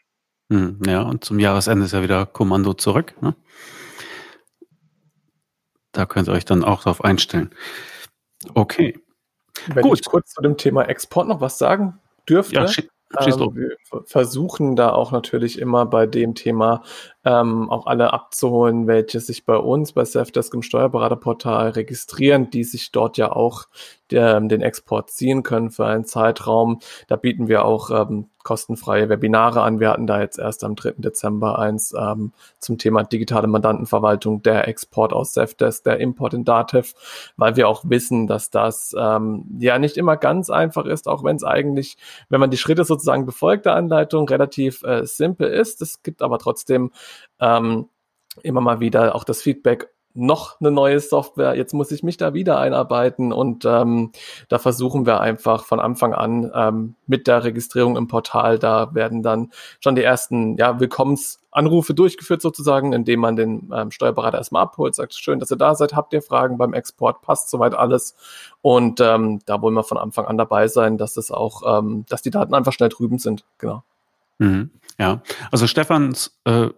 Hm, 0.50 0.80
ja, 0.86 1.02
und 1.02 1.24
zum 1.24 1.38
Jahresende 1.38 1.84
ist 1.84 1.92
ja 1.92 2.02
wieder 2.02 2.24
Kommando 2.24 2.72
zurück. 2.72 3.14
Ne? 3.20 3.36
Da 5.92 6.06
könnt 6.06 6.28
ihr 6.28 6.32
euch 6.32 6.46
dann 6.46 6.64
auch 6.64 6.82
darauf 6.82 7.04
einstellen. 7.04 7.50
Okay. 8.54 8.98
Wenn 9.66 9.82
Gut. 9.82 10.00
ich 10.00 10.06
kurz 10.06 10.30
zu 10.30 10.40
dem 10.40 10.56
Thema 10.56 10.84
Export 10.84 11.28
noch 11.28 11.42
was 11.42 11.58
sagen 11.58 12.00
dürfte. 12.28 12.54
Ja, 12.54 12.66
ähm, 13.18 13.56
wir 13.56 13.76
versuchen 14.04 14.76
da 14.76 14.92
auch 14.92 15.12
natürlich 15.12 15.58
immer 15.58 15.86
bei 15.86 16.06
dem 16.06 16.34
Thema 16.34 16.82
ähm, 17.24 17.68
auch 17.70 17.86
alle 17.86 18.12
abzuholen, 18.12 18.86
welche 18.86 19.20
sich 19.20 19.44
bei 19.44 19.56
uns 19.56 19.92
bei 19.92 20.04
Safdesk 20.04 20.54
im 20.54 20.62
Steuerberaterportal 20.62 21.70
registrieren, 21.70 22.50
die 22.50 22.64
sich 22.64 22.92
dort 22.92 23.18
ja 23.18 23.32
auch 23.32 23.66
der, 24.10 24.40
den 24.40 24.62
Export 24.62 25.10
ziehen 25.10 25.42
können 25.42 25.70
für 25.70 25.86
einen 25.86 26.04
Zeitraum. 26.04 26.80
Da 27.08 27.16
bieten 27.16 27.48
wir 27.48 27.64
auch 27.64 27.90
ähm, 27.90 28.28
kostenfreie 28.42 29.10
Webinare 29.10 29.60
an. 29.60 29.78
Wir 29.78 29.90
hatten 29.90 30.06
da 30.06 30.20
jetzt 30.20 30.38
erst 30.38 30.64
am 30.64 30.74
3. 30.74 30.94
Dezember 30.96 31.58
eins 31.58 31.92
ähm, 31.98 32.32
zum 32.58 32.78
Thema 32.78 33.02
digitale 33.02 33.46
Mandantenverwaltung, 33.46 34.42
der 34.42 34.66
Export 34.68 35.12
aus 35.12 35.34
Safdesk, 35.34 35.84
der 35.84 36.00
Import 36.00 36.32
in 36.32 36.44
Dativ, 36.44 36.94
weil 37.36 37.56
wir 37.56 37.68
auch 37.68 37.84
wissen, 37.86 38.26
dass 38.26 38.48
das 38.48 38.94
ähm, 38.98 39.44
ja 39.58 39.78
nicht 39.78 39.98
immer 39.98 40.16
ganz 40.16 40.48
einfach 40.48 40.86
ist, 40.86 41.08
auch 41.08 41.24
wenn 41.24 41.36
es 41.36 41.44
eigentlich, 41.44 41.98
wenn 42.30 42.40
man 42.40 42.50
die 42.50 42.56
Schritte 42.56 42.84
sozusagen 42.84 43.26
befolgt 43.26 43.66
der 43.66 43.74
Anleitung, 43.74 44.26
relativ 44.26 44.82
äh, 44.82 45.04
simpel 45.04 45.48
ist. 45.48 45.82
Es 45.82 46.02
gibt 46.02 46.22
aber 46.22 46.38
trotzdem 46.38 46.90
ähm, 47.40 47.88
immer 48.42 48.60
mal 48.60 48.80
wieder 48.80 49.14
auch 49.14 49.24
das 49.24 49.42
Feedback, 49.42 49.88
noch 50.18 50.60
eine 50.60 50.72
neue 50.72 50.98
Software, 50.98 51.54
jetzt 51.54 51.72
muss 51.74 51.92
ich 51.92 52.02
mich 52.02 52.16
da 52.16 52.34
wieder 52.34 52.58
einarbeiten. 52.58 53.32
Und 53.32 53.64
ähm, 53.64 54.10
da 54.48 54.58
versuchen 54.58 55.06
wir 55.06 55.20
einfach 55.20 55.64
von 55.64 55.78
Anfang 55.78 56.12
an 56.12 56.50
ähm, 56.54 56.94
mit 57.06 57.28
der 57.28 57.44
Registrierung 57.44 57.96
im 57.96 58.08
Portal, 58.08 58.58
da 58.58 58.94
werden 58.94 59.22
dann 59.22 59.52
schon 59.80 59.94
die 59.94 60.02
ersten 60.02 60.56
ja, 60.56 60.80
Willkommensanrufe 60.80 61.94
durchgeführt 61.94 62.42
sozusagen, 62.42 62.92
indem 62.92 63.20
man 63.20 63.36
den 63.36 63.70
ähm, 63.72 63.90
Steuerberater 63.92 64.38
erstmal 64.38 64.62
abholt, 64.62 64.94
sagt, 64.96 65.14
schön, 65.14 65.38
dass 65.38 65.52
ihr 65.52 65.56
da 65.56 65.74
seid, 65.76 65.94
habt 65.94 66.12
ihr 66.12 66.22
Fragen 66.22 66.58
beim 66.58 66.74
Export, 66.74 67.22
passt 67.22 67.48
soweit 67.48 67.74
alles? 67.74 68.16
Und 68.60 69.00
ähm, 69.00 69.40
da 69.46 69.62
wollen 69.62 69.74
wir 69.74 69.84
von 69.84 69.98
Anfang 69.98 70.26
an 70.26 70.36
dabei 70.36 70.66
sein, 70.66 70.98
dass 70.98 71.16
es 71.16 71.30
auch, 71.30 71.78
ähm, 71.78 72.04
dass 72.08 72.22
die 72.22 72.30
Daten 72.30 72.54
einfach 72.54 72.72
schnell 72.72 72.88
drüben 72.88 73.18
sind, 73.18 73.44
genau. 73.58 73.84
Mhm, 74.38 74.70
ja, 74.98 75.22
also 75.50 75.66
Stefans 75.66 76.38
äh, 76.44 76.68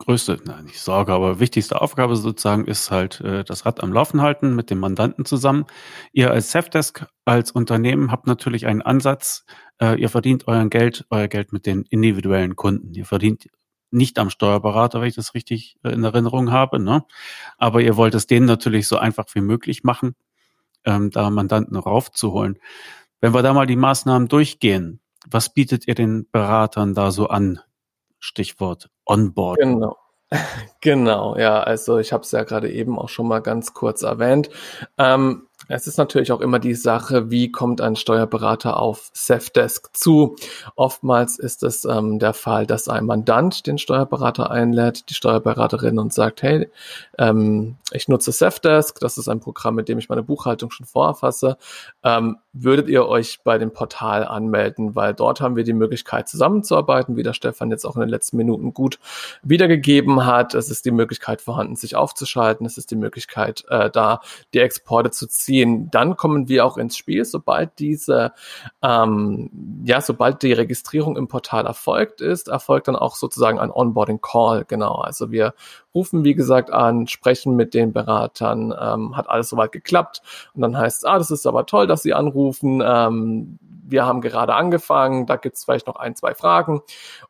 größte, 0.00 0.38
nein, 0.44 0.64
nicht 0.64 0.80
Sorge, 0.80 1.12
aber 1.12 1.40
wichtigste 1.40 1.80
Aufgabe 1.80 2.16
sozusagen 2.16 2.64
ist 2.66 2.90
halt 2.90 3.20
äh, 3.20 3.44
das 3.44 3.66
Rad 3.66 3.82
am 3.82 3.92
Laufen 3.92 4.22
halten 4.22 4.56
mit 4.56 4.70
dem 4.70 4.78
Mandanten 4.78 5.24
zusammen. 5.24 5.66
Ihr 6.12 6.30
als 6.30 6.50
Safdesk, 6.50 7.06
als 7.24 7.52
Unternehmen 7.52 8.10
habt 8.10 8.26
natürlich 8.26 8.66
einen 8.66 8.82
Ansatz. 8.82 9.44
Äh, 9.80 10.00
ihr 10.00 10.08
verdient 10.08 10.48
euer 10.48 10.68
Geld, 10.68 11.06
euer 11.10 11.28
Geld 11.28 11.52
mit 11.52 11.66
den 11.66 11.82
individuellen 11.82 12.56
Kunden. 12.56 12.94
Ihr 12.94 13.04
verdient 13.04 13.48
nicht 13.90 14.18
am 14.18 14.30
Steuerberater, 14.30 15.00
wenn 15.00 15.08
ich 15.08 15.14
das 15.14 15.34
richtig 15.34 15.76
äh, 15.84 15.90
in 15.90 16.02
Erinnerung 16.04 16.50
habe, 16.50 16.80
ne? 16.80 17.04
Aber 17.58 17.82
ihr 17.82 17.96
wollt 17.96 18.14
es 18.14 18.26
denen 18.26 18.46
natürlich 18.46 18.88
so 18.88 18.96
einfach 18.96 19.26
wie 19.34 19.40
möglich 19.40 19.84
machen, 19.84 20.14
ähm, 20.84 21.10
da 21.10 21.30
Mandanten 21.30 21.76
raufzuholen. 21.76 22.58
Wenn 23.20 23.34
wir 23.34 23.42
da 23.42 23.52
mal 23.52 23.66
die 23.66 23.76
Maßnahmen 23.76 24.28
durchgehen, 24.28 25.00
was 25.28 25.52
bietet 25.52 25.86
ihr 25.86 25.94
den 25.94 26.26
Beratern 26.30 26.94
da 26.94 27.10
so 27.10 27.28
an? 27.28 27.60
Stichwort 28.20 28.88
Onboard. 29.06 29.58
Genau. 29.58 29.96
Genau, 30.80 31.36
ja, 31.36 31.60
also 31.60 31.98
ich 31.98 32.12
habe 32.12 32.22
es 32.22 32.30
ja 32.30 32.44
gerade 32.44 32.70
eben 32.70 32.98
auch 32.98 33.08
schon 33.08 33.26
mal 33.26 33.40
ganz 33.40 33.74
kurz 33.74 34.02
erwähnt. 34.02 34.48
Ähm, 34.96 35.48
es 35.68 35.86
ist 35.86 35.98
natürlich 35.98 36.32
auch 36.32 36.40
immer 36.40 36.58
die 36.58 36.74
Sache, 36.74 37.30
wie 37.30 37.52
kommt 37.52 37.80
ein 37.80 37.94
Steuerberater 37.94 38.78
auf 38.78 39.10
Safdesk 39.12 39.94
zu. 39.94 40.36
Oftmals 40.74 41.38
ist 41.38 41.62
es 41.62 41.84
ähm, 41.84 42.18
der 42.18 42.32
Fall, 42.32 42.66
dass 42.66 42.88
ein 42.88 43.04
Mandant 43.04 43.66
den 43.66 43.78
Steuerberater 43.78 44.50
einlädt, 44.50 45.08
die 45.10 45.14
Steuerberaterin 45.14 45.98
und 45.98 46.12
sagt, 46.12 46.42
hey, 46.42 46.68
ähm, 47.18 47.76
ich 47.92 48.08
nutze 48.08 48.32
Safdesk, 48.32 49.00
das 49.00 49.18
ist 49.18 49.28
ein 49.28 49.40
Programm, 49.40 49.74
mit 49.74 49.88
dem 49.88 49.98
ich 49.98 50.08
meine 50.08 50.22
Buchhaltung 50.22 50.70
schon 50.70 50.86
vorfasse. 50.86 51.56
Ähm, 52.02 52.38
würdet 52.52 52.88
ihr 52.88 53.06
euch 53.06 53.40
bei 53.44 53.58
dem 53.58 53.72
Portal 53.72 54.24
anmelden, 54.24 54.96
weil 54.96 55.14
dort 55.14 55.40
haben 55.40 55.56
wir 55.56 55.64
die 55.64 55.72
Möglichkeit 55.72 56.28
zusammenzuarbeiten, 56.28 57.16
wie 57.16 57.22
der 57.22 57.32
Stefan 57.32 57.70
jetzt 57.70 57.84
auch 57.84 57.94
in 57.94 58.00
den 58.00 58.08
letzten 58.08 58.38
Minuten 58.38 58.74
gut 58.74 58.98
wiedergegeben 59.42 60.26
hat. 60.26 60.54
Es 60.54 60.68
ist 60.68 60.84
die 60.84 60.90
Möglichkeit 60.90 61.40
vorhanden, 61.40 61.76
sich 61.76 61.94
aufzuschalten. 61.94 62.66
Es 62.66 62.76
ist 62.78 62.90
die 62.90 62.96
Möglichkeit, 62.96 63.64
äh, 63.68 63.90
da 63.90 64.20
die 64.52 64.58
Exporte 64.58 65.10
zu 65.10 65.28
ziehen 65.28 65.49
ziehen. 65.50 65.90
Dann 65.90 66.16
kommen 66.16 66.48
wir 66.48 66.64
auch 66.64 66.76
ins 66.76 66.96
Spiel, 66.96 67.24
sobald 67.24 67.80
diese, 67.80 68.32
ähm, 68.82 69.50
ja, 69.84 70.00
sobald 70.00 70.42
die 70.42 70.52
Registrierung 70.52 71.16
im 71.16 71.26
Portal 71.26 71.66
erfolgt 71.66 72.20
ist, 72.20 72.46
erfolgt 72.46 72.86
dann 72.86 72.94
auch 72.94 73.16
sozusagen 73.16 73.58
ein 73.58 73.72
Onboarding 73.72 74.20
Call. 74.20 74.64
Genau. 74.64 74.94
Also 74.94 75.32
wir 75.32 75.54
rufen, 75.92 76.22
wie 76.22 76.36
gesagt, 76.36 76.72
an, 76.72 77.08
sprechen 77.08 77.56
mit 77.56 77.74
den 77.74 77.92
Beratern, 77.92 78.72
ähm, 78.80 79.16
hat 79.16 79.28
alles 79.28 79.48
soweit 79.48 79.72
geklappt. 79.72 80.22
Und 80.54 80.62
dann 80.62 80.78
heißt 80.78 80.98
es, 80.98 81.04
ah, 81.04 81.18
das 81.18 81.32
ist 81.32 81.46
aber 81.46 81.66
toll, 81.66 81.88
dass 81.88 82.02
Sie 82.02 82.14
anrufen. 82.14 82.80
Ähm, 82.84 83.58
wir 83.90 84.06
haben 84.06 84.20
gerade 84.20 84.54
angefangen, 84.54 85.26
da 85.26 85.36
gibt 85.36 85.56
es 85.56 85.64
vielleicht 85.64 85.86
noch 85.86 85.96
ein, 85.96 86.16
zwei 86.16 86.34
Fragen 86.34 86.80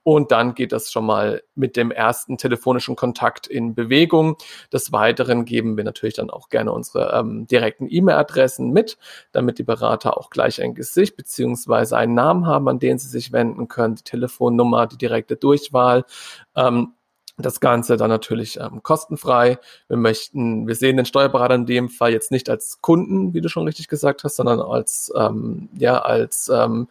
und 0.02 0.30
dann 0.30 0.54
geht 0.54 0.72
das 0.72 0.90
schon 0.90 1.06
mal 1.06 1.42
mit 1.54 1.76
dem 1.76 1.90
ersten 1.90 2.38
telefonischen 2.38 2.96
Kontakt 2.96 3.46
in 3.46 3.74
Bewegung. 3.74 4.36
Des 4.72 4.92
Weiteren 4.92 5.44
geben 5.44 5.76
wir 5.76 5.84
natürlich 5.84 6.14
dann 6.14 6.30
auch 6.30 6.48
gerne 6.48 6.72
unsere 6.72 7.18
ähm, 7.18 7.46
direkten 7.46 7.86
E-Mail-Adressen 7.88 8.70
mit, 8.70 8.98
damit 9.32 9.58
die 9.58 9.64
Berater 9.64 10.16
auch 10.16 10.30
gleich 10.30 10.62
ein 10.62 10.74
Gesicht 10.74 11.16
beziehungsweise 11.16 11.96
einen 11.96 12.14
Namen 12.14 12.46
haben, 12.46 12.68
an 12.68 12.78
den 12.78 12.98
sie 12.98 13.08
sich 13.08 13.32
wenden 13.32 13.68
können, 13.68 13.96
die 13.96 14.04
Telefonnummer, 14.04 14.86
die 14.86 14.98
direkte 14.98 15.36
Durchwahl. 15.36 16.04
Ähm, 16.56 16.94
das 17.42 17.60
Ganze 17.60 17.96
dann 17.96 18.10
natürlich 18.10 18.58
ähm, 18.58 18.82
kostenfrei. 18.82 19.58
Wir 19.88 19.96
möchten, 19.96 20.66
wir 20.66 20.74
sehen 20.74 20.96
den 20.96 21.06
Steuerberater 21.06 21.54
in 21.54 21.66
dem 21.66 21.88
Fall 21.88 22.12
jetzt 22.12 22.30
nicht 22.30 22.48
als 22.48 22.80
Kunden, 22.80 23.34
wie 23.34 23.40
du 23.40 23.48
schon 23.48 23.66
richtig 23.66 23.88
gesagt 23.88 24.24
hast, 24.24 24.36
sondern 24.36 24.60
als 24.60 25.12
ähm, 25.16 25.68
ja 25.76 26.00
als 26.00 26.50
ähm, 26.52 26.88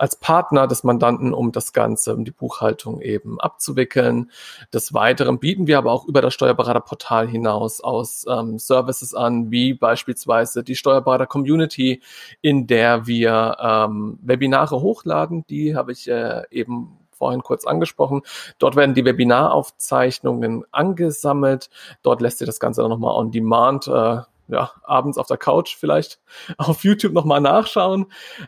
als 0.00 0.16
Partner 0.16 0.66
des 0.66 0.82
Mandanten, 0.82 1.34
um 1.34 1.52
das 1.52 1.74
Ganze, 1.74 2.14
um 2.14 2.24
die 2.24 2.30
Buchhaltung 2.30 3.02
eben 3.02 3.38
abzuwickeln. 3.38 4.30
Des 4.72 4.94
Weiteren 4.94 5.38
bieten 5.38 5.66
wir 5.66 5.76
aber 5.76 5.92
auch 5.92 6.06
über 6.08 6.22
das 6.22 6.32
Steuerberaterportal 6.32 7.28
hinaus 7.28 7.82
aus 7.82 8.24
ähm, 8.26 8.58
Services 8.58 9.14
an, 9.14 9.50
wie 9.50 9.74
beispielsweise 9.74 10.64
die 10.64 10.74
Steuerberater-Community, 10.74 12.00
in 12.40 12.66
der 12.66 13.06
wir 13.06 13.58
ähm, 13.60 14.18
Webinare 14.22 14.80
hochladen. 14.80 15.44
Die 15.50 15.76
habe 15.76 15.92
ich 15.92 16.08
äh, 16.08 16.44
eben 16.50 16.96
vorhin 17.20 17.42
kurz 17.42 17.66
angesprochen. 17.66 18.22
Dort 18.58 18.76
werden 18.76 18.94
die 18.94 19.04
Webinaraufzeichnungen 19.04 20.64
angesammelt. 20.72 21.68
Dort 22.02 22.22
lässt 22.22 22.38
sich 22.38 22.46
das 22.46 22.60
Ganze 22.60 22.80
dann 22.80 22.90
nochmal 22.90 23.14
on 23.14 23.30
demand, 23.30 23.86
äh, 23.88 24.22
ja, 24.48 24.72
abends 24.82 25.18
auf 25.18 25.26
der 25.26 25.36
Couch 25.36 25.76
vielleicht 25.76 26.18
auf 26.56 26.82
YouTube 26.82 27.12
nochmal 27.12 27.42
nachschauen. 27.42 28.06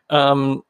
Ähm, 0.08 0.62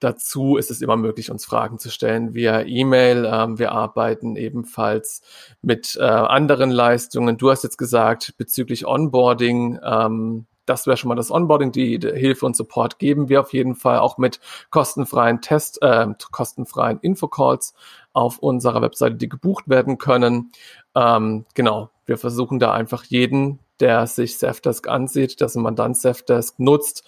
Dazu 0.00 0.58
ist 0.58 0.70
es 0.70 0.82
immer 0.82 0.98
möglich, 0.98 1.30
uns 1.30 1.46
Fragen 1.46 1.78
zu 1.78 1.88
stellen 1.88 2.34
via 2.34 2.60
E-Mail. 2.60 3.24
Ähm, 3.24 3.58
wir 3.58 3.72
arbeiten 3.72 4.36
ebenfalls 4.36 5.22
mit 5.62 5.96
äh, 5.98 6.02
anderen 6.02 6.70
Leistungen. 6.70 7.38
Du 7.38 7.50
hast 7.50 7.62
jetzt 7.62 7.78
gesagt, 7.78 8.34
bezüglich 8.36 8.86
Onboarding, 8.86 9.78
ähm, 9.82 10.46
das 10.66 10.86
wäre 10.86 10.96
schon 10.96 11.08
mal 11.08 11.14
das 11.14 11.30
Onboarding. 11.30 11.72
Die, 11.72 11.98
die, 11.98 12.12
Hilfe 12.12 12.46
und 12.46 12.56
Support 12.56 12.98
geben 12.98 13.28
wir 13.28 13.40
auf 13.40 13.52
jeden 13.52 13.74
Fall 13.74 13.98
auch 13.98 14.18
mit 14.18 14.40
kostenfreien 14.70 15.40
Test, 15.40 15.82
äh, 15.82 16.06
kostenfreien 16.30 16.98
Infocalls 17.00 17.74
auf 18.12 18.38
unserer 18.38 18.82
Webseite, 18.82 19.16
die 19.16 19.28
gebucht 19.28 19.68
werden 19.68 19.98
können. 19.98 20.52
Ähm, 20.94 21.46
genau, 21.54 21.90
wir 22.06 22.18
versuchen 22.18 22.58
da 22.58 22.72
einfach 22.72 23.04
jeden, 23.04 23.58
der 23.80 24.06
sich 24.06 24.38
Safdesk 24.38 24.88
ansieht, 24.88 25.40
dass 25.40 25.54
man 25.56 25.76
dann 25.76 25.94
Safdesk 25.94 26.58
nutzt, 26.58 27.04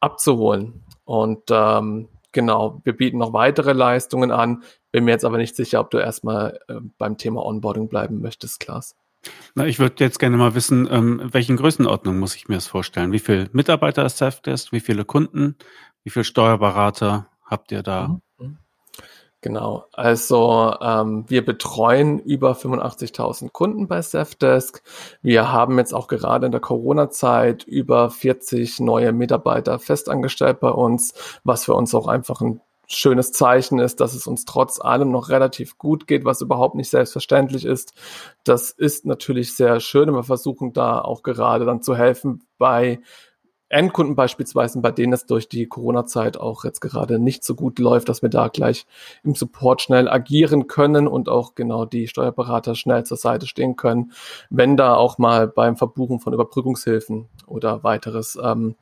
abzuholen. 0.00 0.84
Und 1.04 1.42
ähm, 1.50 2.08
genau, 2.32 2.80
wir 2.84 2.96
bieten 2.96 3.18
noch 3.18 3.32
weitere 3.32 3.72
Leistungen 3.72 4.30
an. 4.30 4.62
Bin 4.92 5.04
mir 5.04 5.12
jetzt 5.12 5.24
aber 5.24 5.36
nicht 5.36 5.56
sicher, 5.56 5.80
ob 5.80 5.90
du 5.90 5.98
erstmal 5.98 6.58
äh, 6.68 6.76
beim 6.98 7.18
Thema 7.18 7.44
Onboarding 7.44 7.88
bleiben 7.88 8.20
möchtest, 8.20 8.60
Klaas. 8.60 8.96
Na, 9.54 9.66
ich 9.66 9.78
würde 9.78 10.04
jetzt 10.04 10.18
gerne 10.18 10.36
mal 10.36 10.54
wissen, 10.54 10.88
ähm, 10.90 11.22
welchen 11.32 11.56
Größenordnung 11.56 12.18
muss 12.18 12.36
ich 12.36 12.48
mir 12.48 12.56
das 12.56 12.66
vorstellen? 12.66 13.12
Wie 13.12 13.18
viele 13.18 13.48
Mitarbeiter 13.52 14.04
ist 14.04 14.18
Safdesk? 14.18 14.72
Wie 14.72 14.80
viele 14.80 15.04
Kunden? 15.04 15.56
Wie 16.04 16.10
viele 16.10 16.24
Steuerberater 16.24 17.28
habt 17.44 17.72
ihr 17.72 17.82
da? 17.82 18.08
Mhm. 18.08 18.58
Genau, 19.46 19.84
also 19.92 20.74
ähm, 20.80 21.24
wir 21.28 21.44
betreuen 21.44 22.18
über 22.18 22.52
85.000 22.52 23.52
Kunden 23.52 23.86
bei 23.86 24.02
Safdesk. 24.02 24.82
Wir 25.22 25.52
haben 25.52 25.78
jetzt 25.78 25.94
auch 25.94 26.08
gerade 26.08 26.46
in 26.46 26.52
der 26.52 26.60
Corona-Zeit 26.60 27.62
über 27.62 28.10
40 28.10 28.80
neue 28.80 29.12
Mitarbeiter 29.12 29.78
festangestellt 29.78 30.58
bei 30.58 30.70
uns, 30.70 31.14
was 31.44 31.64
für 31.64 31.74
uns 31.74 31.94
auch 31.94 32.08
einfach 32.08 32.40
ein 32.40 32.60
schönes 32.86 33.32
Zeichen 33.32 33.78
ist, 33.78 34.00
dass 34.00 34.14
es 34.14 34.26
uns 34.26 34.44
trotz 34.44 34.80
allem 34.80 35.10
noch 35.10 35.28
relativ 35.28 35.78
gut 35.78 36.06
geht, 36.06 36.24
was 36.24 36.40
überhaupt 36.40 36.74
nicht 36.74 36.90
selbstverständlich 36.90 37.64
ist. 37.64 37.92
Das 38.44 38.70
ist 38.70 39.06
natürlich 39.06 39.54
sehr 39.54 39.80
schön 39.80 40.08
und 40.08 40.14
wir 40.14 40.22
versuchen 40.22 40.72
da 40.72 41.00
auch 41.00 41.22
gerade 41.22 41.64
dann 41.64 41.82
zu 41.82 41.96
helfen 41.96 42.44
bei 42.58 43.00
Endkunden 43.68 44.14
beispielsweise, 44.14 44.80
bei 44.80 44.92
denen 44.92 45.12
es 45.12 45.26
durch 45.26 45.48
die 45.48 45.66
Corona-Zeit 45.66 46.38
auch 46.38 46.64
jetzt 46.64 46.80
gerade 46.80 47.18
nicht 47.18 47.42
so 47.42 47.56
gut 47.56 47.80
läuft, 47.80 48.08
dass 48.08 48.22
wir 48.22 48.28
da 48.28 48.46
gleich 48.46 48.86
im 49.24 49.34
Support 49.34 49.82
schnell 49.82 50.08
agieren 50.08 50.68
können 50.68 51.08
und 51.08 51.28
auch 51.28 51.56
genau 51.56 51.84
die 51.84 52.06
Steuerberater 52.06 52.76
schnell 52.76 53.04
zur 53.04 53.16
Seite 53.16 53.46
stehen 53.46 53.74
können, 53.74 54.12
wenn 54.50 54.76
da 54.76 54.94
auch 54.94 55.18
mal 55.18 55.48
beim 55.48 55.76
Verbuchen 55.76 56.20
von 56.20 56.32
Überbrückungshilfen 56.32 57.28
oder 57.46 57.82
weiteres 57.82 58.38
ähm, 58.40 58.76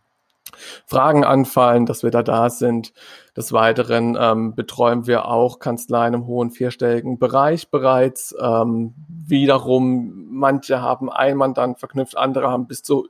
Fragen 0.87 1.25
anfallen, 1.25 1.87
dass 1.87 2.03
wir 2.03 2.11
da 2.11 2.23
da 2.23 2.51
sind. 2.51 2.93
Des 3.37 3.53
Weiteren 3.53 4.17
ähm, 4.21 4.55
betreuen 4.55 5.07
wir 5.07 5.27
auch 5.27 5.59
Kanzleien 5.59 6.15
im 6.15 6.27
hohen 6.27 6.51
vierstelligen 6.51 7.19
Bereich 7.19 7.71
bereits. 7.71 8.35
Ähm, 8.41 8.95
wiederum, 9.09 10.27
manche 10.31 10.81
haben 10.81 11.11
ein 11.11 11.37
Mandant 11.37 11.79
verknüpft, 11.79 12.17
andere 12.17 12.51
haben 12.51 12.67
bis 12.67 12.83
zu 12.83 13.09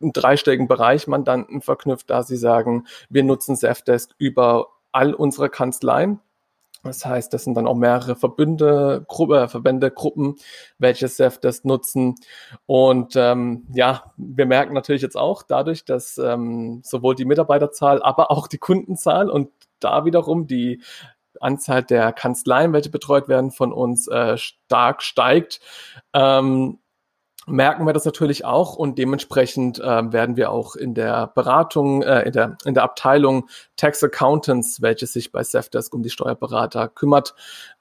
einen 0.00 0.12
dreistelligen 0.12 0.66
Bereich 0.66 1.06
Mandanten 1.06 1.60
verknüpft, 1.60 2.08
da 2.08 2.22
sie 2.22 2.36
sagen, 2.36 2.86
wir 3.10 3.22
nutzen 3.22 3.56
Zefdesk 3.56 4.14
über 4.18 4.68
all 4.92 5.12
unsere 5.14 5.50
Kanzleien. 5.50 6.20
Das 6.82 7.04
heißt, 7.04 7.32
das 7.32 7.44
sind 7.44 7.54
dann 7.54 7.66
auch 7.66 7.74
mehrere 7.74 8.16
Verbünde, 8.16 9.04
Gruppe, 9.06 9.48
Verbände, 9.48 9.90
Gruppen, 9.90 10.36
welche 10.78 11.08
SEF 11.08 11.38
das 11.38 11.64
nutzen. 11.64 12.14
Und 12.66 13.14
ähm, 13.16 13.66
ja, 13.74 14.12
wir 14.16 14.46
merken 14.46 14.72
natürlich 14.72 15.02
jetzt 15.02 15.16
auch 15.16 15.42
dadurch, 15.42 15.84
dass 15.84 16.16
ähm, 16.18 16.80
sowohl 16.82 17.14
die 17.14 17.26
Mitarbeiterzahl, 17.26 18.02
aber 18.02 18.30
auch 18.30 18.46
die 18.48 18.58
Kundenzahl 18.58 19.28
und 19.28 19.50
da 19.78 20.04
wiederum 20.04 20.46
die 20.46 20.82
Anzahl 21.40 21.82
der 21.82 22.12
Kanzleien, 22.12 22.72
welche 22.72 22.90
betreut 22.90 23.28
werden 23.28 23.50
von 23.50 23.72
uns, 23.72 24.08
äh, 24.08 24.36
stark 24.36 25.02
steigt. 25.02 25.60
Ähm, 26.12 26.78
merken 27.50 27.86
wir 27.86 27.92
das 27.92 28.04
natürlich 28.04 28.44
auch 28.44 28.76
und 28.76 28.98
dementsprechend 28.98 29.78
äh, 29.78 30.12
werden 30.12 30.36
wir 30.36 30.50
auch 30.50 30.76
in 30.76 30.94
der 30.94 31.28
Beratung, 31.28 32.02
äh, 32.02 32.22
in, 32.22 32.32
der, 32.32 32.56
in 32.64 32.74
der 32.74 32.82
Abteilung 32.82 33.48
Tax 33.76 34.02
Accountants, 34.02 34.82
welche 34.82 35.06
sich 35.06 35.32
bei 35.32 35.42
Safdesk 35.42 35.94
um 35.94 36.02
die 36.02 36.10
Steuerberater 36.10 36.88
kümmert, 36.88 37.34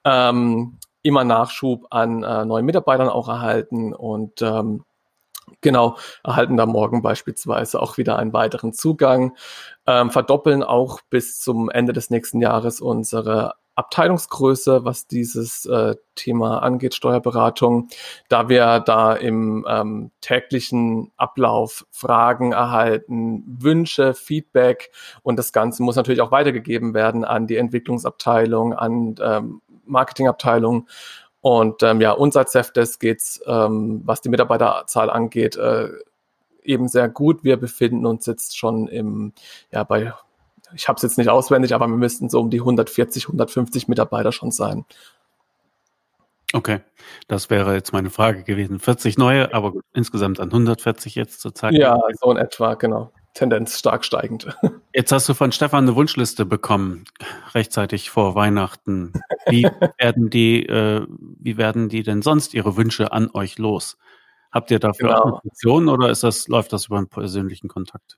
ähm, 0.03 0.77
immer 1.01 1.23
Nachschub 1.23 1.87
an 1.91 2.23
äh, 2.23 2.45
neuen 2.45 2.65
Mitarbeitern 2.65 3.09
auch 3.09 3.29
erhalten 3.29 3.93
und 3.93 4.41
ähm, 4.41 4.83
Genau, 5.61 5.97
erhalten 6.23 6.57
da 6.57 6.65
morgen 6.65 7.01
beispielsweise 7.01 7.81
auch 7.81 7.97
wieder 7.97 8.17
einen 8.17 8.33
weiteren 8.33 8.71
Zugang, 8.71 9.35
ähm, 9.87 10.11
verdoppeln 10.11 10.63
auch 10.63 11.01
bis 11.09 11.39
zum 11.39 11.69
Ende 11.69 11.91
des 11.91 12.09
nächsten 12.11 12.39
Jahres 12.39 12.81
unsere 12.81 13.55
Abteilungsgröße, 13.79 14.83
was 14.83 15.07
dieses 15.07 15.65
äh, 15.65 15.95
Thema 16.15 16.59
angeht, 16.59 16.93
Steuerberatung, 16.95 17.87
da 18.27 18.49
wir 18.49 18.81
da 18.81 19.13
im 19.13 19.65
ähm, 19.69 20.11
täglichen 20.19 21.11
Ablauf 21.15 21.85
Fragen 21.89 22.51
erhalten, 22.51 23.43
Wünsche, 23.47 24.13
Feedback 24.13 24.91
und 25.23 25.39
das 25.39 25.53
Ganze 25.53 25.81
muss 25.81 25.95
natürlich 25.95 26.21
auch 26.21 26.31
weitergegeben 26.31 26.93
werden 26.93 27.23
an 27.23 27.47
die 27.47 27.55
Entwicklungsabteilung, 27.55 28.73
an 28.73 29.15
ähm, 29.21 29.61
Marketingabteilung. 29.85 30.87
Und 31.41 31.81
ähm, 31.83 32.01
ja, 32.01 32.11
uns 32.11 32.35
als 32.35 32.51
Cefdes 32.51 32.99
geht's, 32.99 33.41
ähm, 33.47 34.01
was 34.03 34.19
die 34.19 34.27
Mitarbeiterzahl 34.27 35.09
angeht, 35.09 35.55
äh, 35.55 35.87
eben 36.63 36.89
sehr 36.89 37.07
gut. 37.07 37.45
Wir 37.45 37.55
befinden 37.55 38.05
uns 38.05 38.25
jetzt 38.25 38.57
schon 38.57 38.89
im, 38.89 39.31
ja, 39.71 39.85
bei 39.85 40.13
ich 40.73 40.87
habe 40.87 40.97
es 40.97 41.03
jetzt 41.03 41.17
nicht 41.17 41.29
auswendig, 41.29 41.73
aber 41.73 41.87
wir 41.87 41.97
müssten 41.97 42.29
so 42.29 42.39
um 42.39 42.49
die 42.49 42.59
140, 42.59 43.25
150 43.25 43.87
Mitarbeiter 43.87 44.31
schon 44.31 44.51
sein. 44.51 44.85
Okay, 46.51 46.79
das 47.27 47.49
wäre 47.49 47.75
jetzt 47.75 47.93
meine 47.93 48.09
Frage 48.09 48.43
gewesen. 48.43 48.79
40 48.79 49.17
neue, 49.17 49.53
aber 49.53 49.73
insgesamt 49.93 50.39
an 50.39 50.49
140 50.49 51.13
jetzt 51.13 51.41
zurzeit. 51.41 51.73
Ja, 51.73 51.99
so 52.19 52.31
in 52.31 52.37
etwa, 52.37 52.73
genau. 52.73 53.11
Tendenz 53.35 53.77
stark 53.77 54.03
steigend. 54.03 54.47
Jetzt 54.93 55.11
hast 55.11 55.29
du 55.29 55.35
von 55.35 55.51
Stefan 55.51 55.85
eine 55.85 55.95
Wunschliste 55.95 56.45
bekommen, 56.45 57.05
rechtzeitig 57.53 58.09
vor 58.09 58.33
Weihnachten. 58.33 59.13
Wie 59.47 59.63
werden 59.99 60.31
die, 60.31 60.65
äh, 60.65 61.05
wie 61.07 61.55
werden 61.57 61.89
die 61.89 62.01
denn 62.01 62.23
sonst 62.23 62.55
ihre 62.55 62.75
Wünsche 62.75 63.11
an 63.11 63.29
euch 63.33 63.59
los? 63.59 63.97
Habt 64.51 64.71
ihr 64.71 64.79
dafür 64.79 65.09
genau. 65.09 65.23
eine 65.23 65.39
Funktion 65.41 65.89
oder 65.89 66.09
ist 66.09 66.23
das, 66.23 66.47
läuft 66.47 66.73
das 66.73 66.87
über 66.87 66.97
einen 66.97 67.07
persönlichen 67.07 67.67
Kontakt? 67.67 68.17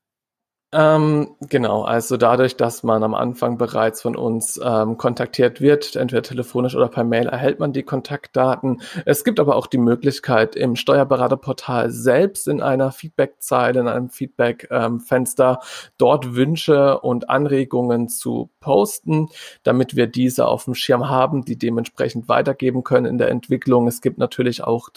Ähm, 0.74 1.36
genau, 1.42 1.82
also 1.84 2.16
dadurch, 2.16 2.56
dass 2.56 2.82
man 2.82 3.04
am 3.04 3.14
Anfang 3.14 3.58
bereits 3.58 4.02
von 4.02 4.16
uns 4.16 4.58
ähm, 4.64 4.98
kontaktiert 4.98 5.60
wird, 5.60 5.98
entweder 5.98 6.22
telefonisch 6.22 6.76
oder 6.76 6.88
per 6.88 7.04
Mail, 7.04 7.28
erhält 7.28 7.60
man 7.60 7.74
die 7.74 7.84
Kontaktdaten. 7.84 8.82
Es 9.06 9.26
gibt 9.26 9.42
aber 9.42 9.58
auch 9.58 9.68
die 9.68 9.78
Möglichkeit, 9.78 10.56
im 10.56 10.78
Steuerberaterportal 10.78 11.92
selbst 11.92 12.48
in 12.48 12.62
einer 12.62 12.94
Feedbackzeile, 12.94 13.82
in 13.82 13.90
einem 13.90 14.10
Feedback-Fenster, 14.12 15.60
ähm, 15.62 15.68
dort 15.98 16.36
Wünsche 16.36 17.02
und 17.02 17.30
Anregungen 17.30 18.08
zu 18.08 18.50
posten, 18.62 19.28
damit 19.64 19.98
wir 19.98 20.08
diese 20.08 20.48
auf 20.48 20.64
dem 20.64 20.76
Schirm 20.76 21.10
haben, 21.10 21.44
die 21.44 21.58
dementsprechend 21.58 22.30
weitergeben 22.30 22.86
können 22.86 23.08
in 23.08 23.18
der 23.18 23.30
Entwicklung. 23.30 23.90
Es 23.90 24.00
gibt 24.00 24.20
natürlich 24.20 24.64
auch 24.64 24.88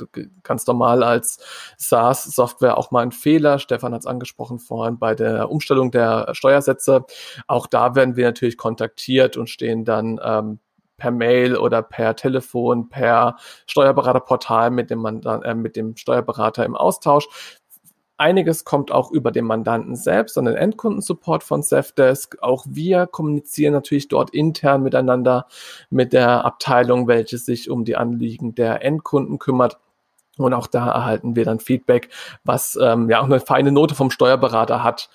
ganz 0.44 0.68
normal 0.68 1.02
als 1.02 1.40
SaaS-Software 1.78 2.78
auch 2.78 2.92
mal 2.92 3.02
einen 3.02 3.10
Fehler. 3.10 3.58
Stefan 3.58 3.92
hat 3.92 4.02
es 4.02 4.06
angesprochen 4.06 4.60
vorhin 4.60 5.00
bei 5.00 5.16
der 5.16 5.50
Umstellung 5.50 5.63
Umstellung 5.64 5.90
der 5.90 6.28
Steuersätze. 6.32 7.06
Auch 7.46 7.66
da 7.66 7.94
werden 7.94 8.16
wir 8.16 8.26
natürlich 8.26 8.58
kontaktiert 8.58 9.38
und 9.38 9.48
stehen 9.48 9.86
dann 9.86 10.20
ähm, 10.22 10.58
per 10.98 11.10
Mail 11.10 11.56
oder 11.56 11.82
per 11.82 12.14
Telefon, 12.16 12.90
per 12.90 13.36
Steuerberaterportal 13.66 14.70
mit 14.70 14.90
dem, 14.90 14.98
Mandan 15.00 15.42
äh, 15.42 15.54
mit 15.54 15.76
dem 15.76 15.96
Steuerberater 15.96 16.64
im 16.66 16.76
Austausch. 16.76 17.26
Einiges 18.16 18.64
kommt 18.64 18.92
auch 18.92 19.10
über 19.10 19.32
den 19.32 19.44
Mandanten 19.44 19.96
selbst 19.96 20.38
und 20.38 20.44
den 20.44 20.54
Endkundensupport 20.54 21.42
von 21.42 21.62
Safdesk. 21.62 22.36
Auch 22.42 22.64
wir 22.68 23.08
kommunizieren 23.08 23.72
natürlich 23.72 24.06
dort 24.06 24.30
intern 24.30 24.82
miteinander 24.82 25.46
mit 25.90 26.12
der 26.12 26.44
Abteilung, 26.44 27.08
welche 27.08 27.38
sich 27.38 27.70
um 27.70 27.84
die 27.84 27.96
Anliegen 27.96 28.54
der 28.54 28.84
Endkunden 28.84 29.40
kümmert. 29.40 29.78
Und 30.36 30.52
auch 30.52 30.68
da 30.68 30.86
erhalten 30.88 31.34
wir 31.34 31.44
dann 31.44 31.58
Feedback, 31.58 32.08
was 32.44 32.78
ähm, 32.80 33.08
ja 33.10 33.20
auch 33.20 33.24
eine 33.24 33.40
feine 33.40 33.72
Note 33.72 33.94
vom 33.94 34.10
Steuerberater 34.10 34.84
hat, 34.84 35.08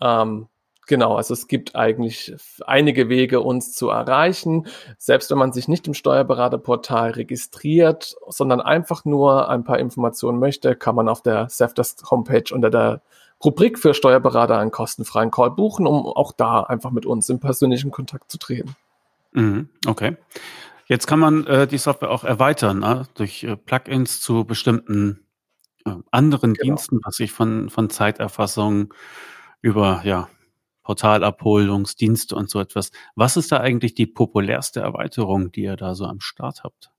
ähm, 0.00 0.48
genau, 0.86 1.16
also 1.16 1.34
es 1.34 1.46
gibt 1.46 1.76
eigentlich 1.76 2.34
einige 2.66 3.08
Wege, 3.08 3.40
uns 3.40 3.72
zu 3.72 3.88
erreichen. 3.88 4.66
Selbst 4.98 5.30
wenn 5.30 5.38
man 5.38 5.52
sich 5.52 5.68
nicht 5.68 5.86
im 5.86 5.94
Steuerberaterportal 5.94 7.10
registriert, 7.10 8.16
sondern 8.28 8.60
einfach 8.60 9.04
nur 9.04 9.48
ein 9.48 9.64
paar 9.64 9.78
Informationen 9.78 10.38
möchte, 10.38 10.74
kann 10.74 10.94
man 10.94 11.08
auf 11.08 11.22
der 11.22 11.48
Safdesk 11.48 12.10
Homepage 12.10 12.52
unter 12.52 12.70
der 12.70 13.02
Rubrik 13.44 13.78
für 13.78 13.94
Steuerberater 13.94 14.58
einen 14.58 14.72
kostenfreien 14.72 15.30
Call 15.30 15.52
buchen, 15.52 15.86
um 15.86 16.06
auch 16.06 16.32
da 16.32 16.62
einfach 16.62 16.90
mit 16.90 17.06
uns 17.06 17.28
in 17.28 17.38
persönlichen 17.38 17.90
Kontakt 17.92 18.30
zu 18.32 18.38
treten. 18.38 18.74
Mhm, 19.32 19.68
okay. 19.86 20.16
Jetzt 20.86 21.06
kann 21.06 21.20
man 21.20 21.46
äh, 21.46 21.66
die 21.66 21.78
Software 21.78 22.10
auch 22.10 22.24
erweitern 22.24 22.78
ne? 22.80 23.06
durch 23.14 23.44
äh, 23.44 23.56
Plugins 23.56 24.20
zu 24.20 24.44
bestimmten 24.44 25.20
äh, 25.84 25.92
anderen 26.10 26.54
genau. 26.54 26.64
Diensten, 26.64 27.00
was 27.04 27.20
ich 27.20 27.30
von, 27.30 27.68
von 27.68 27.90
Zeiterfassung, 27.90 28.94
über 29.60 30.02
ja, 30.04 30.28
Portalabholungsdienste 30.82 32.34
und 32.34 32.48
so 32.48 32.60
etwas. 32.60 32.90
Was 33.14 33.36
ist 33.36 33.52
da 33.52 33.58
eigentlich 33.58 33.94
die 33.94 34.06
populärste 34.06 34.80
Erweiterung, 34.80 35.52
die 35.52 35.62
ihr 35.62 35.76
da 35.76 35.94
so 35.94 36.06
am 36.06 36.20
Start 36.20 36.64
habt? 36.64 36.90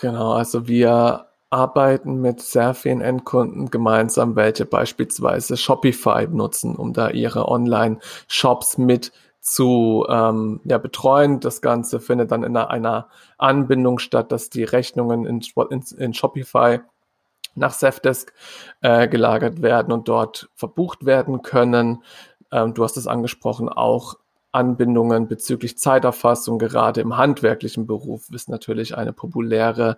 Genau, 0.00 0.32
also 0.32 0.68
wir 0.68 1.26
arbeiten 1.50 2.20
mit 2.20 2.40
sehr 2.40 2.74
vielen 2.74 3.00
Endkunden 3.00 3.70
gemeinsam, 3.70 4.36
welche 4.36 4.66
beispielsweise 4.66 5.56
Shopify 5.56 6.28
nutzen, 6.28 6.76
um 6.76 6.92
da 6.92 7.10
ihre 7.10 7.48
Online-Shops 7.48 8.78
mit 8.78 9.12
zu 9.40 10.06
ähm, 10.08 10.60
ja, 10.64 10.78
betreuen. 10.78 11.40
Das 11.40 11.60
Ganze 11.60 11.98
findet 11.98 12.30
dann 12.30 12.44
in 12.44 12.56
einer, 12.56 13.08
Anbindung 13.38 13.98
statt, 13.98 14.30
dass 14.32 14.50
die 14.50 14.64
Rechnungen 14.64 15.24
in, 15.24 15.40
in, 15.70 15.82
in 15.96 16.14
Shopify 16.14 16.80
nach 17.60 17.72
Safdesk 17.72 18.32
äh, 18.80 19.06
gelagert 19.06 19.62
werden 19.62 19.92
und 19.92 20.08
dort 20.08 20.50
verbucht 20.54 21.06
werden 21.06 21.42
können. 21.42 22.02
Ähm, 22.50 22.74
du 22.74 22.82
hast 22.82 22.96
es 22.96 23.06
angesprochen, 23.06 23.68
auch 23.68 24.16
Anbindungen 24.52 25.28
bezüglich 25.28 25.78
Zeiterfassung, 25.78 26.58
gerade 26.58 27.00
im 27.00 27.16
handwerklichen 27.16 27.86
Beruf, 27.86 28.30
ist 28.32 28.48
natürlich 28.48 28.96
eine 28.96 29.12
populäre, 29.12 29.96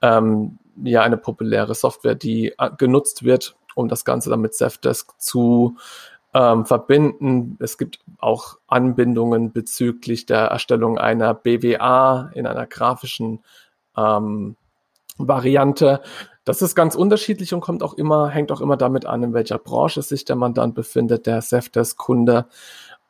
ähm, 0.00 0.58
ja, 0.82 1.02
eine 1.02 1.16
populäre 1.16 1.74
Software, 1.74 2.16
die 2.16 2.54
äh, 2.58 2.70
genutzt 2.76 3.22
wird, 3.22 3.54
um 3.76 3.88
das 3.88 4.04
Ganze 4.04 4.30
dann 4.30 4.40
mit 4.40 4.54
Safdesk 4.54 5.12
zu 5.20 5.76
ähm, 6.34 6.66
verbinden. 6.66 7.56
Es 7.60 7.78
gibt 7.78 8.00
auch 8.18 8.58
Anbindungen 8.66 9.52
bezüglich 9.52 10.26
der 10.26 10.46
Erstellung 10.46 10.98
einer 10.98 11.34
BWA 11.34 12.30
in 12.34 12.46
einer 12.46 12.66
grafischen 12.66 13.44
ähm, 13.96 14.56
Variante. 15.18 16.00
Das 16.44 16.60
ist 16.60 16.74
ganz 16.74 16.94
unterschiedlich 16.94 17.54
und 17.54 17.60
kommt 17.60 17.82
auch 17.82 17.94
immer, 17.94 18.28
hängt 18.28 18.50
auch 18.50 18.60
immer 18.60 18.76
damit 18.76 19.06
an, 19.06 19.22
in 19.22 19.34
welcher 19.34 19.58
Branche 19.58 20.02
sich 20.02 20.24
der 20.24 20.36
Mandant 20.36 20.74
befindet, 20.74 21.26
der 21.26 21.40
Safdesk-Kunde. 21.40 22.46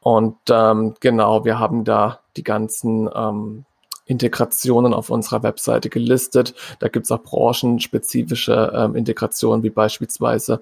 Und 0.00 0.36
ähm, 0.50 0.94
genau, 1.00 1.44
wir 1.44 1.58
haben 1.58 1.84
da 1.84 2.20
die 2.36 2.42
ganzen 2.42 3.08
ähm, 3.14 3.64
Integrationen 4.04 4.92
auf 4.92 5.10
unserer 5.10 5.42
Webseite 5.42 5.88
gelistet. 5.88 6.54
Da 6.80 6.88
gibt 6.88 7.06
es 7.06 7.12
auch 7.12 7.22
branchenspezifische 7.22 8.72
ähm, 8.74 8.96
Integrationen, 8.96 9.62
wie 9.62 9.70
beispielsweise 9.70 10.60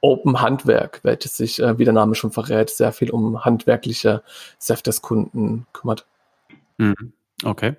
Open 0.00 0.40
Handwerk, 0.40 1.00
welches 1.02 1.36
sich, 1.36 1.60
äh, 1.60 1.78
wie 1.78 1.84
der 1.84 1.92
Name 1.92 2.14
schon 2.14 2.30
verrät, 2.30 2.70
sehr 2.70 2.92
viel 2.92 3.10
um 3.10 3.44
handwerkliche 3.44 4.22
Safdesk-Kunden 4.58 5.66
kümmert. 5.72 6.06
Mhm. 6.78 7.12
Okay. 7.44 7.76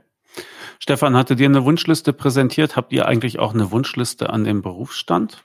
Stefan, 0.83 1.15
hatte 1.15 1.35
dir 1.35 1.45
eine 1.45 1.63
Wunschliste 1.63 2.11
präsentiert? 2.11 2.75
Habt 2.75 2.91
ihr 2.91 3.05
eigentlich 3.05 3.37
auch 3.37 3.53
eine 3.53 3.69
Wunschliste 3.69 4.31
an 4.31 4.43
den 4.43 4.63
Berufsstand? 4.63 5.43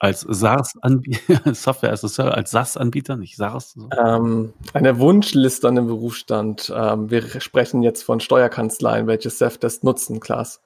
Als 0.00 0.22
SaaS-Anbieter, 0.28 1.54
Software 1.54 1.92
as 1.92 2.02
a 2.04 2.08
Service, 2.08 2.34
als 2.34 2.50
SaaS-Anbieter, 2.50 3.16
nicht 3.16 3.36
SaaS? 3.36 3.74
So. 3.74 3.88
Ähm, 3.96 4.52
eine 4.72 4.98
Wunschliste 4.98 5.68
an 5.68 5.76
den 5.76 5.86
Berufsstand. 5.86 6.72
Ähm, 6.74 7.08
wir 7.08 7.40
sprechen 7.40 7.84
jetzt 7.84 8.02
von 8.02 8.18
Steuerkanzleien, 8.18 9.06
welche 9.06 9.30
Safdesk 9.30 9.84
nutzen, 9.84 10.18
Klaas. 10.18 10.60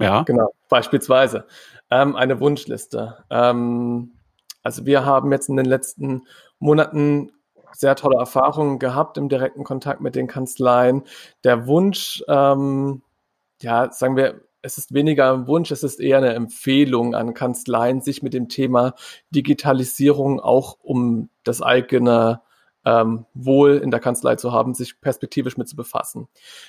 Ja. 0.00 0.22
Genau, 0.22 0.54
beispielsweise. 0.70 1.44
Ähm, 1.90 2.16
eine 2.16 2.40
Wunschliste. 2.40 3.26
Ähm, 3.28 4.12
also 4.62 4.86
wir 4.86 5.04
haben 5.04 5.30
jetzt 5.32 5.50
in 5.50 5.58
den 5.58 5.66
letzten 5.66 6.22
Monaten 6.60 7.32
sehr 7.72 7.94
tolle 7.94 8.16
Erfahrungen 8.16 8.78
gehabt 8.78 9.18
im 9.18 9.28
direkten 9.28 9.64
Kontakt 9.64 10.00
mit 10.00 10.14
den 10.14 10.28
Kanzleien. 10.28 11.02
Der 11.44 11.66
Wunsch, 11.66 12.24
ähm, 12.26 13.02
ja, 13.62 13.90
sagen 13.92 14.16
wir, 14.16 14.42
es 14.62 14.78
ist 14.78 14.92
weniger 14.92 15.32
ein 15.32 15.46
Wunsch, 15.46 15.70
es 15.70 15.82
ist 15.82 16.00
eher 16.00 16.18
eine 16.18 16.34
Empfehlung 16.34 17.14
an 17.14 17.34
Kanzleien, 17.34 18.00
sich 18.00 18.22
mit 18.22 18.34
dem 18.34 18.48
Thema 18.48 18.94
Digitalisierung 19.30 20.40
auch 20.40 20.78
um 20.82 21.30
das 21.44 21.62
eigene 21.62 22.42
ähm, 22.84 23.26
Wohl 23.34 23.76
in 23.76 23.90
der 23.90 24.00
Kanzlei 24.00 24.36
zu 24.36 24.52
haben, 24.52 24.74
sich 24.74 25.00
perspektivisch 25.00 25.56
mit 25.56 25.68
zu 25.68 25.76
befassen. 25.76 26.28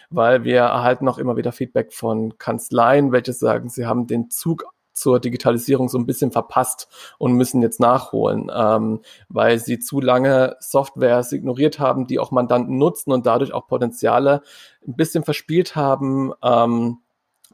Weil 0.10 0.44
wir 0.44 0.60
erhalten 0.60 1.08
auch 1.08 1.18
immer 1.18 1.38
wieder 1.38 1.52
Feedback 1.52 1.94
von 1.94 2.38
Kanzleien, 2.38 3.12
welche 3.12 3.34
sagen, 3.34 3.70
sie 3.70 3.86
haben 3.86 4.08
den 4.08 4.30
Zug 4.30 4.66
zur 5.00 5.20
Digitalisierung 5.20 5.90
so 5.90 5.98
ein 5.98 6.06
bisschen 6.06 6.32
verpasst 6.32 6.88
und 7.18 7.34
müssen 7.34 7.62
jetzt 7.62 7.80
nachholen, 7.80 8.52
ähm, 8.54 9.02
weil 9.30 9.60
sie 9.60 9.80
zu 9.80 10.02
lange 10.02 10.58
Softwares 10.60 11.32
ignoriert 11.32 11.80
haben, 11.80 12.08
die 12.08 12.20
auch 12.20 12.32
Mandanten 12.32 12.78
nutzen 12.78 13.12
und 13.12 13.26
dadurch 13.26 13.54
auch 13.54 13.68
Potenziale 13.68 14.42
ein 14.88 14.96
bisschen 14.96 15.24
verspielt 15.24 15.76
haben. 15.76 16.34
Ähm, 16.44 17.00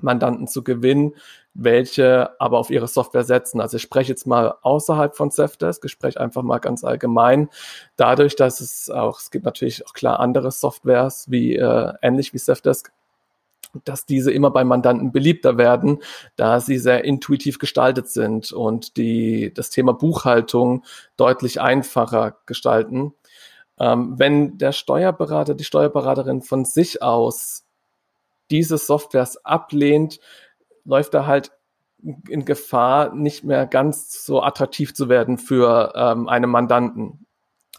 Mandanten 0.02 0.48
zu 0.48 0.64
gewinnen, 0.64 1.14
welche 1.54 2.40
aber 2.40 2.60
auf 2.60 2.70
ihre 2.70 2.88
Software 2.88 3.24
setzen. 3.24 3.62
Also 3.62 3.78
ich 3.78 3.84
spreche 3.84 4.12
jetzt 4.12 4.28
mal 4.28 4.56
außerhalb 4.62 5.16
von 5.16 5.32
Safdesk, 5.32 5.86
ich 5.86 5.92
spreche 5.92 6.20
einfach 6.20 6.42
mal 6.42 6.60
ganz 6.60 6.84
allgemein. 6.84 7.50
Dadurch, 7.96 8.36
dass 8.36 8.60
es 8.60 8.90
auch, 8.90 9.20
es 9.20 9.32
gibt 9.32 9.46
natürlich 9.46 9.86
auch 9.88 9.94
klar 9.94 10.20
andere 10.20 10.52
Softwares, 10.52 11.32
wie 11.32 11.56
äh, 11.56 11.94
ähnlich 12.02 12.34
wie 12.34 12.40
Safdesk, 12.40 12.92
dass 13.84 14.06
diese 14.06 14.32
immer 14.32 14.52
bei 14.52 14.64
Mandanten 14.64 15.12
beliebter 15.12 15.58
werden, 15.58 16.00
da 16.36 16.60
sie 16.60 16.78
sehr 16.78 17.04
intuitiv 17.04 17.60
gestaltet 17.60 18.10
sind 18.10 18.52
und 18.52 18.98
die 18.98 19.54
das 19.54 19.70
Thema 19.70 19.94
Buchhaltung 19.94 20.84
deutlich 21.18 21.62
einfacher 21.62 22.38
gestalten. 22.46 23.14
Ähm, 23.80 24.16
wenn 24.18 24.58
der 24.58 24.72
Steuerberater, 24.72 25.54
die 25.54 25.64
Steuerberaterin 25.64 26.42
von 26.42 26.66
sich 26.66 27.02
aus 27.02 27.66
diese 28.52 28.78
Softwares 28.78 29.44
ablehnt, 29.44 30.20
läuft 30.86 31.14
er 31.14 31.28
halt 31.28 31.52
in 32.30 32.46
Gefahr, 32.46 33.14
nicht 33.16 33.44
mehr 33.44 33.66
ganz 33.66 34.26
so 34.26 34.42
attraktiv 34.44 34.94
zu 34.94 35.10
werden 35.10 35.38
für 35.38 35.94
ähm, 35.96 36.30
einen 36.30 36.50
Mandanten. 36.50 37.25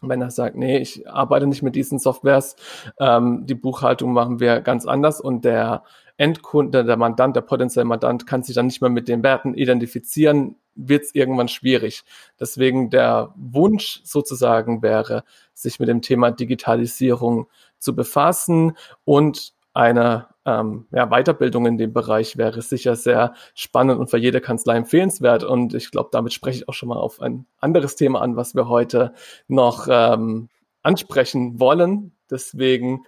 Wenn 0.02 0.20
er 0.20 0.30
sagt, 0.30 0.56
nee, 0.56 0.78
ich 0.78 1.08
arbeite 1.08 1.46
nicht 1.46 1.62
mit 1.62 1.74
diesen 1.74 1.98
Softwares, 1.98 2.56
ähm, 3.00 3.46
die 3.46 3.54
Buchhaltung 3.54 4.12
machen 4.12 4.40
wir 4.40 4.60
ganz 4.60 4.86
anders 4.86 5.20
und 5.20 5.44
der 5.44 5.82
Endkunde, 6.18 6.84
der 6.84 6.96
Mandant, 6.96 7.36
der 7.36 7.42
potenzielle 7.42 7.84
Mandant 7.84 8.26
kann 8.26 8.42
sich 8.42 8.54
dann 8.54 8.66
nicht 8.66 8.80
mehr 8.80 8.90
mit 8.90 9.08
den 9.08 9.22
Werten 9.22 9.54
identifizieren, 9.54 10.56
wird 10.74 11.04
es 11.04 11.14
irgendwann 11.14 11.48
schwierig. 11.48 12.04
Deswegen 12.40 12.90
der 12.90 13.32
Wunsch 13.36 14.00
sozusagen 14.04 14.82
wäre, 14.82 15.24
sich 15.52 15.80
mit 15.80 15.88
dem 15.88 16.02
Thema 16.02 16.30
Digitalisierung 16.30 17.48
zu 17.78 17.94
befassen 17.94 18.76
und 19.04 19.52
eine 19.76 20.28
ähm, 20.46 20.86
ja, 20.90 21.06
Weiterbildung 21.06 21.66
in 21.66 21.76
dem 21.76 21.92
Bereich 21.92 22.38
wäre 22.38 22.62
sicher 22.62 22.96
sehr 22.96 23.34
spannend 23.54 24.00
und 24.00 24.08
für 24.08 24.16
jede 24.16 24.40
Kanzlei 24.40 24.76
empfehlenswert. 24.76 25.44
Und 25.44 25.74
ich 25.74 25.90
glaube, 25.90 26.08
damit 26.12 26.32
spreche 26.32 26.58
ich 26.58 26.68
auch 26.68 26.72
schon 26.72 26.88
mal 26.88 26.96
auf 26.96 27.20
ein 27.20 27.46
anderes 27.58 27.94
Thema 27.94 28.22
an, 28.22 28.36
was 28.36 28.54
wir 28.54 28.68
heute 28.68 29.12
noch 29.48 29.86
ähm, 29.90 30.48
ansprechen 30.82 31.60
wollen. 31.60 32.12
Deswegen 32.30 33.04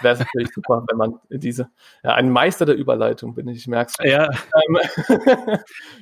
wäre 0.00 0.14
es 0.14 0.20
natürlich 0.20 0.50
super, 0.54 0.84
wenn 0.88 0.96
man 0.96 1.18
diese, 1.28 1.70
ja, 2.04 2.14
ein 2.14 2.30
Meister 2.30 2.66
der 2.66 2.76
Überleitung 2.76 3.34
bin 3.34 3.48
ich, 3.48 3.58
ich 3.58 3.66
merke 3.66 3.92
es. 3.98 4.08
Ja, 4.10 4.24
ähm, 4.26 4.74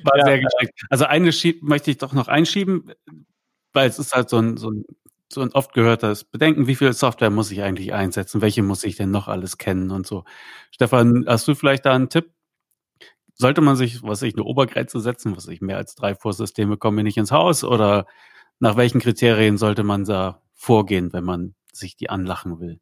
war 0.03 0.17
ja, 0.17 0.25
sehr 0.25 0.39
geschickt. 0.39 0.81
Also 0.89 1.05
eine 1.05 1.33
Schieb 1.33 1.63
möchte 1.63 1.89
ich 1.89 1.97
doch 1.97 2.13
noch 2.13 2.27
einschieben, 2.27 2.91
weil 3.73 3.89
es 3.89 3.97
ist 3.97 4.13
halt 4.13 4.29
so 4.29 4.37
ein, 4.37 4.57
so 4.57 4.69
ein 4.69 4.85
so 5.33 5.47
oft 5.53 5.73
gehörtes 5.73 6.23
Bedenken, 6.23 6.67
wie 6.67 6.75
viel 6.75 6.93
Software 6.93 7.29
muss 7.29 7.51
ich 7.51 7.61
eigentlich 7.61 7.93
einsetzen? 7.93 8.41
Welche 8.41 8.63
muss 8.63 8.83
ich 8.83 8.95
denn 8.95 9.11
noch 9.11 9.27
alles 9.27 9.57
kennen 9.57 9.91
und 9.91 10.07
so? 10.07 10.23
Stefan, 10.71 11.25
hast 11.27 11.47
du 11.47 11.55
vielleicht 11.55 11.85
da 11.85 11.93
einen 11.93 12.09
Tipp? 12.09 12.31
Sollte 13.35 13.61
man 13.61 13.75
sich, 13.75 14.03
was 14.03 14.21
ich, 14.21 14.35
eine 14.35 14.43
Obergrenze 14.43 14.99
setzen, 14.99 15.35
was 15.35 15.47
ich, 15.47 15.61
mehr 15.61 15.77
als 15.77 15.95
drei 15.95 16.15
Vorsysteme 16.15 16.77
kommen 16.77 16.97
mir 16.97 17.03
nicht 17.03 17.17
ins 17.17 17.31
Haus? 17.31 17.63
Oder 17.63 18.05
nach 18.59 18.77
welchen 18.77 19.01
Kriterien 19.01 19.57
sollte 19.57 19.83
man 19.83 20.05
da 20.05 20.41
vorgehen, 20.53 21.11
wenn 21.13 21.23
man 21.23 21.55
sich 21.73 21.95
die 21.97 22.09
anlachen 22.09 22.59
will? 22.59 22.79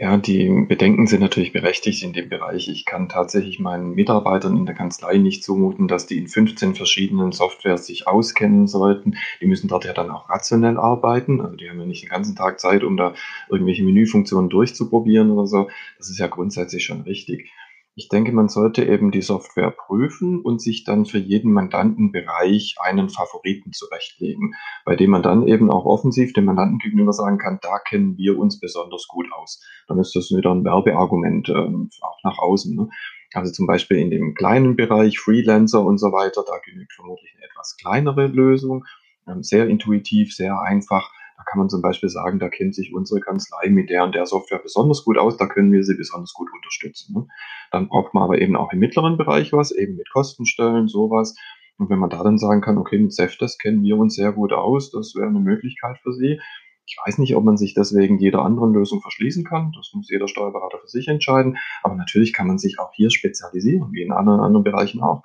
Ja, 0.00 0.16
die 0.16 0.64
Bedenken 0.68 1.08
sind 1.08 1.20
natürlich 1.22 1.52
berechtigt 1.52 2.04
in 2.04 2.12
dem 2.12 2.28
Bereich. 2.28 2.68
Ich 2.68 2.84
kann 2.84 3.08
tatsächlich 3.08 3.58
meinen 3.58 3.96
Mitarbeitern 3.96 4.56
in 4.56 4.64
der 4.64 4.76
Kanzlei 4.76 5.18
nicht 5.18 5.42
zumuten, 5.42 5.88
dass 5.88 6.06
die 6.06 6.18
in 6.18 6.28
15 6.28 6.76
verschiedenen 6.76 7.32
Softwares 7.32 7.86
sich 7.86 8.06
auskennen 8.06 8.68
sollten. 8.68 9.16
Die 9.40 9.46
müssen 9.46 9.66
dort 9.66 9.84
ja 9.84 9.92
dann 9.92 10.10
auch 10.10 10.30
rationell 10.30 10.76
arbeiten. 10.78 11.40
Also 11.40 11.56
die 11.56 11.68
haben 11.68 11.80
ja 11.80 11.86
nicht 11.86 12.04
den 12.04 12.10
ganzen 12.10 12.36
Tag 12.36 12.60
Zeit, 12.60 12.84
um 12.84 12.96
da 12.96 13.14
irgendwelche 13.50 13.82
Menüfunktionen 13.82 14.48
durchzuprobieren 14.48 15.32
oder 15.32 15.48
so. 15.48 15.68
Das 15.98 16.08
ist 16.08 16.18
ja 16.18 16.28
grundsätzlich 16.28 16.84
schon 16.84 17.00
richtig. 17.00 17.50
Ich 17.98 18.08
denke, 18.08 18.30
man 18.30 18.48
sollte 18.48 18.84
eben 18.84 19.10
die 19.10 19.22
Software 19.22 19.72
prüfen 19.72 20.40
und 20.40 20.62
sich 20.62 20.84
dann 20.84 21.04
für 21.04 21.18
jeden 21.18 21.52
Mandantenbereich 21.52 22.76
einen 22.78 23.08
Favoriten 23.08 23.72
zurechtlegen, 23.72 24.54
bei 24.84 24.94
dem 24.94 25.10
man 25.10 25.24
dann 25.24 25.48
eben 25.48 25.68
auch 25.68 25.84
offensiv 25.84 26.32
dem 26.32 26.44
Mandanten 26.44 26.78
gegenüber 26.78 27.12
sagen 27.12 27.38
kann, 27.38 27.58
da 27.60 27.80
kennen 27.80 28.16
wir 28.16 28.38
uns 28.38 28.60
besonders 28.60 29.08
gut 29.08 29.26
aus. 29.32 29.60
Dann 29.88 29.98
ist 29.98 30.14
das 30.14 30.30
wieder 30.30 30.54
ein 30.54 30.64
Werbeargument, 30.64 31.48
ähm, 31.48 31.90
auch 32.00 32.22
nach 32.22 32.38
außen. 32.38 32.76
Ne? 32.76 32.88
Also 33.34 33.50
zum 33.52 33.66
Beispiel 33.66 33.96
in 33.96 34.10
dem 34.12 34.34
kleinen 34.34 34.76
Bereich 34.76 35.18
Freelancer 35.18 35.84
und 35.84 35.98
so 35.98 36.12
weiter, 36.12 36.44
da 36.46 36.58
genügt 36.64 36.92
vermutlich 36.92 37.34
eine 37.34 37.46
etwas 37.46 37.76
kleinere 37.80 38.28
Lösung, 38.28 38.84
ähm, 39.26 39.42
sehr 39.42 39.66
intuitiv, 39.66 40.32
sehr 40.32 40.60
einfach. 40.60 41.12
Da 41.38 41.44
kann 41.44 41.60
man 41.60 41.68
zum 41.68 41.82
Beispiel 41.82 42.08
sagen, 42.08 42.40
da 42.40 42.48
kennt 42.48 42.74
sich 42.74 42.92
unsere 42.92 43.20
Kanzlei 43.20 43.70
mit 43.70 43.90
der 43.90 44.02
und 44.02 44.14
der 44.14 44.26
Software 44.26 44.58
besonders 44.58 45.04
gut 45.04 45.18
aus, 45.18 45.36
da 45.36 45.46
können 45.46 45.70
wir 45.70 45.84
sie 45.84 45.94
besonders 45.94 46.34
gut 46.34 46.48
unterstützen. 46.52 47.14
Ne? 47.14 47.28
Dann 47.70 47.88
braucht 47.88 48.12
man 48.12 48.24
aber 48.24 48.40
eben 48.40 48.56
auch 48.56 48.72
im 48.72 48.80
mittleren 48.80 49.16
Bereich 49.16 49.52
was, 49.52 49.70
eben 49.70 49.96
mit 49.96 50.10
Kostenstellen, 50.10 50.88
sowas. 50.88 51.36
Und 51.78 51.90
wenn 51.90 52.00
man 52.00 52.10
da 52.10 52.24
dann 52.24 52.38
sagen 52.38 52.60
kann, 52.60 52.76
okay, 52.76 52.98
mit 52.98 53.12
Safdesk 53.12 53.60
kennen 53.60 53.84
wir 53.84 53.96
uns 53.96 54.16
sehr 54.16 54.32
gut 54.32 54.52
aus, 54.52 54.90
das 54.90 55.14
wäre 55.14 55.28
eine 55.28 55.38
Möglichkeit 55.38 55.98
für 56.02 56.12
Sie. 56.12 56.40
Ich 56.86 56.96
weiß 57.04 57.18
nicht, 57.18 57.36
ob 57.36 57.44
man 57.44 57.56
sich 57.56 57.74
deswegen 57.74 58.18
jeder 58.18 58.42
anderen 58.42 58.72
Lösung 58.72 59.00
verschließen 59.00 59.44
kann. 59.44 59.72
Das 59.76 59.92
muss 59.94 60.10
jeder 60.10 60.26
Steuerberater 60.26 60.78
für 60.78 60.88
sich 60.88 61.06
entscheiden. 61.06 61.58
Aber 61.82 61.94
natürlich 61.94 62.32
kann 62.32 62.48
man 62.48 62.58
sich 62.58 62.80
auch 62.80 62.92
hier 62.94 63.10
spezialisieren, 63.10 63.92
wie 63.92 64.02
in 64.02 64.10
anderen, 64.10 64.40
anderen 64.40 64.64
Bereichen 64.64 65.02
auch. 65.02 65.22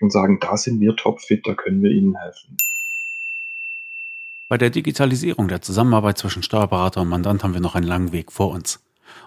Und 0.00 0.12
sagen, 0.12 0.38
da 0.40 0.58
sind 0.58 0.78
wir 0.78 0.94
topfit, 0.94 1.46
da 1.46 1.54
können 1.54 1.82
wir 1.82 1.90
Ihnen 1.90 2.16
helfen. 2.16 2.56
Bei 4.48 4.58
der 4.58 4.70
Digitalisierung 4.70 5.48
der 5.48 5.60
Zusammenarbeit 5.60 6.18
zwischen 6.18 6.44
Steuerberater 6.44 7.00
und 7.00 7.08
Mandant 7.08 7.42
haben 7.42 7.52
wir 7.52 7.60
noch 7.60 7.74
einen 7.74 7.86
langen 7.86 8.12
Weg 8.12 8.30
vor 8.30 8.52
uns. 8.52 8.78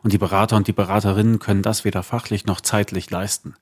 Und 0.01 0.13
die 0.13 0.17
Berater 0.17 0.55
und 0.55 0.67
die 0.67 0.73
Beraterinnen 0.73 1.39
können 1.39 1.61
das 1.61 1.83
weder 1.83 2.03
fachlich 2.03 2.45
noch 2.45 2.61
zeitlich 2.61 3.09
leisten. 3.09 3.55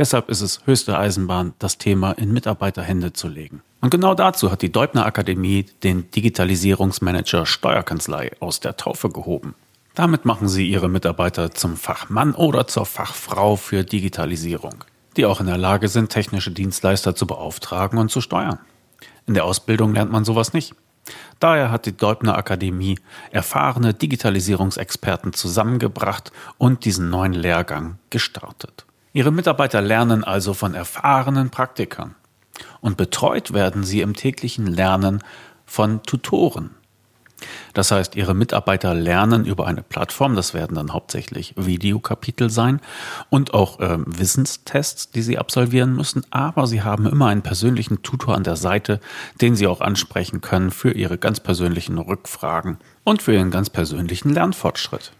Deshalb 0.00 0.28
ist 0.28 0.40
es 0.40 0.66
höchste 0.66 0.98
Eisenbahn, 0.98 1.54
das 1.60 1.78
Thema 1.78 2.10
in 2.10 2.32
Mitarbeiterhände 2.32 3.12
zu 3.12 3.28
legen. 3.28 3.62
Und 3.80 3.90
genau 3.90 4.14
dazu 4.14 4.50
hat 4.50 4.62
die 4.62 4.72
Deubner 4.72 5.06
Akademie 5.06 5.66
den 5.84 6.10
Digitalisierungsmanager 6.10 7.46
Steuerkanzlei 7.46 8.32
aus 8.40 8.58
der 8.58 8.76
Taufe 8.76 9.08
gehoben. 9.08 9.54
Damit 9.94 10.24
machen 10.24 10.48
sie 10.48 10.68
ihre 10.68 10.88
Mitarbeiter 10.88 11.52
zum 11.52 11.76
Fachmann 11.76 12.34
oder 12.34 12.66
zur 12.66 12.84
Fachfrau 12.84 13.54
für 13.54 13.84
Digitalisierung, 13.84 14.82
die 15.16 15.24
auch 15.24 15.38
in 15.38 15.46
der 15.46 15.56
Lage 15.56 15.86
sind, 15.86 16.10
technische 16.10 16.50
Dienstleister 16.50 17.14
zu 17.14 17.28
beauftragen 17.28 18.00
und 18.00 18.10
zu 18.10 18.20
steuern. 18.20 18.58
In 19.28 19.34
der 19.34 19.44
Ausbildung 19.44 19.94
lernt 19.94 20.10
man 20.10 20.24
sowas 20.24 20.52
nicht. 20.52 20.74
Daher 21.40 21.70
hat 21.70 21.86
die 21.86 21.96
Deubner 21.96 22.36
Akademie 22.36 22.98
erfahrene 23.30 23.94
Digitalisierungsexperten 23.94 25.32
zusammengebracht 25.32 26.32
und 26.58 26.84
diesen 26.84 27.10
neuen 27.10 27.32
Lehrgang 27.32 27.98
gestartet. 28.10 28.86
Ihre 29.12 29.32
Mitarbeiter 29.32 29.80
lernen 29.80 30.24
also 30.24 30.54
von 30.54 30.74
erfahrenen 30.74 31.50
Praktikern 31.50 32.14
und 32.80 32.96
betreut 32.96 33.52
werden 33.52 33.82
sie 33.84 34.00
im 34.00 34.14
täglichen 34.14 34.66
Lernen 34.66 35.22
von 35.64 36.02
Tutoren. 36.02 36.75
Das 37.74 37.90
heißt, 37.90 38.16
Ihre 38.16 38.34
Mitarbeiter 38.34 38.94
lernen 38.94 39.44
über 39.44 39.66
eine 39.66 39.82
Plattform, 39.82 40.34
das 40.34 40.54
werden 40.54 40.74
dann 40.74 40.92
hauptsächlich 40.92 41.54
Videokapitel 41.56 42.50
sein 42.50 42.80
und 43.28 43.52
auch 43.52 43.80
äh, 43.80 43.98
Wissenstests, 44.06 45.10
die 45.10 45.22
Sie 45.22 45.38
absolvieren 45.38 45.94
müssen, 45.94 46.24
aber 46.30 46.66
Sie 46.66 46.82
haben 46.82 47.06
immer 47.06 47.26
einen 47.26 47.42
persönlichen 47.42 48.02
Tutor 48.02 48.34
an 48.34 48.44
der 48.44 48.56
Seite, 48.56 49.00
den 49.40 49.56
Sie 49.56 49.66
auch 49.66 49.80
ansprechen 49.80 50.40
können 50.40 50.70
für 50.70 50.92
Ihre 50.92 51.18
ganz 51.18 51.40
persönlichen 51.40 51.98
Rückfragen 51.98 52.78
und 53.04 53.22
für 53.22 53.34
Ihren 53.34 53.50
ganz 53.50 53.70
persönlichen 53.70 54.30
Lernfortschritt. 54.30 55.12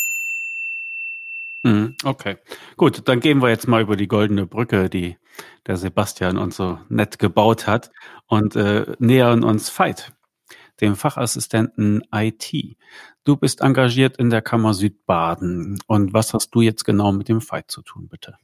Mhm, 1.62 1.96
okay, 2.04 2.38
gut, 2.76 3.06
dann 3.06 3.20
gehen 3.20 3.42
wir 3.42 3.50
jetzt 3.50 3.68
mal 3.68 3.82
über 3.82 3.96
die 3.96 4.08
goldene 4.08 4.46
Brücke, 4.46 4.88
die 4.88 5.18
der 5.66 5.76
Sebastian 5.76 6.38
uns 6.38 6.56
so 6.56 6.78
nett 6.88 7.18
gebaut 7.18 7.66
hat 7.66 7.90
und 8.28 8.56
äh, 8.56 8.86
nähern 8.98 9.44
uns 9.44 9.68
Veit, 9.78 10.12
dem 10.80 10.96
Fachassistenten 10.96 12.02
IT. 12.12 12.76
Du 13.24 13.36
bist 13.36 13.60
engagiert 13.60 14.16
in 14.16 14.30
der 14.30 14.40
Kammer 14.40 14.72
Südbaden 14.72 15.78
und 15.86 16.14
was 16.14 16.32
hast 16.32 16.54
du 16.54 16.62
jetzt 16.62 16.84
genau 16.84 17.12
mit 17.12 17.28
dem 17.28 17.42
Veit 17.42 17.70
zu 17.70 17.82
tun, 17.82 18.08
bitte? 18.08 18.38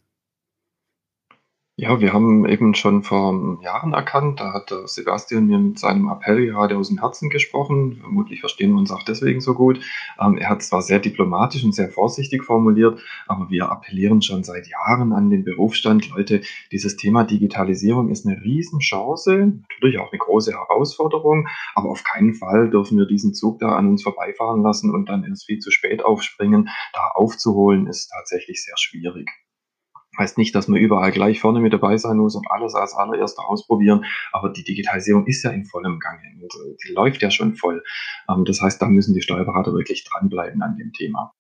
Ja, 1.76 2.00
wir 2.00 2.12
haben 2.12 2.46
eben 2.46 2.76
schon 2.76 3.02
vor 3.02 3.58
Jahren 3.60 3.94
erkannt, 3.94 4.38
da 4.38 4.52
hat 4.52 4.72
Sebastian 4.84 5.48
mir 5.48 5.58
mit 5.58 5.76
seinem 5.76 6.08
Appell 6.08 6.46
gerade 6.46 6.76
aus 6.76 6.86
dem 6.86 7.00
Herzen 7.00 7.30
gesprochen. 7.30 7.96
Vermutlich 8.00 8.38
verstehen 8.38 8.70
wir 8.70 8.78
uns 8.78 8.92
auch 8.92 9.02
deswegen 9.02 9.40
so 9.40 9.54
gut. 9.54 9.80
Ähm, 10.20 10.38
er 10.38 10.50
hat 10.50 10.62
zwar 10.62 10.82
sehr 10.82 11.00
diplomatisch 11.00 11.64
und 11.64 11.74
sehr 11.74 11.88
vorsichtig 11.88 12.44
formuliert, 12.44 13.00
aber 13.26 13.50
wir 13.50 13.72
appellieren 13.72 14.22
schon 14.22 14.44
seit 14.44 14.68
Jahren 14.68 15.12
an 15.12 15.30
den 15.30 15.42
Berufsstand. 15.42 16.10
Leute, 16.10 16.42
dieses 16.70 16.94
Thema 16.94 17.24
Digitalisierung 17.24 18.08
ist 18.08 18.24
eine 18.24 18.40
Riesenchance, 18.40 19.58
natürlich 19.68 19.98
auch 19.98 20.12
eine 20.12 20.18
große 20.20 20.52
Herausforderung, 20.52 21.48
aber 21.74 21.90
auf 21.90 22.04
keinen 22.04 22.34
Fall 22.34 22.70
dürfen 22.70 22.98
wir 22.98 23.06
diesen 23.06 23.34
Zug 23.34 23.58
da 23.58 23.74
an 23.74 23.88
uns 23.88 24.04
vorbeifahren 24.04 24.62
lassen 24.62 24.94
und 24.94 25.08
dann 25.08 25.24
erst 25.24 25.46
viel 25.46 25.58
zu 25.58 25.72
spät 25.72 26.04
aufspringen. 26.04 26.68
Da 26.92 27.08
aufzuholen 27.16 27.88
ist 27.88 28.12
tatsächlich 28.12 28.62
sehr 28.62 28.76
schwierig. 28.76 29.28
Heißt 30.18 30.38
nicht, 30.38 30.54
dass 30.54 30.68
man 30.68 30.80
überall 30.80 31.12
gleich 31.12 31.40
vorne 31.40 31.60
mit 31.60 31.72
dabei 31.72 31.96
sein 31.96 32.18
muss 32.18 32.36
und 32.36 32.50
alles 32.50 32.74
als 32.74 32.94
allererster 32.94 33.48
ausprobieren, 33.48 34.04
aber 34.32 34.50
die 34.50 34.64
Digitalisierung 34.64 35.26
ist 35.26 35.42
ja 35.42 35.50
in 35.50 35.64
vollem 35.64 35.98
Gange 35.98 36.22
äh, 36.44 36.76
die 36.86 36.92
läuft 36.92 37.22
ja 37.22 37.30
schon 37.30 37.54
voll. 37.54 37.82
Ähm, 38.28 38.44
das 38.44 38.60
heißt, 38.60 38.80
da 38.80 38.86
müssen 38.86 39.14
die 39.14 39.22
Steuerberater 39.22 39.72
wirklich 39.72 40.04
dranbleiben 40.04 40.62
an 40.62 40.76
dem 40.76 40.92
Thema. 40.92 41.32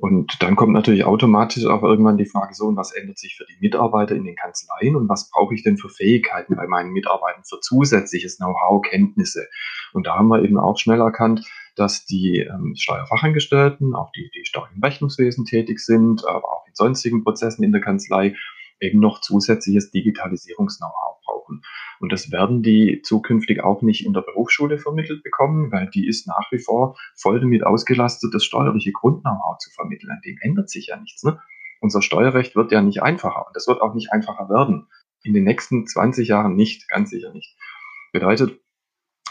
Und 0.00 0.42
dann 0.42 0.56
kommt 0.56 0.72
natürlich 0.72 1.04
automatisch 1.04 1.66
auch 1.66 1.82
irgendwann 1.82 2.16
die 2.16 2.24
Frage 2.24 2.54
so, 2.54 2.66
und 2.68 2.76
was 2.76 2.92
ändert 2.92 3.18
sich 3.18 3.36
für 3.36 3.44
die 3.44 3.58
Mitarbeiter 3.60 4.14
in 4.14 4.24
den 4.24 4.34
Kanzleien 4.34 4.96
und 4.96 5.10
was 5.10 5.30
brauche 5.30 5.54
ich 5.54 5.62
denn 5.62 5.76
für 5.76 5.90
Fähigkeiten 5.90 6.56
bei 6.56 6.66
meinen 6.66 6.92
Mitarbeitern 6.92 7.44
für 7.44 7.60
zusätzliches 7.60 8.38
Know-how, 8.38 8.80
Kenntnisse? 8.80 9.46
Und 9.92 10.06
da 10.06 10.14
haben 10.16 10.28
wir 10.28 10.42
eben 10.42 10.58
auch 10.58 10.78
schnell 10.78 11.00
erkannt, 11.00 11.46
dass 11.76 12.04
die 12.04 12.38
ähm, 12.38 12.74
Steuerfachangestellten, 12.76 13.94
auch 13.94 14.10
die, 14.12 14.30
die 14.34 14.44
stark 14.44 14.70
im 14.74 14.82
Rechnungswesen 14.82 15.44
tätig 15.44 15.80
sind, 15.80 16.26
aber 16.26 16.52
auch 16.52 16.66
in 16.66 16.74
sonstigen 16.74 17.24
Prozessen 17.24 17.62
in 17.62 17.72
der 17.72 17.80
Kanzlei, 17.80 18.34
eben 18.80 18.98
noch 18.98 19.20
zusätzliches 19.20 19.90
Digitalisierungs-Know-how 19.90 21.20
brauchen. 21.24 21.62
Und 22.00 22.12
das 22.12 22.32
werden 22.32 22.62
die 22.62 23.02
zukünftig 23.02 23.62
auch 23.62 23.82
nicht 23.82 24.04
in 24.04 24.12
der 24.12 24.22
Berufsschule 24.22 24.78
vermittelt 24.78 25.22
bekommen, 25.22 25.70
weil 25.70 25.88
die 25.90 26.06
ist 26.06 26.26
nach 26.26 26.50
wie 26.50 26.58
vor 26.58 26.96
voll 27.14 27.40
damit 27.40 27.64
ausgelastet, 27.64 28.34
das 28.34 28.44
steuerliche 28.44 28.92
Grund-Know-how 28.92 29.58
zu 29.58 29.70
vermitteln. 29.70 30.10
An 30.10 30.20
dem 30.24 30.38
ändert 30.40 30.70
sich 30.70 30.86
ja 30.88 30.96
nichts. 30.96 31.22
Ne? 31.22 31.38
Unser 31.80 32.02
Steuerrecht 32.02 32.56
wird 32.56 32.72
ja 32.72 32.82
nicht 32.82 33.02
einfacher 33.02 33.46
und 33.46 33.54
das 33.54 33.66
wird 33.66 33.80
auch 33.80 33.94
nicht 33.94 34.12
einfacher 34.12 34.48
werden. 34.48 34.88
In 35.22 35.34
den 35.34 35.44
nächsten 35.44 35.86
20 35.86 36.28
Jahren 36.28 36.56
nicht, 36.56 36.88
ganz 36.88 37.10
sicher 37.10 37.32
nicht. 37.32 37.56
Bedeutet, 38.12 38.60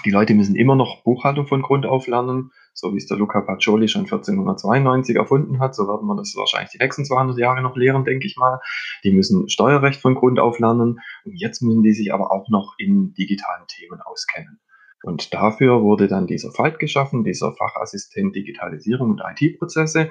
die 0.05 0.11
Leute 0.11 0.33
müssen 0.33 0.55
immer 0.55 0.75
noch 0.75 1.03
Buchhaltung 1.03 1.47
von 1.47 1.61
Grund 1.61 1.85
auf 1.85 2.07
lernen, 2.07 2.51
so 2.73 2.93
wie 2.93 2.97
es 2.97 3.07
der 3.07 3.17
Luca 3.17 3.41
Pacioli 3.41 3.87
schon 3.87 4.03
1492 4.03 5.15
erfunden 5.15 5.59
hat. 5.59 5.75
So 5.75 5.87
werden 5.87 6.07
wir 6.07 6.15
das 6.15 6.33
wahrscheinlich 6.35 6.71
die 6.71 6.77
nächsten 6.77 7.05
200 7.05 7.37
Jahre 7.37 7.61
noch 7.61 7.75
lehren, 7.75 8.05
denke 8.05 8.25
ich 8.25 8.37
mal. 8.37 8.59
Die 9.03 9.11
müssen 9.11 9.49
Steuerrecht 9.49 10.01
von 10.01 10.15
Grund 10.15 10.39
auf 10.39 10.59
lernen 10.59 10.99
und 11.25 11.33
jetzt 11.35 11.61
müssen 11.61 11.83
die 11.83 11.93
sich 11.93 12.13
aber 12.13 12.31
auch 12.31 12.47
noch 12.49 12.75
in 12.77 13.13
digitalen 13.13 13.67
Themen 13.67 13.99
auskennen. 14.01 14.59
Und 15.03 15.33
dafür 15.33 15.81
wurde 15.81 16.07
dann 16.07 16.27
dieser 16.27 16.51
Fight 16.51 16.79
geschaffen, 16.79 17.23
dieser 17.23 17.53
Fachassistent 17.53 18.35
Digitalisierung 18.35 19.11
und 19.11 19.21
IT-Prozesse 19.21 20.09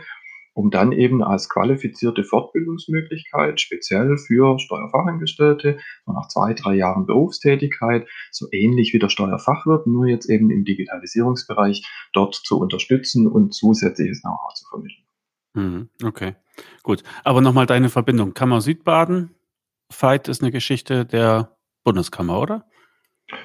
um 0.59 0.73
dann 0.73 0.91
eben 0.91 1.23
als 1.23 1.49
qualifizierte 1.49 2.25
Fortbildungsmöglichkeit, 2.25 3.61
speziell 3.61 4.19
für 4.19 4.59
Steuerfachangestellte, 4.59 5.79
so 6.05 6.13
nach 6.13 6.27
zwei, 6.27 6.53
drei 6.53 6.75
Jahren 6.75 7.07
Berufstätigkeit, 7.07 8.09
so 8.33 8.49
ähnlich 8.51 8.93
wie 8.93 8.99
der 8.99 9.09
Steuerfachwirt, 9.09 9.87
nur 9.87 10.09
jetzt 10.09 10.29
eben 10.29 10.51
im 10.51 10.65
Digitalisierungsbereich 10.65 11.87
dort 12.13 12.35
zu 12.35 12.59
unterstützen 12.59 13.29
und 13.29 13.55
zusätzliches 13.55 14.23
Know-how 14.23 14.53
zu 14.55 14.67
vermitteln. 14.69 15.05
Mhm, 15.55 15.91
okay, 16.03 16.35
gut. 16.83 17.05
Aber 17.23 17.41
nochmal 17.41 17.67
deine 17.67 17.89
Verbindung. 17.89 18.35
Kammer 18.35 18.61
Südbaden, 18.61 19.37
Veit 19.97 20.27
ist 20.27 20.43
eine 20.43 20.51
Geschichte 20.51 21.07
der 21.07 21.57
Bundeskammer, 21.85 22.41
oder? 22.41 22.67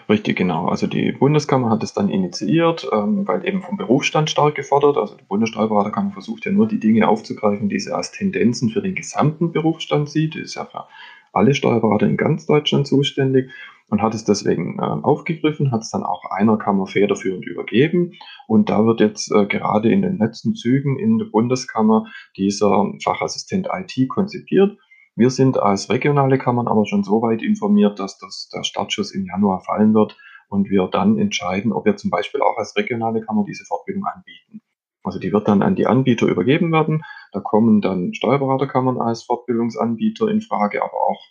Richtig, 0.07 0.37
genau. 0.37 0.67
Also 0.67 0.87
die 0.87 1.11
Bundeskammer 1.11 1.69
hat 1.69 1.83
es 1.83 1.93
dann 1.93 2.09
initiiert, 2.09 2.87
ähm, 2.93 3.27
weil 3.27 3.45
eben 3.45 3.61
vom 3.61 3.75
Berufsstand 3.75 4.29
stark 4.29 4.55
gefordert. 4.55 4.97
Also 4.97 5.15
die 5.15 5.25
Bundessteuerberaterkammer 5.25 6.11
versucht 6.11 6.45
ja 6.45 6.51
nur 6.51 6.67
die 6.67 6.79
Dinge 6.79 7.07
aufzugreifen, 7.09 7.67
die 7.67 7.79
sie 7.79 7.93
als 7.93 8.11
Tendenzen 8.11 8.69
für 8.69 8.81
den 8.81 8.95
gesamten 8.95 9.51
Berufsstand 9.51 10.09
sieht. 10.09 10.35
Die 10.35 10.39
ist 10.39 10.55
ja 10.55 10.65
für 10.65 10.85
alle 11.33 11.53
Steuerberater 11.53 12.07
in 12.07 12.15
ganz 12.15 12.45
Deutschland 12.45 12.87
zuständig 12.87 13.49
und 13.89 14.01
hat 14.01 14.15
es 14.15 14.23
deswegen 14.23 14.79
äh, 14.79 14.81
aufgegriffen, 14.81 15.71
hat 15.71 15.81
es 15.81 15.91
dann 15.91 16.03
auch 16.03 16.23
einer 16.31 16.57
Kammer 16.57 16.87
federführend 16.87 17.45
übergeben. 17.45 18.13
Und 18.47 18.69
da 18.69 18.85
wird 18.85 19.01
jetzt 19.01 19.31
äh, 19.31 19.45
gerade 19.45 19.91
in 19.91 20.01
den 20.01 20.17
letzten 20.17 20.55
Zügen 20.55 20.97
in 20.97 21.17
der 21.17 21.25
Bundeskammer 21.25 22.05
dieser 22.37 22.93
Fachassistent 23.03 23.67
IT 23.71 24.07
konzipiert. 24.07 24.77
Wir 25.15 25.29
sind 25.29 25.57
als 25.57 25.89
regionale 25.89 26.37
Kammern 26.37 26.67
aber 26.67 26.85
schon 26.85 27.03
so 27.03 27.21
weit 27.21 27.41
informiert, 27.41 27.99
dass 27.99 28.17
das, 28.17 28.49
der 28.53 28.63
Startschuss 28.63 29.13
im 29.13 29.25
Januar 29.25 29.61
fallen 29.61 29.93
wird 29.93 30.17
und 30.49 30.69
wir 30.69 30.87
dann 30.87 31.17
entscheiden, 31.17 31.71
ob 31.71 31.85
wir 31.85 31.95
zum 31.97 32.09
Beispiel 32.09 32.41
auch 32.41 32.57
als 32.57 32.75
regionale 32.75 33.21
Kammer 33.21 33.43
diese 33.47 33.65
Fortbildung 33.65 34.05
anbieten. 34.05 34.61
Also 35.03 35.19
die 35.19 35.33
wird 35.33 35.47
dann 35.47 35.61
an 35.61 35.75
die 35.75 35.85
Anbieter 35.85 36.27
übergeben 36.27 36.71
werden. 36.71 37.03
Da 37.31 37.41
kommen 37.41 37.81
dann 37.81 38.13
Steuerberaterkammern 38.13 39.01
als 39.01 39.23
Fortbildungsanbieter 39.23 40.29
in 40.29 40.41
Frage, 40.41 40.81
aber 40.81 40.93
auch 40.93 41.21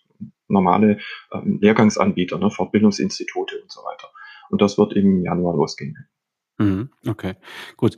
normale 0.48 0.98
ähm, 1.32 1.58
Lehrgangsanbieter, 1.60 2.38
ne, 2.38 2.50
Fortbildungsinstitute 2.50 3.60
und 3.62 3.72
so 3.72 3.80
weiter. 3.80 4.08
Und 4.50 4.60
das 4.60 4.76
wird 4.76 4.92
im 4.92 5.22
Januar 5.22 5.56
losgehen. 5.56 5.96
Mhm, 6.58 6.90
okay, 7.08 7.34
gut. 7.76 7.96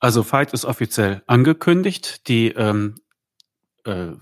Also 0.00 0.22
Fight 0.24 0.52
ist 0.52 0.64
offiziell 0.64 1.22
angekündigt. 1.26 2.28
Die 2.28 2.48
ähm, 2.48 2.96
äh, 3.84 4.12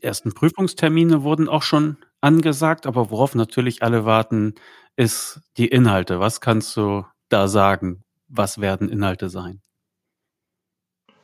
ersten 0.00 0.32
Prüfungstermine 0.32 1.22
wurden 1.22 1.48
auch 1.48 1.62
schon 1.62 1.96
angesagt, 2.20 2.86
aber 2.86 3.10
worauf 3.10 3.34
natürlich 3.34 3.82
alle 3.82 4.04
warten, 4.04 4.54
ist 4.96 5.40
die 5.56 5.68
Inhalte. 5.68 6.20
Was 6.20 6.40
kannst 6.40 6.76
du 6.76 7.04
da 7.28 7.48
sagen? 7.48 8.04
Was 8.28 8.60
werden 8.60 8.88
Inhalte 8.88 9.28
sein? 9.28 9.60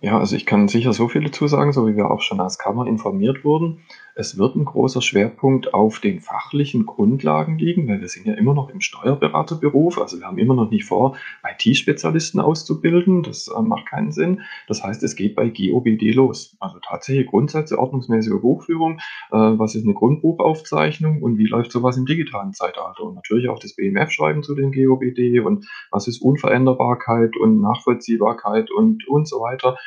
Ja, 0.00 0.18
also 0.18 0.34
ich 0.34 0.46
kann 0.46 0.66
sicher 0.68 0.92
so 0.92 1.08
viel 1.08 1.22
dazu 1.22 1.46
sagen, 1.46 1.72
so 1.72 1.86
wie 1.86 1.96
wir 1.96 2.10
auch 2.10 2.22
schon 2.22 2.40
als 2.40 2.58
Kammer 2.58 2.86
informiert 2.86 3.44
wurden. 3.44 3.84
Es 4.14 4.36
wird 4.36 4.56
ein 4.56 4.66
großer 4.66 5.00
Schwerpunkt 5.00 5.72
auf 5.72 5.98
den 5.98 6.20
fachlichen 6.20 6.84
Grundlagen 6.84 7.58
liegen, 7.58 7.88
weil 7.88 8.00
wir 8.00 8.08
sind 8.08 8.26
ja 8.26 8.34
immer 8.34 8.52
noch 8.52 8.68
im 8.68 8.80
Steuerberaterberuf. 8.80 9.98
Also 9.98 10.18
wir 10.18 10.26
haben 10.26 10.38
immer 10.38 10.54
noch 10.54 10.70
nicht 10.70 10.84
vor, 10.84 11.16
IT-Spezialisten 11.44 12.38
auszubilden. 12.38 13.22
Das 13.22 13.48
äh, 13.48 13.62
macht 13.62 13.86
keinen 13.86 14.12
Sinn. 14.12 14.42
Das 14.68 14.82
heißt, 14.82 15.02
es 15.02 15.16
geht 15.16 15.34
bei 15.34 15.48
GOBD 15.48 16.12
los. 16.12 16.56
Also 16.60 16.78
tatsächlich 16.86 17.26
Grundsätze 17.26 17.78
ordnungsmäßige 17.78 18.40
Buchführung. 18.40 18.98
Äh, 19.30 19.36
was 19.36 19.74
ist 19.74 19.84
eine 19.84 19.94
Grundbuchaufzeichnung 19.94 21.22
und 21.22 21.38
wie 21.38 21.46
läuft 21.46 21.72
sowas 21.72 21.96
im 21.96 22.04
digitalen 22.04 22.52
Zeitalter? 22.52 23.04
Und 23.04 23.14
natürlich 23.14 23.48
auch 23.48 23.58
das 23.58 23.74
BMF-Schreiben 23.74 24.42
zu 24.42 24.54
den 24.54 24.72
GOBD 24.72 25.40
und 25.40 25.66
was 25.90 26.06
ist 26.06 26.20
Unveränderbarkeit 26.20 27.36
und 27.38 27.62
Nachvollziehbarkeit 27.62 28.70
und, 28.70 29.08
und 29.08 29.26
so 29.26 29.40
weiter. 29.40 29.78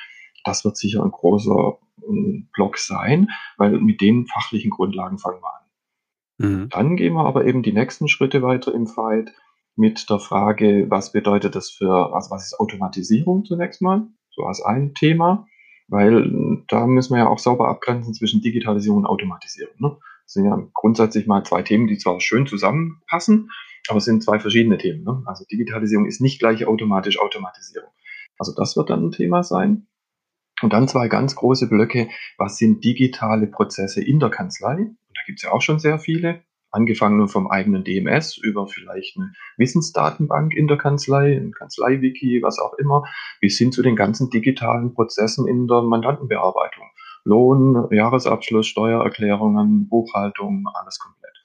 Das 0.45 0.63
wird 0.63 0.77
sicher 0.77 1.03
ein 1.03 1.11
großer 1.11 1.77
ähm, 2.07 2.47
Block 2.53 2.77
sein, 2.77 3.29
weil 3.57 3.79
mit 3.79 3.99
den 3.99 4.27
fachlichen 4.27 4.71
Grundlagen 4.71 5.17
fangen 5.17 5.41
wir 5.41 5.53
an. 5.53 5.65
Mhm. 6.37 6.69
Dann 6.69 6.95
gehen 6.95 7.13
wir 7.13 7.25
aber 7.25 7.45
eben 7.45 7.63
die 7.63 7.73
nächsten 7.73 8.07
Schritte 8.07 8.41
weiter 8.41 8.73
im 8.73 8.87
Fight 8.87 9.33
mit 9.75 10.09
der 10.09 10.19
Frage, 10.19 10.85
was 10.89 11.11
bedeutet 11.11 11.55
das 11.55 11.69
für, 11.69 12.13
also 12.13 12.31
was 12.31 12.45
ist 12.45 12.59
Automatisierung 12.59 13.43
zunächst 13.43 13.81
mal, 13.81 14.07
so 14.29 14.43
als 14.43 14.61
ein 14.61 14.93
Thema, 14.93 15.47
weil 15.87 16.25
äh, 16.25 16.63
da 16.67 16.87
müssen 16.87 17.13
wir 17.13 17.23
ja 17.23 17.27
auch 17.27 17.39
sauber 17.39 17.67
abgrenzen 17.67 18.13
zwischen 18.13 18.41
Digitalisierung 18.41 18.99
und 18.99 19.05
Automatisierung. 19.05 19.75
Ne? 19.79 19.97
Das 20.23 20.33
sind 20.33 20.45
ja 20.45 20.57
grundsätzlich 20.73 21.27
mal 21.27 21.43
zwei 21.43 21.61
Themen, 21.61 21.87
die 21.87 21.97
zwar 21.97 22.19
schön 22.19 22.47
zusammenpassen, 22.47 23.51
aber 23.87 23.97
es 23.97 24.05
sind 24.05 24.23
zwei 24.23 24.39
verschiedene 24.39 24.77
Themen. 24.77 25.03
Ne? 25.03 25.21
Also 25.25 25.45
Digitalisierung 25.45 26.05
ist 26.05 26.21
nicht 26.21 26.39
gleich 26.39 26.65
automatisch 26.65 27.19
Automatisierung. 27.19 27.89
Also 28.39 28.53
das 28.55 28.75
wird 28.75 28.89
dann 28.89 29.05
ein 29.05 29.11
Thema 29.11 29.43
sein. 29.43 29.87
Und 30.65 30.73
dann 30.73 30.87
zwei 30.87 31.09
ganz 31.09 31.35
große 31.35 31.69
Blöcke. 31.69 32.09
Was 32.39 32.57
sind 32.57 32.83
digitale 32.83 33.45
Prozesse 33.45 34.03
in 34.03 34.19
der 34.19 34.31
Kanzlei? 34.31 34.77
Und 34.77 34.97
da 35.13 35.21
gibt 35.27 35.37
es 35.37 35.43
ja 35.43 35.51
auch 35.51 35.61
schon 35.61 35.77
sehr 35.77 35.99
viele. 35.99 36.41
Angefangen 36.71 37.27
vom 37.27 37.51
eigenen 37.51 37.83
DMS 37.83 38.35
über 38.35 38.65
vielleicht 38.65 39.15
eine 39.15 39.31
Wissensdatenbank 39.57 40.55
in 40.55 40.65
der 40.67 40.77
Kanzlei, 40.79 41.37
ein 41.37 41.51
Kanzleiwiki, 41.51 42.41
was 42.41 42.57
auch 42.57 42.73
immer, 42.79 43.03
bis 43.41 43.59
hin 43.59 43.71
zu 43.71 43.83
den 43.83 43.95
ganzen 43.95 44.31
digitalen 44.31 44.95
Prozessen 44.95 45.47
in 45.47 45.67
der 45.67 45.83
Mandantenbearbeitung. 45.83 46.85
Lohn, 47.25 47.87
Jahresabschluss, 47.91 48.65
Steuererklärungen, 48.65 49.87
Buchhaltung, 49.87 50.65
alles 50.73 50.97
komplett. 50.97 51.43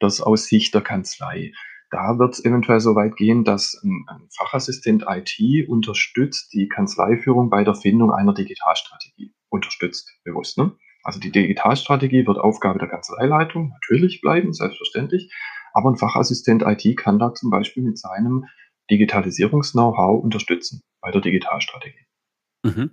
Das 0.00 0.20
aus 0.20 0.48
Sicht 0.48 0.74
der 0.74 0.82
Kanzlei. 0.82 1.52
Da 1.90 2.18
wird 2.18 2.34
es 2.34 2.44
eventuell 2.44 2.78
so 2.78 2.94
weit 2.94 3.16
gehen, 3.16 3.44
dass 3.44 3.80
ein, 3.82 4.04
ein, 4.06 4.28
Fachassistent 4.30 5.04
IT 5.08 5.68
unterstützt 5.68 6.52
die 6.52 6.68
Kanzleiführung 6.68 7.50
bei 7.50 7.64
der 7.64 7.74
Findung 7.74 8.12
einer 8.12 8.32
Digitalstrategie. 8.32 9.34
Unterstützt, 9.48 10.08
bewusst. 10.22 10.56
Ne? 10.56 10.72
Also 11.02 11.18
die 11.18 11.32
Digitalstrategie 11.32 12.26
wird 12.26 12.38
Aufgabe 12.38 12.78
der 12.78 12.88
Kanzleileitung 12.88 13.70
natürlich 13.70 14.20
bleiben, 14.20 14.52
selbstverständlich. 14.52 15.32
Aber 15.72 15.90
ein 15.90 15.96
Fachassistent 15.96 16.62
IT 16.62 16.96
kann 16.96 17.18
da 17.18 17.34
zum 17.34 17.50
Beispiel 17.50 17.82
mit 17.82 17.98
seinem 17.98 18.44
Digitalisierungs-Know-how 18.90 20.22
unterstützen 20.22 20.82
bei 21.00 21.10
der 21.10 21.20
Digitalstrategie. 21.20 22.06
Mhm. 22.62 22.90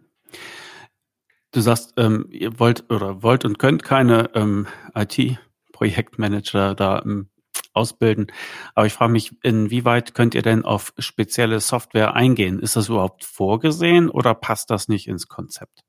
Du 1.52 1.62
sagst, 1.62 1.94
ähm, 1.98 2.28
ihr 2.32 2.60
wollt 2.60 2.90
oder 2.90 3.24
wollt 3.24 3.46
und 3.46 3.60
könnt 3.60 3.84
keine 3.84 4.32
ähm, 4.36 4.68
IT-Projektmanager 4.96 6.76
da 6.76 7.02
ähm, 7.04 7.30
ausbilden. 7.78 8.28
Aber 8.76 8.86
ich 8.86 8.94
frage 8.94 9.12
mich, 9.12 9.36
inwieweit 9.44 10.14
könnt 10.14 10.36
ihr 10.36 10.42
denn 10.42 10.66
auf 10.66 10.94
spezielle 10.98 11.60
Software 11.60 12.16
eingehen? 12.16 12.60
Ist 12.60 12.76
das 12.76 12.90
überhaupt 12.90 13.24
vorgesehen 13.24 14.10
oder 14.10 14.34
passt 14.34 14.70
das 14.70 14.88
nicht 14.88 15.08
ins 15.08 15.28
Konzept? 15.28 15.84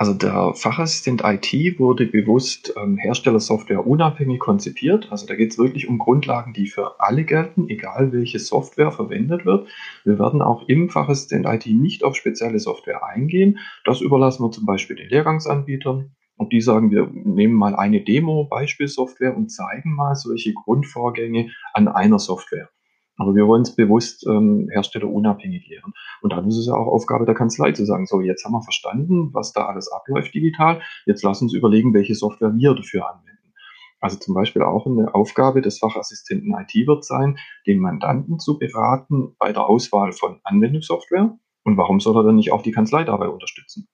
Also 0.00 0.14
der 0.14 0.54
Fachassistent 0.54 1.20
IT 1.26 1.78
wurde 1.78 2.06
bewusst 2.06 2.72
ähm, 2.74 2.96
Herstellersoftware 2.96 3.86
unabhängig 3.86 4.38
konzipiert. 4.40 5.08
Also 5.10 5.26
da 5.26 5.34
geht 5.34 5.50
es 5.52 5.58
wirklich 5.58 5.88
um 5.88 5.98
Grundlagen, 5.98 6.54
die 6.54 6.68
für 6.68 6.98
alle 7.00 7.24
gelten, 7.24 7.68
egal 7.68 8.10
welche 8.10 8.38
Software 8.38 8.92
verwendet 8.92 9.44
wird. 9.44 9.68
Wir 10.04 10.18
werden 10.18 10.40
auch 10.40 10.66
im 10.68 10.88
Fachassistent 10.88 11.44
IT 11.44 11.66
nicht 11.66 12.02
auf 12.02 12.16
spezielle 12.16 12.58
Software 12.58 13.04
eingehen. 13.04 13.58
Das 13.84 14.00
überlassen 14.00 14.42
wir 14.42 14.50
zum 14.50 14.64
Beispiel 14.64 14.96
den 14.96 15.10
Lehrgangsanbietern. 15.10 16.16
Und 16.40 16.54
die 16.54 16.62
sagen, 16.62 16.90
wir 16.90 17.06
nehmen 17.12 17.52
mal 17.52 17.76
eine 17.76 18.00
Demo, 18.00 18.44
Beispielsoftware 18.44 19.36
und 19.36 19.50
zeigen 19.50 19.94
mal 19.94 20.14
solche 20.14 20.54
Grundvorgänge 20.54 21.50
an 21.74 21.86
einer 21.86 22.18
Software. 22.18 22.70
Aber 23.18 23.34
wir 23.34 23.46
wollen 23.46 23.60
es 23.60 23.76
bewusst 23.76 24.26
ähm, 24.26 24.66
herstellerunabhängig 24.72 25.68
lehren. 25.68 25.92
Und 26.22 26.32
dann 26.32 26.48
ist 26.48 26.56
es 26.56 26.66
ja 26.66 26.72
auch 26.72 26.86
Aufgabe 26.86 27.26
der 27.26 27.34
Kanzlei 27.34 27.72
zu 27.72 27.84
sagen, 27.84 28.06
so 28.06 28.22
jetzt 28.22 28.42
haben 28.46 28.52
wir 28.52 28.62
verstanden, 28.62 29.34
was 29.34 29.52
da 29.52 29.66
alles 29.66 29.92
abläuft 29.92 30.34
digital. 30.34 30.80
Jetzt 31.04 31.22
lass 31.22 31.42
uns 31.42 31.52
überlegen, 31.52 31.92
welche 31.92 32.14
Software 32.14 32.54
wir 32.56 32.74
dafür 32.74 33.10
anwenden. 33.10 33.52
Also 34.00 34.18
zum 34.18 34.34
Beispiel 34.34 34.62
auch 34.62 34.86
eine 34.86 35.14
Aufgabe 35.14 35.60
des 35.60 35.78
Fachassistenten 35.78 36.54
IT 36.54 36.86
wird 36.86 37.04
sein, 37.04 37.36
den 37.66 37.80
Mandanten 37.80 38.38
zu 38.38 38.58
beraten 38.58 39.36
bei 39.38 39.52
der 39.52 39.68
Auswahl 39.68 40.12
von 40.12 40.40
Anwendungssoftware. 40.44 41.38
Und 41.64 41.76
warum 41.76 42.00
soll 42.00 42.16
er 42.16 42.24
dann 42.24 42.36
nicht 42.36 42.50
auch 42.50 42.62
die 42.62 42.72
Kanzlei 42.72 43.04
dabei 43.04 43.28
unterstützen? 43.28 43.88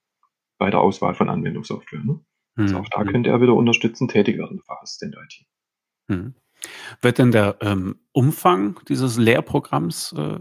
Bei 0.58 0.70
der 0.70 0.78
Auswahl 0.78 1.14
von 1.14 1.28
Anwendungssoftware. 1.28 2.04
Ne? 2.04 2.20
Also 2.56 2.78
auch 2.78 2.88
da 2.90 3.04
mhm. 3.04 3.08
könnte 3.08 3.30
er 3.30 3.40
wieder 3.40 3.54
unterstützend 3.54 4.10
tätig 4.10 4.38
werden, 4.38 4.56
der 4.56 4.64
Fachassistent 4.64 5.14
IT. 5.16 5.46
Mhm. 6.08 6.34
Wird 7.02 7.18
denn 7.18 7.32
der 7.32 7.56
ähm, 7.60 7.96
Umfang 8.12 8.80
dieses 8.88 9.18
Lehrprogramms 9.18 10.14
äh, 10.16 10.38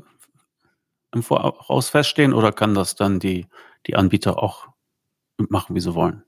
im 1.14 1.24
Voraus 1.24 1.90
feststehen 1.90 2.34
oder 2.34 2.52
kann 2.52 2.74
das 2.74 2.96
dann 2.96 3.20
die, 3.20 3.48
die 3.88 3.96
Anbieter 3.96 4.42
auch 4.42 4.68
machen, 5.38 5.76
wie 5.76 5.82
sie 5.82 5.94
wollen? 5.94 6.24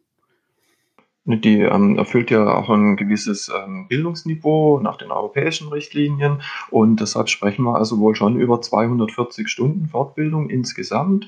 Die 1.30 1.60
ähm, 1.60 1.98
erfüllt 1.98 2.32
ja 2.32 2.56
auch 2.56 2.70
ein 2.70 2.96
gewisses 2.96 3.50
ähm, 3.54 3.88
Bildungsniveau 3.90 4.80
nach 4.80 4.96
den 4.96 5.12
europäischen 5.12 5.68
Richtlinien 5.68 6.42
und 6.70 7.02
deshalb 7.02 7.28
sprechen 7.28 7.66
wir 7.66 7.76
also 7.76 8.00
wohl 8.00 8.16
schon 8.16 8.40
über 8.40 8.62
240 8.62 9.50
Stunden 9.50 9.88
Fortbildung 9.88 10.50
insgesamt. 10.50 11.28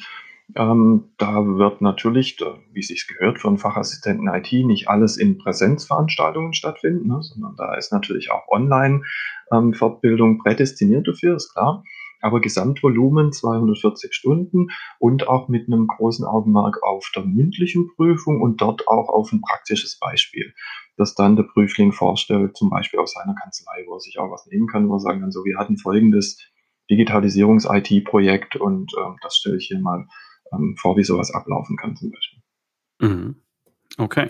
Ähm, 0.55 1.11
da 1.17 1.45
wird 1.45 1.81
natürlich, 1.81 2.37
wie 2.73 2.79
es 2.79 2.87
sich 2.87 3.07
gehört, 3.07 3.43
einen 3.45 3.59
Fachassistenten 3.59 4.27
IT 4.27 4.51
nicht 4.51 4.89
alles 4.89 5.17
in 5.17 5.37
Präsenzveranstaltungen 5.37 6.53
stattfinden, 6.53 7.07
ne, 7.07 7.21
sondern 7.21 7.55
da 7.55 7.75
ist 7.75 7.91
natürlich 7.91 8.31
auch 8.31 8.47
Online-Fortbildung 8.47 10.31
ähm, 10.31 10.37
prädestiniert 10.39 11.07
dafür, 11.07 11.35
ist 11.35 11.53
klar. 11.53 11.83
Aber 12.21 12.41
Gesamtvolumen 12.41 13.31
240 13.31 14.13
Stunden 14.13 14.67
und 14.97 15.27
auch 15.27 15.47
mit 15.47 15.67
einem 15.67 15.87
großen 15.87 16.25
Augenmerk 16.25 16.83
auf 16.83 17.09
der 17.15 17.23
mündlichen 17.23 17.87
Prüfung 17.95 18.41
und 18.41 18.59
dort 18.59 18.87
auch 18.89 19.07
auf 19.07 19.31
ein 19.31 19.41
praktisches 19.41 19.99
Beispiel, 19.99 20.53
das 20.97 21.15
dann 21.15 21.37
der 21.37 21.43
Prüfling 21.43 21.93
vorstellt, 21.93 22.57
zum 22.57 22.69
Beispiel 22.69 22.99
aus 22.99 23.13
seiner 23.13 23.35
Kanzlei, 23.35 23.85
wo 23.87 23.93
er 23.93 23.99
sich 24.01 24.19
auch 24.19 24.31
was 24.31 24.47
nehmen 24.47 24.67
kann, 24.67 24.89
wo 24.89 24.95
er 24.95 24.99
sagen 24.99 25.21
kann, 25.21 25.31
so, 25.31 25.45
wir 25.45 25.57
hatten 25.57 25.77
folgendes 25.77 26.39
Digitalisierungs-IT-Projekt 26.89 28.55
und 28.57 28.91
ähm, 28.99 29.15
das 29.21 29.37
stelle 29.37 29.57
ich 29.57 29.67
hier 29.67 29.79
mal 29.79 30.05
ähm, 30.51 30.75
vor, 30.77 30.97
wie 30.97 31.03
sowas 31.03 31.31
ablaufen 31.31 31.77
kann 31.77 31.95
zum 31.95 32.11
Beispiel. 32.11 32.39
Mhm. 32.99 33.41
Okay. 33.97 34.29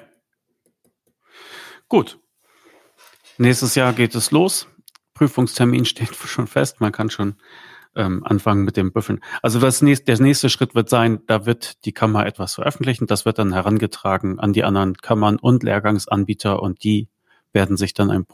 Gut. 1.87 2.19
Nächstes 3.37 3.75
Jahr 3.75 3.93
geht 3.93 4.15
es 4.15 4.31
los. 4.31 4.67
Prüfungstermin 5.13 5.85
steht 5.85 6.15
schon 6.15 6.47
fest. 6.47 6.81
Man 6.81 6.91
kann 6.91 7.09
schon 7.09 7.35
ähm, 7.95 8.23
anfangen 8.23 8.63
mit 8.63 8.77
dem 8.77 8.91
Büffeln. 8.91 9.19
Also 9.41 9.59
das 9.59 9.81
nächste, 9.81 10.05
der 10.05 10.19
nächste 10.21 10.49
Schritt 10.49 10.75
wird 10.75 10.89
sein, 10.89 11.21
da 11.27 11.45
wird 11.45 11.85
die 11.85 11.91
Kammer 11.91 12.25
etwas 12.25 12.55
veröffentlichen. 12.55 13.07
Das 13.07 13.25
wird 13.25 13.39
dann 13.39 13.53
herangetragen 13.53 14.39
an 14.39 14.53
die 14.53 14.63
anderen 14.63 14.95
Kammern 14.95 15.37
und 15.37 15.63
Lehrgangsanbieter 15.63 16.61
und 16.61 16.83
die 16.83 17.09
werden 17.51 17.77
sich 17.77 17.93
dann 17.93 18.11
ein, 18.11 18.25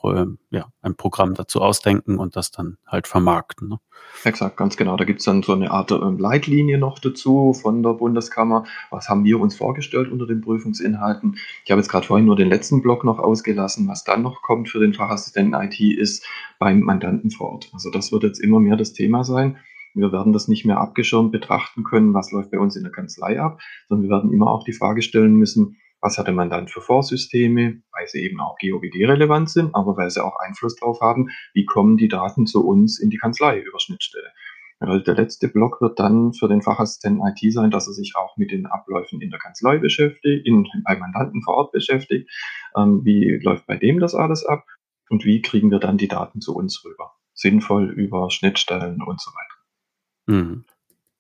ja, 0.50 0.68
ein 0.82 0.96
Programm 0.96 1.34
dazu 1.34 1.62
ausdenken 1.62 2.18
und 2.18 2.36
das 2.36 2.52
dann 2.52 2.78
halt 2.86 3.08
vermarkten. 3.08 3.70
Ne? 3.70 3.80
Exakt, 4.24 4.58
ganz 4.58 4.76
genau. 4.76 4.98
Da 4.98 5.06
gibt 5.06 5.20
es 5.20 5.26
dann 5.26 5.42
so 5.42 5.54
eine 5.54 5.72
Art 5.72 5.92
ähm, 5.92 6.18
Leitlinie 6.18 6.78
noch 6.78 7.00
dazu 7.00 7.54
von 7.54 7.82
der 7.82 7.94
Bundeskammer. 7.94 8.66
Was 8.92 9.08
haben 9.08 9.24
wir 9.24 9.40
uns 9.40 9.56
vorgestellt 9.56 10.12
unter 10.12 10.28
den 10.28 10.42
Prüfungsinhalten? 10.42 11.38
Ich 11.64 11.72
habe 11.72 11.80
jetzt 11.80 11.90
gerade 11.90 12.06
vorhin 12.06 12.26
nur 12.26 12.36
den 12.36 12.50
letzten 12.50 12.82
Block 12.82 13.04
noch 13.04 13.20
ausgelassen. 13.20 13.88
Was 13.88 14.04
dann 14.04 14.22
noch 14.22 14.42
kommt 14.42 14.70
für 14.70 14.80
den 14.80 14.94
Fachassistenten 14.94 15.60
IT 15.62 15.80
ist 15.80 16.26
beim 16.60 16.82
Mandanten 16.82 17.32
vor 17.32 17.54
Ort. 17.54 17.70
Also 17.74 17.90
das 17.92 18.12
wird 18.12 18.24
jetzt 18.24 18.40
immer 18.40 18.60
mehr 18.60 18.76
das 18.76 18.94
Thema 18.94 19.24
sein. 19.24 19.58
Wir 19.94 20.12
werden 20.12 20.34
das 20.34 20.50
nicht 20.50 20.66
mehr 20.66 20.80
abgeschirmt 20.80 21.32
betrachten 21.32 21.86
können, 21.86 22.14
was 22.14 22.32
läuft 22.32 22.52
bei 22.52 22.60
uns 22.60 22.76
in 22.76 22.84
der 22.84 22.92
Kanzlei 22.92 23.40
ab, 23.40 23.62
sondern 23.88 24.04
wir 24.04 24.10
werden 24.10 24.34
immer 24.34 24.52
auch 24.52 24.66
die 24.66 24.74
Frage 24.74 25.02
stellen 25.02 25.36
müssen, 25.36 25.78
was 26.06 26.20
hatte 26.20 26.32
man 26.32 26.52
dann 26.52 26.68
für 26.68 26.82
Vorsysteme, 26.82 27.82
weil 27.92 28.08
sie 28.08 28.20
eben 28.20 28.40
auch 28.40 28.58
GOBD-relevant 28.60 29.50
sind, 29.50 29.74
aber 29.74 29.98
weil 29.98 30.12
sie 30.12 30.24
auch 30.24 30.38
Einfluss 30.40 30.76
darauf 30.76 31.02
haben, 31.02 31.30
wie 31.54 31.66
kommen 31.66 31.98
die 31.98 32.08
Daten 32.08 32.46
zu 32.46 32.64
uns 32.64 33.00
in 33.00 33.10
die 33.10 33.18
Kanzlei 33.18 33.60
über 33.60 33.80
Schnittstelle. 33.80 34.32
Also 34.80 35.00
der 35.00 35.16
letzte 35.16 35.48
Block 35.48 35.82
wird 35.82 36.00
dann 36.00 36.34
für 36.34 36.48
den 36.48 36.62
Fachassistenten 36.62 37.26
IT 37.26 37.52
sein, 37.52 37.72
dass 37.72 37.88
er 37.88 37.94
sich 37.94 38.14
auch 38.16 38.38
mit 38.38 38.52
den 38.52 38.68
Abläufen 38.68 39.20
in 39.20 39.32
der 39.32 39.40
Kanzlei 39.40 39.80
beschäftigt, 39.80 40.46
in, 40.46 40.68
bei 40.84 40.96
Mandanten 40.96 41.42
vor 41.42 41.56
Ort 41.56 41.72
beschäftigt. 41.72 42.30
Ähm, 42.78 43.04
wie 43.04 43.40
läuft 43.42 43.66
bei 43.66 43.78
dem 43.78 44.00
das 44.00 44.14
alles 44.14 44.46
ab? 44.46 44.64
Und 45.10 45.26
wie 45.26 45.42
kriegen 45.42 45.72
wir 45.72 45.80
dann 45.80 45.98
die 45.98 46.08
Daten 46.08 46.40
zu 46.40 46.56
uns 46.56 46.86
rüber? 46.86 47.14
Sinnvoll 47.34 47.90
über 47.90 48.30
Schnittstellen 48.30 49.02
und 49.02 49.20
so 49.20 49.32
weiter. 49.32 50.38
Mhm. 50.40 50.66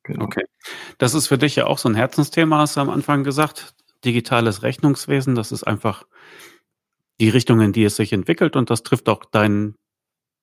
Genau. 0.04 0.26
Okay. 0.26 0.46
Das 1.00 1.16
ist 1.16 1.28
für 1.28 1.40
dich 1.40 1.56
ja 1.56 1.66
auch 1.66 1.80
so 1.80 1.90
ein 1.90 1.96
Herzensthema, 1.96 2.60
hast 2.60 2.78
du 2.78 2.82
am 2.82 2.92
Anfang 2.92 3.24
gesagt. 3.24 3.74
Digitales 4.04 4.64
Rechnungswesen, 4.64 5.36
das 5.36 5.52
ist 5.52 5.64
einfach 5.64 6.06
die 7.20 7.30
Richtung, 7.30 7.62
in 7.62 7.72
die 7.72 7.84
es 7.84 7.96
sich 7.96 8.14
entwickelt 8.14 8.56
und 8.56 8.70
das 8.70 8.84
trifft 8.84 9.10
auch 9.10 9.24
dein, 9.26 9.76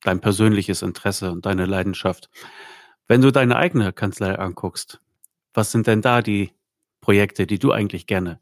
dein 0.02 0.20
persönliches 0.20 0.82
Interesse 0.82 1.30
und 1.30 1.46
deine 1.46 1.66
Leidenschaft. 1.66 2.30
Wenn 3.08 3.20
du 3.20 3.30
deine 3.30 3.56
eigene 3.56 3.92
Kanzlei 3.92 4.38
anguckst, 4.38 5.00
was 5.54 5.70
sind 5.70 5.86
denn 5.86 6.00
da 6.00 6.22
die 6.22 6.52
Projekte, 7.00 7.46
die 7.46 7.58
du 7.58 7.72
eigentlich 7.72 8.06
gerne 8.06 8.40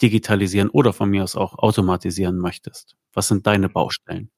digitalisieren 0.00 0.70
oder 0.70 0.92
von 0.92 1.10
mir 1.10 1.24
aus 1.24 1.36
auch 1.36 1.58
automatisieren 1.58 2.38
möchtest? 2.38 2.96
Was 3.12 3.28
sind 3.28 3.46
deine 3.46 3.68
Baustellen? 3.68 4.30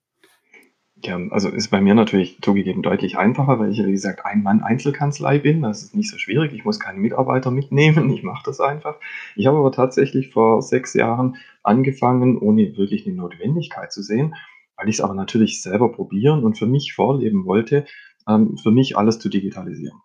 Ja, 1.03 1.18
also 1.30 1.49
ist 1.51 1.70
bei 1.70 1.80
mir 1.80 1.95
natürlich 1.95 2.40
zugegeben 2.40 2.82
deutlich 2.82 3.18
einfacher, 3.18 3.59
weil 3.59 3.70
ich 3.70 3.78
ja, 3.78 3.86
wie 3.86 3.90
gesagt, 3.92 4.24
Ein-Mann-Einzelkanzlei 4.24 5.38
bin. 5.38 5.62
Das 5.62 5.82
ist 5.82 5.95
nicht 5.95 6.11
so 6.11 6.18
schwierig. 6.18 6.53
Ich 6.53 6.64
muss 6.64 6.78
keine 6.78 6.99
Mitarbeiter 7.01 7.51
mitnehmen. 7.51 8.11
Ich 8.14 8.22
mache 8.22 8.45
das 8.47 8.61
einfach. 8.61 8.97
Ich 9.34 9.47
habe 9.47 9.59
aber 9.59 9.72
tatsächlich 9.72 10.30
vor 10.32 10.62
sechs 10.62 10.95
Jahren 10.95 11.36
angefangen, 11.62 12.38
ohne 12.38 12.76
wirklich 12.76 13.07
eine 13.07 13.16
Notwendigkeit 13.16 13.92
zu 13.92 14.03
sehen, 14.03 14.34
weil 14.76 14.88
ich 14.88 14.97
es 14.97 15.01
aber 15.01 15.14
natürlich 15.14 15.61
selber 15.62 15.90
probieren 15.90 16.45
und 16.45 16.57
für 16.59 16.66
mich 16.66 16.92
vorleben 16.95 17.45
wollte, 17.45 17.86
ähm, 18.28 18.57
für 18.57 18.70
mich 18.70 18.97
alles 18.97 19.18
zu 19.18 19.28
digitalisieren. 19.28 20.01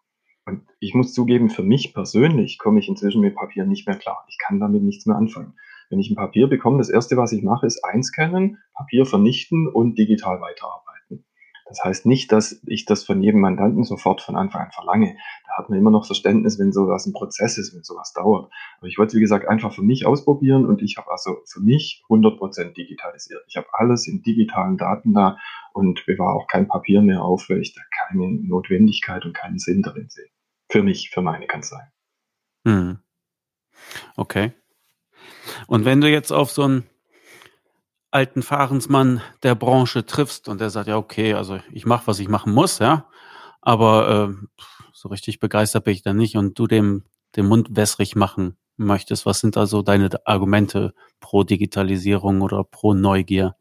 Und 0.46 0.64
ich 0.80 0.96
muss 0.96 1.14
zugeben, 1.14 1.50
für 1.50 1.64
mich 1.64 1.94
persönlich 1.94 2.58
komme 2.58 2.80
ich 2.80 2.90
inzwischen 2.90 3.22
mit 3.22 3.36
Papier 3.36 3.66
nicht 3.66 3.88
mehr 3.88 3.98
klar. 3.98 4.26
Ich 4.28 4.38
kann 4.40 4.60
damit 4.60 4.82
nichts 4.82 5.06
mehr 5.06 5.16
anfangen. 5.16 5.54
Wenn 5.90 6.00
ich 6.00 6.10
ein 6.10 6.16
Papier 6.16 6.48
bekomme, 6.48 6.78
das 6.78 6.90
erste, 6.90 7.18
was 7.18 7.32
ich 7.32 7.44
mache, 7.44 7.66
ist 7.66 7.84
einscannen, 7.84 8.60
Papier 8.74 9.06
vernichten 9.06 9.68
und 9.68 9.98
digital 9.98 10.40
weiterarbeiten. 10.40 10.90
Das 11.70 11.84
heißt 11.84 12.06
nicht, 12.08 12.32
dass 12.32 12.62
ich 12.66 12.86
das 12.86 13.04
von 13.04 13.22
jedem 13.22 13.42
Mandanten 13.42 13.84
sofort 13.84 14.22
von 14.22 14.36
Anfang 14.36 14.64
an 14.64 14.72
verlange. 14.72 15.16
Da 15.48 15.58
hat 15.58 15.70
man 15.70 15.78
immer 15.78 15.92
noch 15.92 16.06
Verständnis, 16.06 16.58
wenn 16.60 16.72
sowas 16.72 17.06
ein 17.06 17.14
Prozess 17.14 17.58
ist, 17.58 17.76
wenn 17.76 17.84
sowas 17.84 18.12
dauert. 18.14 18.52
Aber 18.80 18.88
ich 18.88 18.98
wollte 18.98 19.16
wie 19.18 19.22
gesagt, 19.22 19.48
einfach 19.48 19.74
für 19.74 19.84
mich 19.84 20.06
ausprobieren 20.06 20.66
und 20.66 20.82
ich 20.82 20.98
habe 20.98 21.12
also 21.12 21.38
für 21.46 21.60
mich 21.60 22.04
100% 22.10 22.74
digitalisiert. 22.74 23.44
Ich 23.48 23.56
habe 23.56 23.68
alles 23.72 24.08
in 24.08 24.24
digitalen 24.24 24.78
Daten 24.78 25.14
da 25.14 25.38
und 25.74 26.04
bewahre 26.08 26.36
auch 26.36 26.48
kein 26.48 26.68
Papier 26.68 27.02
mehr 27.02 27.24
auf, 27.24 27.50
weil 27.50 27.62
ich 27.62 27.74
da 27.76 27.82
keine 28.08 28.32
Notwendigkeit 28.32 29.26
und 29.26 29.34
keinen 29.34 29.60
Sinn 29.60 29.84
darin 29.84 30.10
sehe. 30.10 30.30
Für 30.72 30.82
mich, 30.82 31.12
für 31.12 31.22
meine 31.22 31.46
Kanzlei. 31.46 31.92
Hm. 32.66 33.00
Okay. 34.16 34.54
Und 35.68 35.86
wenn 35.86 36.02
du 36.02 36.10
jetzt 36.10 36.32
auf 36.32 36.52
so 36.52 36.64
einen 36.64 36.84
alten 38.12 38.42
Fahrensmann 38.42 39.22
der 39.44 39.56
Branche 39.56 40.06
triffst 40.06 40.50
und 40.50 40.60
der 40.60 40.70
sagt, 40.70 40.88
ja, 40.88 40.98
okay, 40.98 41.34
also 41.34 41.60
ich 41.72 41.86
mache, 41.86 42.08
was 42.08 42.20
ich 42.20 42.28
machen 42.28 42.54
muss, 42.54 42.80
ja, 42.80 43.06
aber 43.62 44.30
äh, 44.30 44.62
so 44.94 45.10
richtig 45.10 45.40
begeistert 45.40 45.84
bin 45.84 45.94
ich 45.94 46.02
da 46.02 46.14
nicht 46.14 46.36
und 46.36 46.58
du 46.58 46.68
dem 46.68 47.04
den 47.36 47.48
Mund 47.48 47.76
wässrig 47.76 48.16
machen 48.16 48.58
möchtest, 48.78 49.26
was 49.26 49.40
sind 49.40 49.58
also 49.58 49.82
deine 49.82 50.10
Argumente 50.26 50.94
pro 51.20 51.44
Digitalisierung 51.44 52.42
oder 52.42 52.64
pro 52.64 52.94
Neugier? 52.94 53.56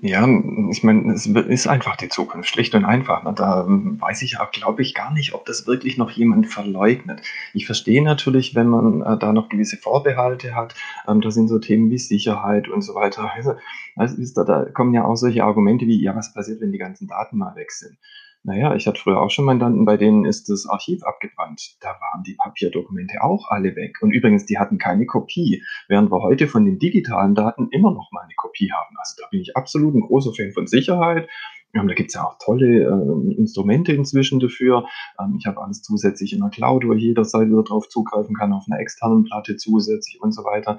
Ja, 0.00 0.26
ich 0.70 0.82
meine, 0.82 1.12
es 1.12 1.26
ist 1.26 1.66
einfach 1.66 1.96
die 1.96 2.08
Zukunft, 2.08 2.48
schlicht 2.48 2.74
und 2.74 2.84
einfach. 2.84 3.24
Ne? 3.24 3.34
Da 3.34 3.66
ähm, 3.66 4.00
weiß 4.00 4.22
ich 4.22 4.38
auch, 4.40 4.50
glaube 4.50 4.80
ich, 4.80 4.94
gar 4.94 5.12
nicht, 5.12 5.34
ob 5.34 5.44
das 5.44 5.66
wirklich 5.66 5.98
noch 5.98 6.10
jemand 6.10 6.46
verleugnet. 6.46 7.20
Ich 7.52 7.66
verstehe 7.66 8.02
natürlich, 8.02 8.54
wenn 8.54 8.68
man 8.68 9.02
äh, 9.02 9.18
da 9.18 9.32
noch 9.32 9.48
gewisse 9.50 9.76
Vorbehalte 9.76 10.54
hat, 10.54 10.74
ähm, 11.06 11.20
da 11.20 11.30
sind 11.30 11.48
so 11.48 11.58
Themen 11.58 11.90
wie 11.90 11.98
Sicherheit 11.98 12.68
und 12.68 12.82
so 12.82 12.94
weiter. 12.94 13.30
Also, 13.34 13.54
also 13.96 14.16
da, 14.34 14.44
da 14.44 14.64
kommen 14.70 14.94
ja 14.94 15.04
auch 15.04 15.16
solche 15.16 15.44
Argumente 15.44 15.86
wie, 15.86 16.00
ja, 16.00 16.16
was 16.16 16.32
passiert, 16.32 16.60
wenn 16.60 16.72
die 16.72 16.78
ganzen 16.78 17.06
Daten 17.06 17.36
mal 17.36 17.54
weg 17.54 17.70
sind? 17.70 17.98
Naja, 18.44 18.74
ich 18.74 18.88
hatte 18.88 19.00
früher 19.00 19.20
auch 19.20 19.30
schon 19.30 19.44
Mandanten, 19.44 19.84
bei 19.84 19.96
denen 19.96 20.24
ist 20.24 20.48
das 20.48 20.66
Archiv 20.66 21.04
abgebrannt. 21.04 21.76
Da 21.80 21.90
waren 21.90 22.24
die 22.24 22.34
Papierdokumente 22.34 23.22
auch 23.22 23.48
alle 23.48 23.76
weg. 23.76 23.98
Und 24.02 24.10
übrigens, 24.10 24.46
die 24.46 24.58
hatten 24.58 24.78
keine 24.78 25.06
Kopie, 25.06 25.62
während 25.86 26.10
wir 26.10 26.22
heute 26.22 26.48
von 26.48 26.64
den 26.64 26.80
digitalen 26.80 27.36
Daten 27.36 27.68
immer 27.70 27.92
noch 27.92 28.10
mal 28.10 28.22
eine 28.22 28.34
Kopie 28.36 28.72
haben. 28.72 28.96
Also 28.98 29.14
da 29.22 29.28
bin 29.30 29.40
ich 29.40 29.56
absolut 29.56 29.94
ein 29.94 30.00
großer 30.00 30.32
Fan 30.32 30.52
von 30.52 30.66
Sicherheit. 30.66 31.28
Ähm, 31.72 31.86
da 31.86 31.94
gibt's 31.94 32.14
ja 32.14 32.24
auch 32.24 32.36
tolle 32.38 32.82
äh, 32.82 33.34
Instrumente 33.36 33.92
inzwischen 33.92 34.40
dafür. 34.40 34.86
Ähm, 35.20 35.36
ich 35.38 35.46
habe 35.46 35.62
alles 35.62 35.82
zusätzlich 35.82 36.32
in 36.32 36.40
der 36.40 36.50
Cloud, 36.50 36.84
wo 36.84 36.94
jederzeit 36.94 37.48
wieder 37.48 37.62
drauf 37.62 37.88
zugreifen 37.88 38.34
kann, 38.34 38.52
auf 38.52 38.64
einer 38.68 38.80
externen 38.80 39.24
Platte 39.24 39.56
zusätzlich 39.56 40.20
und 40.20 40.32
so 40.32 40.42
weiter. 40.42 40.78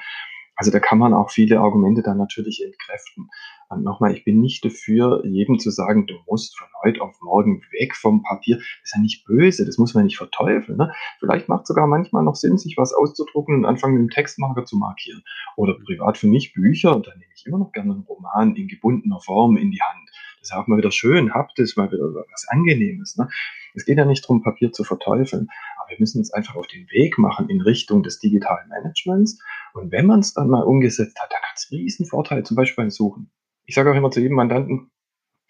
Also 0.55 0.71
da 0.71 0.79
kann 0.79 0.99
man 0.99 1.13
auch 1.13 1.31
viele 1.31 1.59
Argumente 1.59 2.03
dann 2.03 2.17
natürlich 2.17 2.63
entkräften. 2.63 3.29
Und 3.69 3.83
nochmal, 3.83 4.13
ich 4.13 4.23
bin 4.23 4.39
nicht 4.39 4.63
dafür, 4.63 5.25
jedem 5.25 5.57
zu 5.57 5.71
sagen, 5.71 6.05
du 6.05 6.15
musst 6.27 6.57
von 6.57 6.67
heute 6.83 7.01
auf 7.01 7.15
morgen 7.21 7.61
weg 7.71 7.95
vom 7.95 8.21
Papier. 8.21 8.57
Das 8.57 8.65
ist 8.83 8.95
ja 8.95 9.01
nicht 9.01 9.25
böse, 9.25 9.65
das 9.65 9.77
muss 9.77 9.93
man 9.93 10.03
nicht 10.03 10.17
verteufeln. 10.17 10.77
Ne? 10.77 10.93
Vielleicht 11.19 11.49
macht 11.49 11.65
sogar 11.65 11.87
manchmal 11.87 12.23
noch 12.23 12.35
Sinn, 12.35 12.57
sich 12.57 12.75
was 12.77 12.93
auszudrucken 12.93 13.55
und 13.55 13.65
anfangen 13.65 13.95
mit 13.95 14.01
dem 14.03 14.09
Textmarker 14.09 14.65
zu 14.65 14.77
markieren. 14.77 15.23
Oder 15.55 15.73
privat 15.73 16.17
für 16.17 16.27
mich 16.27 16.53
Bücher, 16.53 16.91
dann 16.99 17.17
nehme 17.17 17.31
ich 17.35 17.45
immer 17.45 17.57
noch 17.57 17.71
gerne 17.71 17.93
einen 17.93 18.03
Roman 18.03 18.55
in 18.55 18.67
gebundener 18.67 19.19
Form 19.19 19.57
in 19.57 19.71
die 19.71 19.81
Hand. 19.81 20.09
Ist 20.43 20.53
auch 20.53 20.67
mal 20.67 20.77
wieder 20.77 20.91
schön, 20.91 21.33
habt 21.33 21.57
es 21.57 21.77
mal 21.77 21.89
wieder 21.89 22.03
was 22.03 22.45
Angenehmes. 22.49 23.15
Ne? 23.15 23.29
Es 23.75 23.85
geht 23.85 23.97
ja 23.97 24.03
nicht 24.03 24.25
darum, 24.25 24.43
Papier 24.43 24.73
zu 24.73 24.83
verteufeln, 24.83 25.47
aber 25.79 25.91
wir 25.91 25.99
müssen 25.99 26.17
uns 26.17 26.33
einfach 26.33 26.55
auf 26.55 26.67
den 26.67 26.85
Weg 26.91 27.17
machen 27.17 27.47
in 27.47 27.61
Richtung 27.61 28.03
des 28.03 28.19
digitalen 28.19 28.67
Managements. 28.67 29.41
Und 29.73 29.93
wenn 29.93 30.05
man 30.05 30.19
es 30.19 30.33
dann 30.33 30.49
mal 30.49 30.63
umgesetzt 30.63 31.17
hat, 31.21 31.31
dann 31.31 31.41
hat 31.41 31.55
es 31.55 31.71
riesen 31.71 32.05
Vorteile, 32.05 32.43
zum 32.43 32.57
Beispiel 32.57 32.83
beim 32.83 32.91
Suchen. 32.91 33.31
Ich 33.63 33.73
sage 33.73 33.89
auch 33.89 33.95
immer 33.95 34.11
zu 34.11 34.19
jedem 34.19 34.35
Mandanten, 34.35 34.91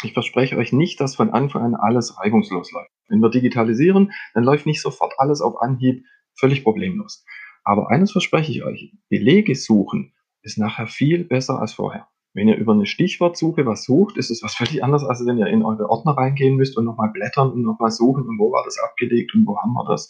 ich 0.04 0.14
verspreche 0.14 0.58
euch 0.58 0.72
nicht, 0.72 1.00
dass 1.00 1.16
von 1.16 1.32
Anfang 1.32 1.64
an 1.64 1.76
alles 1.76 2.20
reibungslos 2.20 2.72
läuft. 2.72 2.92
Wenn 3.08 3.20
wir 3.20 3.32
digitalisieren, 3.32 4.12
dann 4.36 4.44
läuft 4.44 4.68
nicht 4.68 4.82
sofort 4.82 5.14
alles 5.18 5.42
auf 5.42 5.60
Anhieb 5.60 6.06
völlig 6.36 6.64
problemlos. 6.64 7.26
Aber 7.64 7.90
eines 7.90 8.12
verspreche 8.12 8.52
ich 8.52 8.64
euch, 8.64 8.94
Belege 9.10 9.56
suchen 9.56 10.14
ist 10.44 10.60
nachher 10.60 10.88
viel 10.88 11.24
besser 11.24 11.60
als 11.60 11.74
vorher. 11.74 12.08
Wenn 12.34 12.48
ihr 12.48 12.58
über 12.58 12.74
eine 12.74 12.88
Stichwortsuche 12.88 13.66
was 13.66 13.84
sucht, 13.84 14.18
ist 14.18 14.32
es 14.32 14.42
was 14.42 14.56
völlig 14.56 14.84
anderes, 14.84 15.04
als 15.04 15.26
wenn 15.26 15.38
ihr 15.38 15.48
in 15.48 15.64
eure 15.64 15.90
Ordner 15.90 16.18
reingehen 16.18 16.56
müsst 16.56 16.78
und 16.78 16.86
nochmal 16.86 17.10
blättern 17.12 17.52
und 17.52 17.62
nochmal 17.62 17.92
suchen 17.92 18.28
und 18.28 18.40
wo 18.40 18.52
war 18.52 18.64
das 18.66 18.80
abgelegt 18.80 19.36
und 19.36 19.46
wo 19.46 19.58
haben 19.58 19.74
wir 19.74 19.86
das. 19.86 20.10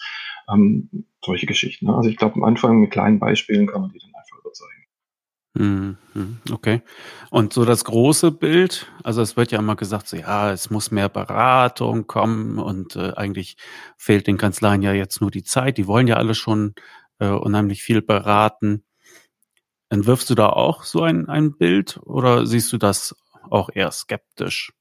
Ähm, 0.51 1.05
solche 1.23 1.45
Geschichten. 1.45 1.87
Ne? 1.87 1.95
Also 1.95 2.09
ich 2.09 2.17
glaube, 2.17 2.35
am 2.35 2.43
Anfang 2.43 2.79
mit 2.79 2.91
kleinen 2.91 3.19
Beispielen 3.19 3.67
kann 3.67 3.81
man 3.81 3.91
die 3.91 3.99
dann 3.99 4.11
einfach 4.15 4.39
überzeugen. 4.39 4.83
Mhm, 5.55 6.39
okay. 6.51 6.81
Und 7.29 7.53
so 7.53 7.63
das 7.63 7.83
große 7.85 8.31
Bild, 8.31 8.91
also 9.03 9.21
es 9.21 9.37
wird 9.37 9.51
ja 9.51 9.59
immer 9.59 9.75
gesagt, 9.75 10.07
so 10.07 10.17
ja, 10.17 10.51
es 10.51 10.69
muss 10.69 10.91
mehr 10.91 11.09
Beratung 11.09 12.07
kommen 12.07 12.57
und 12.57 12.95
äh, 12.95 13.13
eigentlich 13.15 13.57
fehlt 13.97 14.27
den 14.27 14.37
Kanzleien 14.37 14.81
ja 14.81 14.93
jetzt 14.93 15.21
nur 15.21 15.29
die 15.29 15.43
Zeit. 15.43 15.77
Die 15.77 15.87
wollen 15.87 16.07
ja 16.07 16.15
alle 16.15 16.33
schon 16.35 16.73
äh, 17.19 17.29
unheimlich 17.29 17.83
viel 17.83 18.01
beraten. 18.01 18.83
Entwirfst 19.93 20.27
du 20.27 20.33
da 20.33 20.49
auch 20.49 20.81
so 20.81 21.03
ein, 21.03 21.29
ein 21.29 21.55
Bild 21.55 21.99
oder 22.03 22.47
siehst 22.47 22.73
du 22.73 22.79
das 22.79 23.15
auch 23.51 23.69
eher 23.71 23.91
skeptisch? 23.91 24.73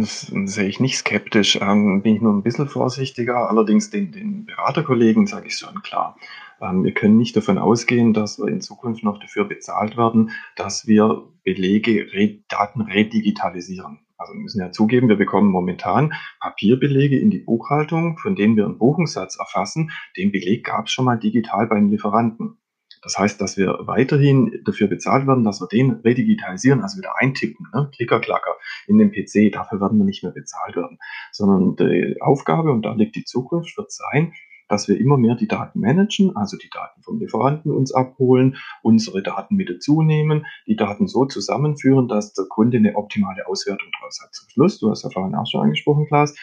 Das 0.00 0.32
sehe 0.46 0.66
ich 0.66 0.80
nicht 0.80 0.98
skeptisch, 0.98 1.60
ähm, 1.60 2.02
bin 2.02 2.16
ich 2.16 2.22
nur 2.22 2.32
ein 2.32 2.42
bisschen 2.42 2.68
vorsichtiger. 2.68 3.48
Allerdings 3.48 3.90
den, 3.90 4.10
den 4.10 4.46
Beraterkollegen 4.46 5.28
sage 5.28 5.46
ich 5.46 5.56
schon 5.56 5.80
klar. 5.82 6.16
Ähm, 6.60 6.82
wir 6.82 6.92
können 6.92 7.16
nicht 7.16 7.36
davon 7.36 7.56
ausgehen, 7.56 8.12
dass 8.12 8.40
wir 8.40 8.48
in 8.48 8.60
Zukunft 8.60 9.04
noch 9.04 9.20
dafür 9.20 9.44
bezahlt 9.44 9.96
werden, 9.96 10.32
dass 10.56 10.88
wir 10.88 11.22
Belege, 11.44 12.12
Re 12.12 12.40
Daten 12.48 12.80
redigitalisieren. 12.80 14.00
Also 14.16 14.32
wir 14.32 14.40
müssen 14.40 14.60
ja 14.60 14.72
zugeben, 14.72 15.08
wir 15.08 15.16
bekommen 15.16 15.52
momentan 15.52 16.14
Papierbelege 16.40 17.16
in 17.16 17.30
die 17.30 17.38
Buchhaltung, 17.38 18.18
von 18.18 18.34
denen 18.34 18.56
wir 18.56 18.64
einen 18.64 18.78
Buchungssatz 18.78 19.38
erfassen. 19.38 19.92
Den 20.16 20.32
Beleg 20.32 20.64
gab 20.64 20.86
es 20.86 20.92
schon 20.92 21.04
mal 21.04 21.16
digital 21.16 21.68
beim 21.68 21.90
Lieferanten. 21.90 22.58
Das 23.02 23.18
heißt, 23.18 23.40
dass 23.40 23.56
wir 23.56 23.80
weiterhin 23.80 24.62
dafür 24.64 24.86
bezahlt 24.86 25.26
werden, 25.26 25.44
dass 25.44 25.60
wir 25.60 25.66
den 25.66 25.90
redigitalisieren, 25.90 26.82
also 26.82 26.98
wieder 26.98 27.18
eintippen, 27.18 27.66
ne? 27.74 27.90
Klicker, 27.94 28.20
Klacker 28.20 28.56
in 28.86 28.98
den 28.98 29.10
PC. 29.10 29.52
Dafür 29.52 29.80
werden 29.80 29.98
wir 29.98 30.04
nicht 30.04 30.22
mehr 30.22 30.32
bezahlt 30.32 30.76
werden, 30.76 30.98
sondern 31.32 31.76
die 31.76 32.20
Aufgabe, 32.20 32.70
und 32.70 32.82
da 32.82 32.94
liegt 32.94 33.16
die 33.16 33.24
Zukunft, 33.24 33.76
wird 33.76 33.90
sein, 33.90 34.32
dass 34.68 34.88
wir 34.88 34.98
immer 34.98 35.18
mehr 35.18 35.34
die 35.34 35.48
Daten 35.48 35.80
managen, 35.80 36.34
also 36.34 36.56
die 36.56 36.70
Daten 36.70 37.02
vom 37.02 37.18
Lieferanten 37.18 37.70
uns 37.70 37.92
abholen, 37.92 38.56
unsere 38.82 39.22
Daten 39.22 39.56
mit 39.56 39.68
dazu 39.68 40.00
nehmen, 40.00 40.46
die 40.66 40.76
Daten 40.76 41.08
so 41.08 41.26
zusammenführen, 41.26 42.08
dass 42.08 42.32
der 42.32 42.46
Kunde 42.48 42.78
eine 42.78 42.96
optimale 42.96 43.46
Auswertung 43.46 43.88
daraus 43.98 44.20
hat. 44.22 44.32
Zum 44.34 44.48
Schluss, 44.48 44.78
du 44.78 44.90
hast 44.90 45.02
ja 45.04 45.10
vorhin 45.10 45.34
auch 45.34 45.46
schon 45.46 45.60
angesprochen, 45.60 46.06
Klaas, 46.06 46.34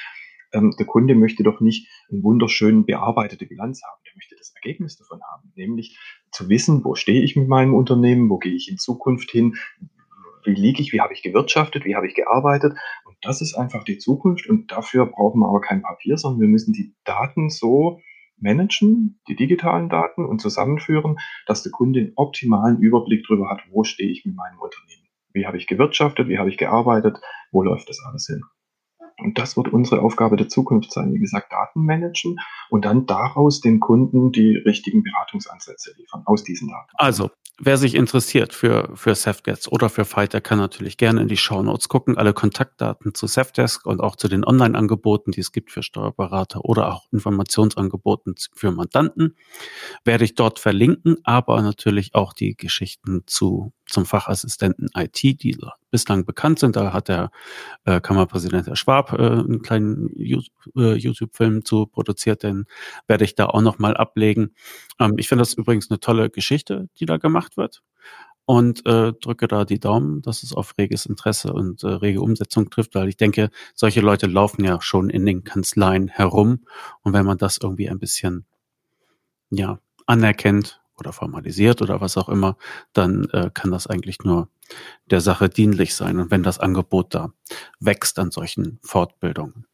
ähm, 0.54 0.76
der 0.78 0.86
Kunde 0.86 1.16
möchte 1.16 1.44
doch 1.44 1.60
nicht 1.60 1.88
eine 2.12 2.22
wunderschön 2.24 2.86
bearbeitete 2.86 3.46
Bilanz 3.46 3.82
haben, 3.84 4.00
der 4.06 4.14
möchte 4.16 4.36
Ergebnis 4.64 4.98
davon 4.98 5.22
haben, 5.24 5.52
nämlich 5.56 5.98
zu 6.32 6.50
wissen, 6.50 6.84
wo 6.84 6.96
stehe 6.96 7.22
ich 7.24 7.36
mit 7.36 7.48
meinem 7.48 7.74
Unternehmen, 7.74 8.30
wo 8.30 8.38
gehe 8.38 8.54
ich 8.54 8.70
in 8.70 8.78
Zukunft 8.78 9.32
hin, 9.32 9.56
wie 10.46 10.54
liege 10.54 10.82
ich, 10.82 10.94
wie 10.94 11.02
habe 11.02 11.14
ich 11.14 11.22
gewirtschaftet, 11.22 11.86
wie 11.86 11.96
habe 11.96 12.08
ich 12.08 12.16
gearbeitet. 12.16 12.74
Und 13.06 13.18
das 13.22 13.42
ist 13.42 13.56
einfach 13.56 13.84
die 13.84 13.98
Zukunft 13.98 14.48
und 14.48 14.72
dafür 14.72 15.06
brauchen 15.06 15.40
wir 15.40 15.48
aber 15.48 15.62
kein 15.62 15.82
Papier, 15.82 16.18
sondern 16.18 16.42
wir 16.42 16.48
müssen 16.48 16.74
die 16.74 16.94
Daten 17.04 17.50
so 17.50 18.00
managen, 18.38 19.20
die 19.28 19.36
digitalen 19.36 19.90
Daten 19.90 20.26
und 20.26 20.40
zusammenführen, 20.40 21.18
dass 21.46 21.64
der 21.64 21.72
Kunde 21.72 22.00
einen 22.00 22.14
optimalen 22.16 22.80
Überblick 22.80 23.26
darüber 23.28 23.50
hat, 23.50 23.62
wo 23.70 23.84
stehe 23.84 24.10
ich 24.10 24.26
mit 24.26 24.36
meinem 24.36 24.60
Unternehmen. 24.60 25.08
Wie 25.34 25.46
habe 25.46 25.58
ich 25.58 25.68
gewirtschaftet, 25.68 26.28
wie 26.28 26.38
habe 26.38 26.50
ich 26.50 26.58
gearbeitet, 26.58 27.20
wo 27.52 27.62
läuft 27.62 27.90
das 27.90 28.00
alles 28.06 28.28
hin. 28.28 28.44
Und 29.22 29.38
das 29.38 29.58
wird 29.58 29.72
unsere 29.74 30.02
Aufgabe 30.02 30.36
der 30.36 30.50
Zukunft 30.50 30.92
sein. 30.92 31.14
Wie 31.14 31.20
gesagt, 31.20 31.52
Daten 31.52 31.86
managen 31.86 32.38
und 32.70 32.86
dann 32.86 33.06
daraus 33.06 33.62
den 33.62 33.80
Kunden 33.80 34.32
die 34.32 34.56
richtigen 34.58 35.04
Beratungsansätze 35.04 35.94
liefern 35.98 36.24
aus 36.26 36.44
diesen 36.44 36.70
Daten. 36.70 36.90
Also, 36.96 37.30
wer 37.60 37.78
sich 37.78 37.96
interessiert 37.96 38.54
für, 38.54 38.92
für 38.96 39.16
Safdesk 39.16 39.72
oder 39.72 39.90
für 39.90 40.06
Fighter, 40.06 40.42
kann 40.42 40.58
natürlich 40.58 40.98
gerne 40.98 41.22
in 41.22 41.28
die 41.28 41.38
Show 41.38 41.62
Notes 41.62 41.90
gucken. 41.90 42.18
Alle 42.18 42.34
Kontaktdaten 42.34 43.14
zu 43.14 43.28
Safdesk 43.28 43.86
und 43.86 44.02
auch 44.02 44.16
zu 44.16 44.28
den 44.28 44.46
Online-Angeboten, 44.46 45.32
die 45.32 45.42
es 45.42 45.52
gibt 45.52 45.72
für 45.72 45.84
Steuerberater 45.84 46.64
oder 46.64 46.94
auch 46.94 47.06
Informationsangeboten 47.12 48.36
für 48.54 48.72
Mandanten, 48.72 49.36
werde 50.06 50.24
ich 50.24 50.36
dort 50.36 50.60
verlinken, 50.60 51.18
aber 51.24 51.62
natürlich 51.62 52.16
auch 52.16 52.34
die 52.34 52.56
Geschichten 52.56 53.24
zu 53.26 53.74
zum 53.90 54.06
Fachassistenten 54.06 54.90
IT, 54.96 55.22
die 55.22 55.58
bislang 55.92 56.26
bekannt 56.26 56.60
sind. 56.60 56.76
Da 56.76 56.94
hat 56.94 57.08
der 57.08 57.32
äh, 57.86 58.00
Kammerpräsident 58.00 58.68
Herr 58.68 58.76
Schwab 58.76 59.14
äh, 59.14 59.18
einen 59.18 59.62
kleinen 59.62 60.10
äh, 60.18 60.94
YouTube-Film 60.94 61.66
zu 61.66 61.86
produziert, 61.86 62.44
den 62.44 62.66
werde 63.08 63.26
ich 63.26 63.36
da 63.36 63.48
auch 63.48 63.62
nochmal 63.62 63.96
ablegen. 63.98 64.54
Ähm, 65.00 65.16
ich 65.18 65.28
finde 65.28 65.42
das 65.42 65.54
übrigens 65.54 65.90
eine 65.90 66.00
tolle 66.00 66.30
Geschichte, 66.30 66.90
die 67.00 67.06
da 67.06 67.18
gemacht 67.18 67.58
wird. 67.58 67.82
Und 68.46 68.84
äh, 68.88 69.14
drücke 69.14 69.48
da 69.48 69.64
die 69.64 69.80
Daumen, 69.80 70.24
dass 70.24 70.42
es 70.42 70.54
auf 70.54 70.74
reges 70.80 71.06
Interesse 71.06 71.54
und 71.54 71.84
äh, 71.84 71.88
rege 71.88 72.22
Umsetzung 72.22 72.72
trifft, 72.72 72.96
weil 72.96 73.08
ich 73.08 73.16
denke, 73.16 73.52
solche 73.76 74.02
Leute 74.02 74.26
laufen 74.26 74.64
ja 74.64 74.82
schon 74.82 75.12
in 75.12 75.24
den 75.28 75.44
Kanzleien 75.44 76.08
herum. 76.08 76.66
Und 77.04 77.14
wenn 77.14 77.28
man 77.28 77.38
das 77.38 77.60
irgendwie 77.62 77.90
ein 77.90 78.00
bisschen 78.00 78.48
ja, 79.52 79.80
anerkennt 80.08 80.79
oder 81.00 81.14
formalisiert 81.14 81.82
oder 81.82 82.02
was 82.02 82.18
auch 82.18 82.30
immer, 82.30 82.58
dann 82.94 83.26
äh, 83.32 83.50
kann 83.54 83.72
das 83.72 83.88
eigentlich 83.88 84.20
nur 84.24 84.50
der 85.10 85.22
Sache 85.22 85.50
dienlich 85.50 85.96
sein. 85.96 86.20
Und 86.20 86.32
wenn 86.32 86.44
das 86.44 86.60
Angebot 86.60 87.14
da 87.14 87.32
wächst 87.80 88.20
an 88.20 88.32
solchen 88.32 88.80
Fortbildungen. 88.84 89.66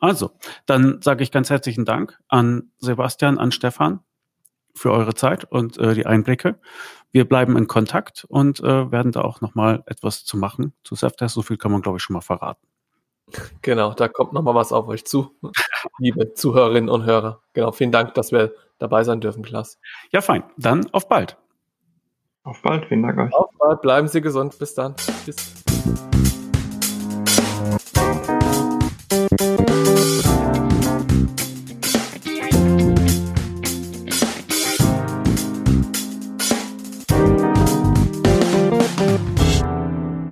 Also, 0.00 0.32
dann 0.66 1.02
sage 1.02 1.22
ich 1.22 1.32
ganz 1.32 1.50
herzlichen 1.50 1.84
Dank 1.84 2.18
an 2.28 2.70
Sebastian, 2.78 3.38
an 3.38 3.52
Stefan 3.52 4.00
für 4.74 4.92
eure 4.92 5.14
Zeit 5.14 5.44
und 5.44 5.78
äh, 5.78 5.94
die 5.94 6.06
Einblicke. 6.06 6.58
Wir 7.12 7.24
bleiben 7.28 7.56
in 7.56 7.68
Kontakt 7.68 8.24
und 8.28 8.60
äh, 8.60 8.90
werden 8.90 9.12
da 9.12 9.22
auch 9.22 9.40
nochmal 9.40 9.84
etwas 9.86 10.24
zu 10.24 10.36
machen 10.36 10.72
zu 10.82 10.96
Self-Test. 10.96 11.34
So 11.34 11.42
viel 11.42 11.56
kann 11.56 11.70
man, 11.70 11.82
glaube 11.82 11.98
ich, 11.98 12.02
schon 12.02 12.14
mal 12.14 12.20
verraten. 12.20 12.66
Genau, 13.62 13.94
da 13.94 14.08
kommt 14.08 14.32
nochmal 14.32 14.54
was 14.54 14.72
auf 14.72 14.88
euch 14.88 15.04
zu, 15.04 15.34
liebe 15.98 16.34
Zuhörerinnen 16.34 16.90
und 16.90 17.04
Hörer. 17.04 17.40
Genau, 17.52 17.72
vielen 17.72 17.92
Dank, 17.92 18.14
dass 18.14 18.32
wir 18.32 18.54
dabei 18.78 19.04
sein 19.04 19.20
dürfen, 19.20 19.42
Klaas. 19.42 19.78
Ja, 20.10 20.20
fein. 20.20 20.44
Dann 20.56 20.88
auf 20.92 21.08
bald. 21.08 21.36
Auf 22.42 22.60
bald, 22.62 22.86
vielen 22.86 23.02
Dank 23.02 23.18
euch. 23.18 23.32
Auf 23.32 23.50
bald, 23.58 23.80
bleiben 23.80 24.08
Sie 24.08 24.20
gesund. 24.20 24.58
Bis 24.58 24.74
dann. 24.74 24.94
Tschüss. 25.24 25.64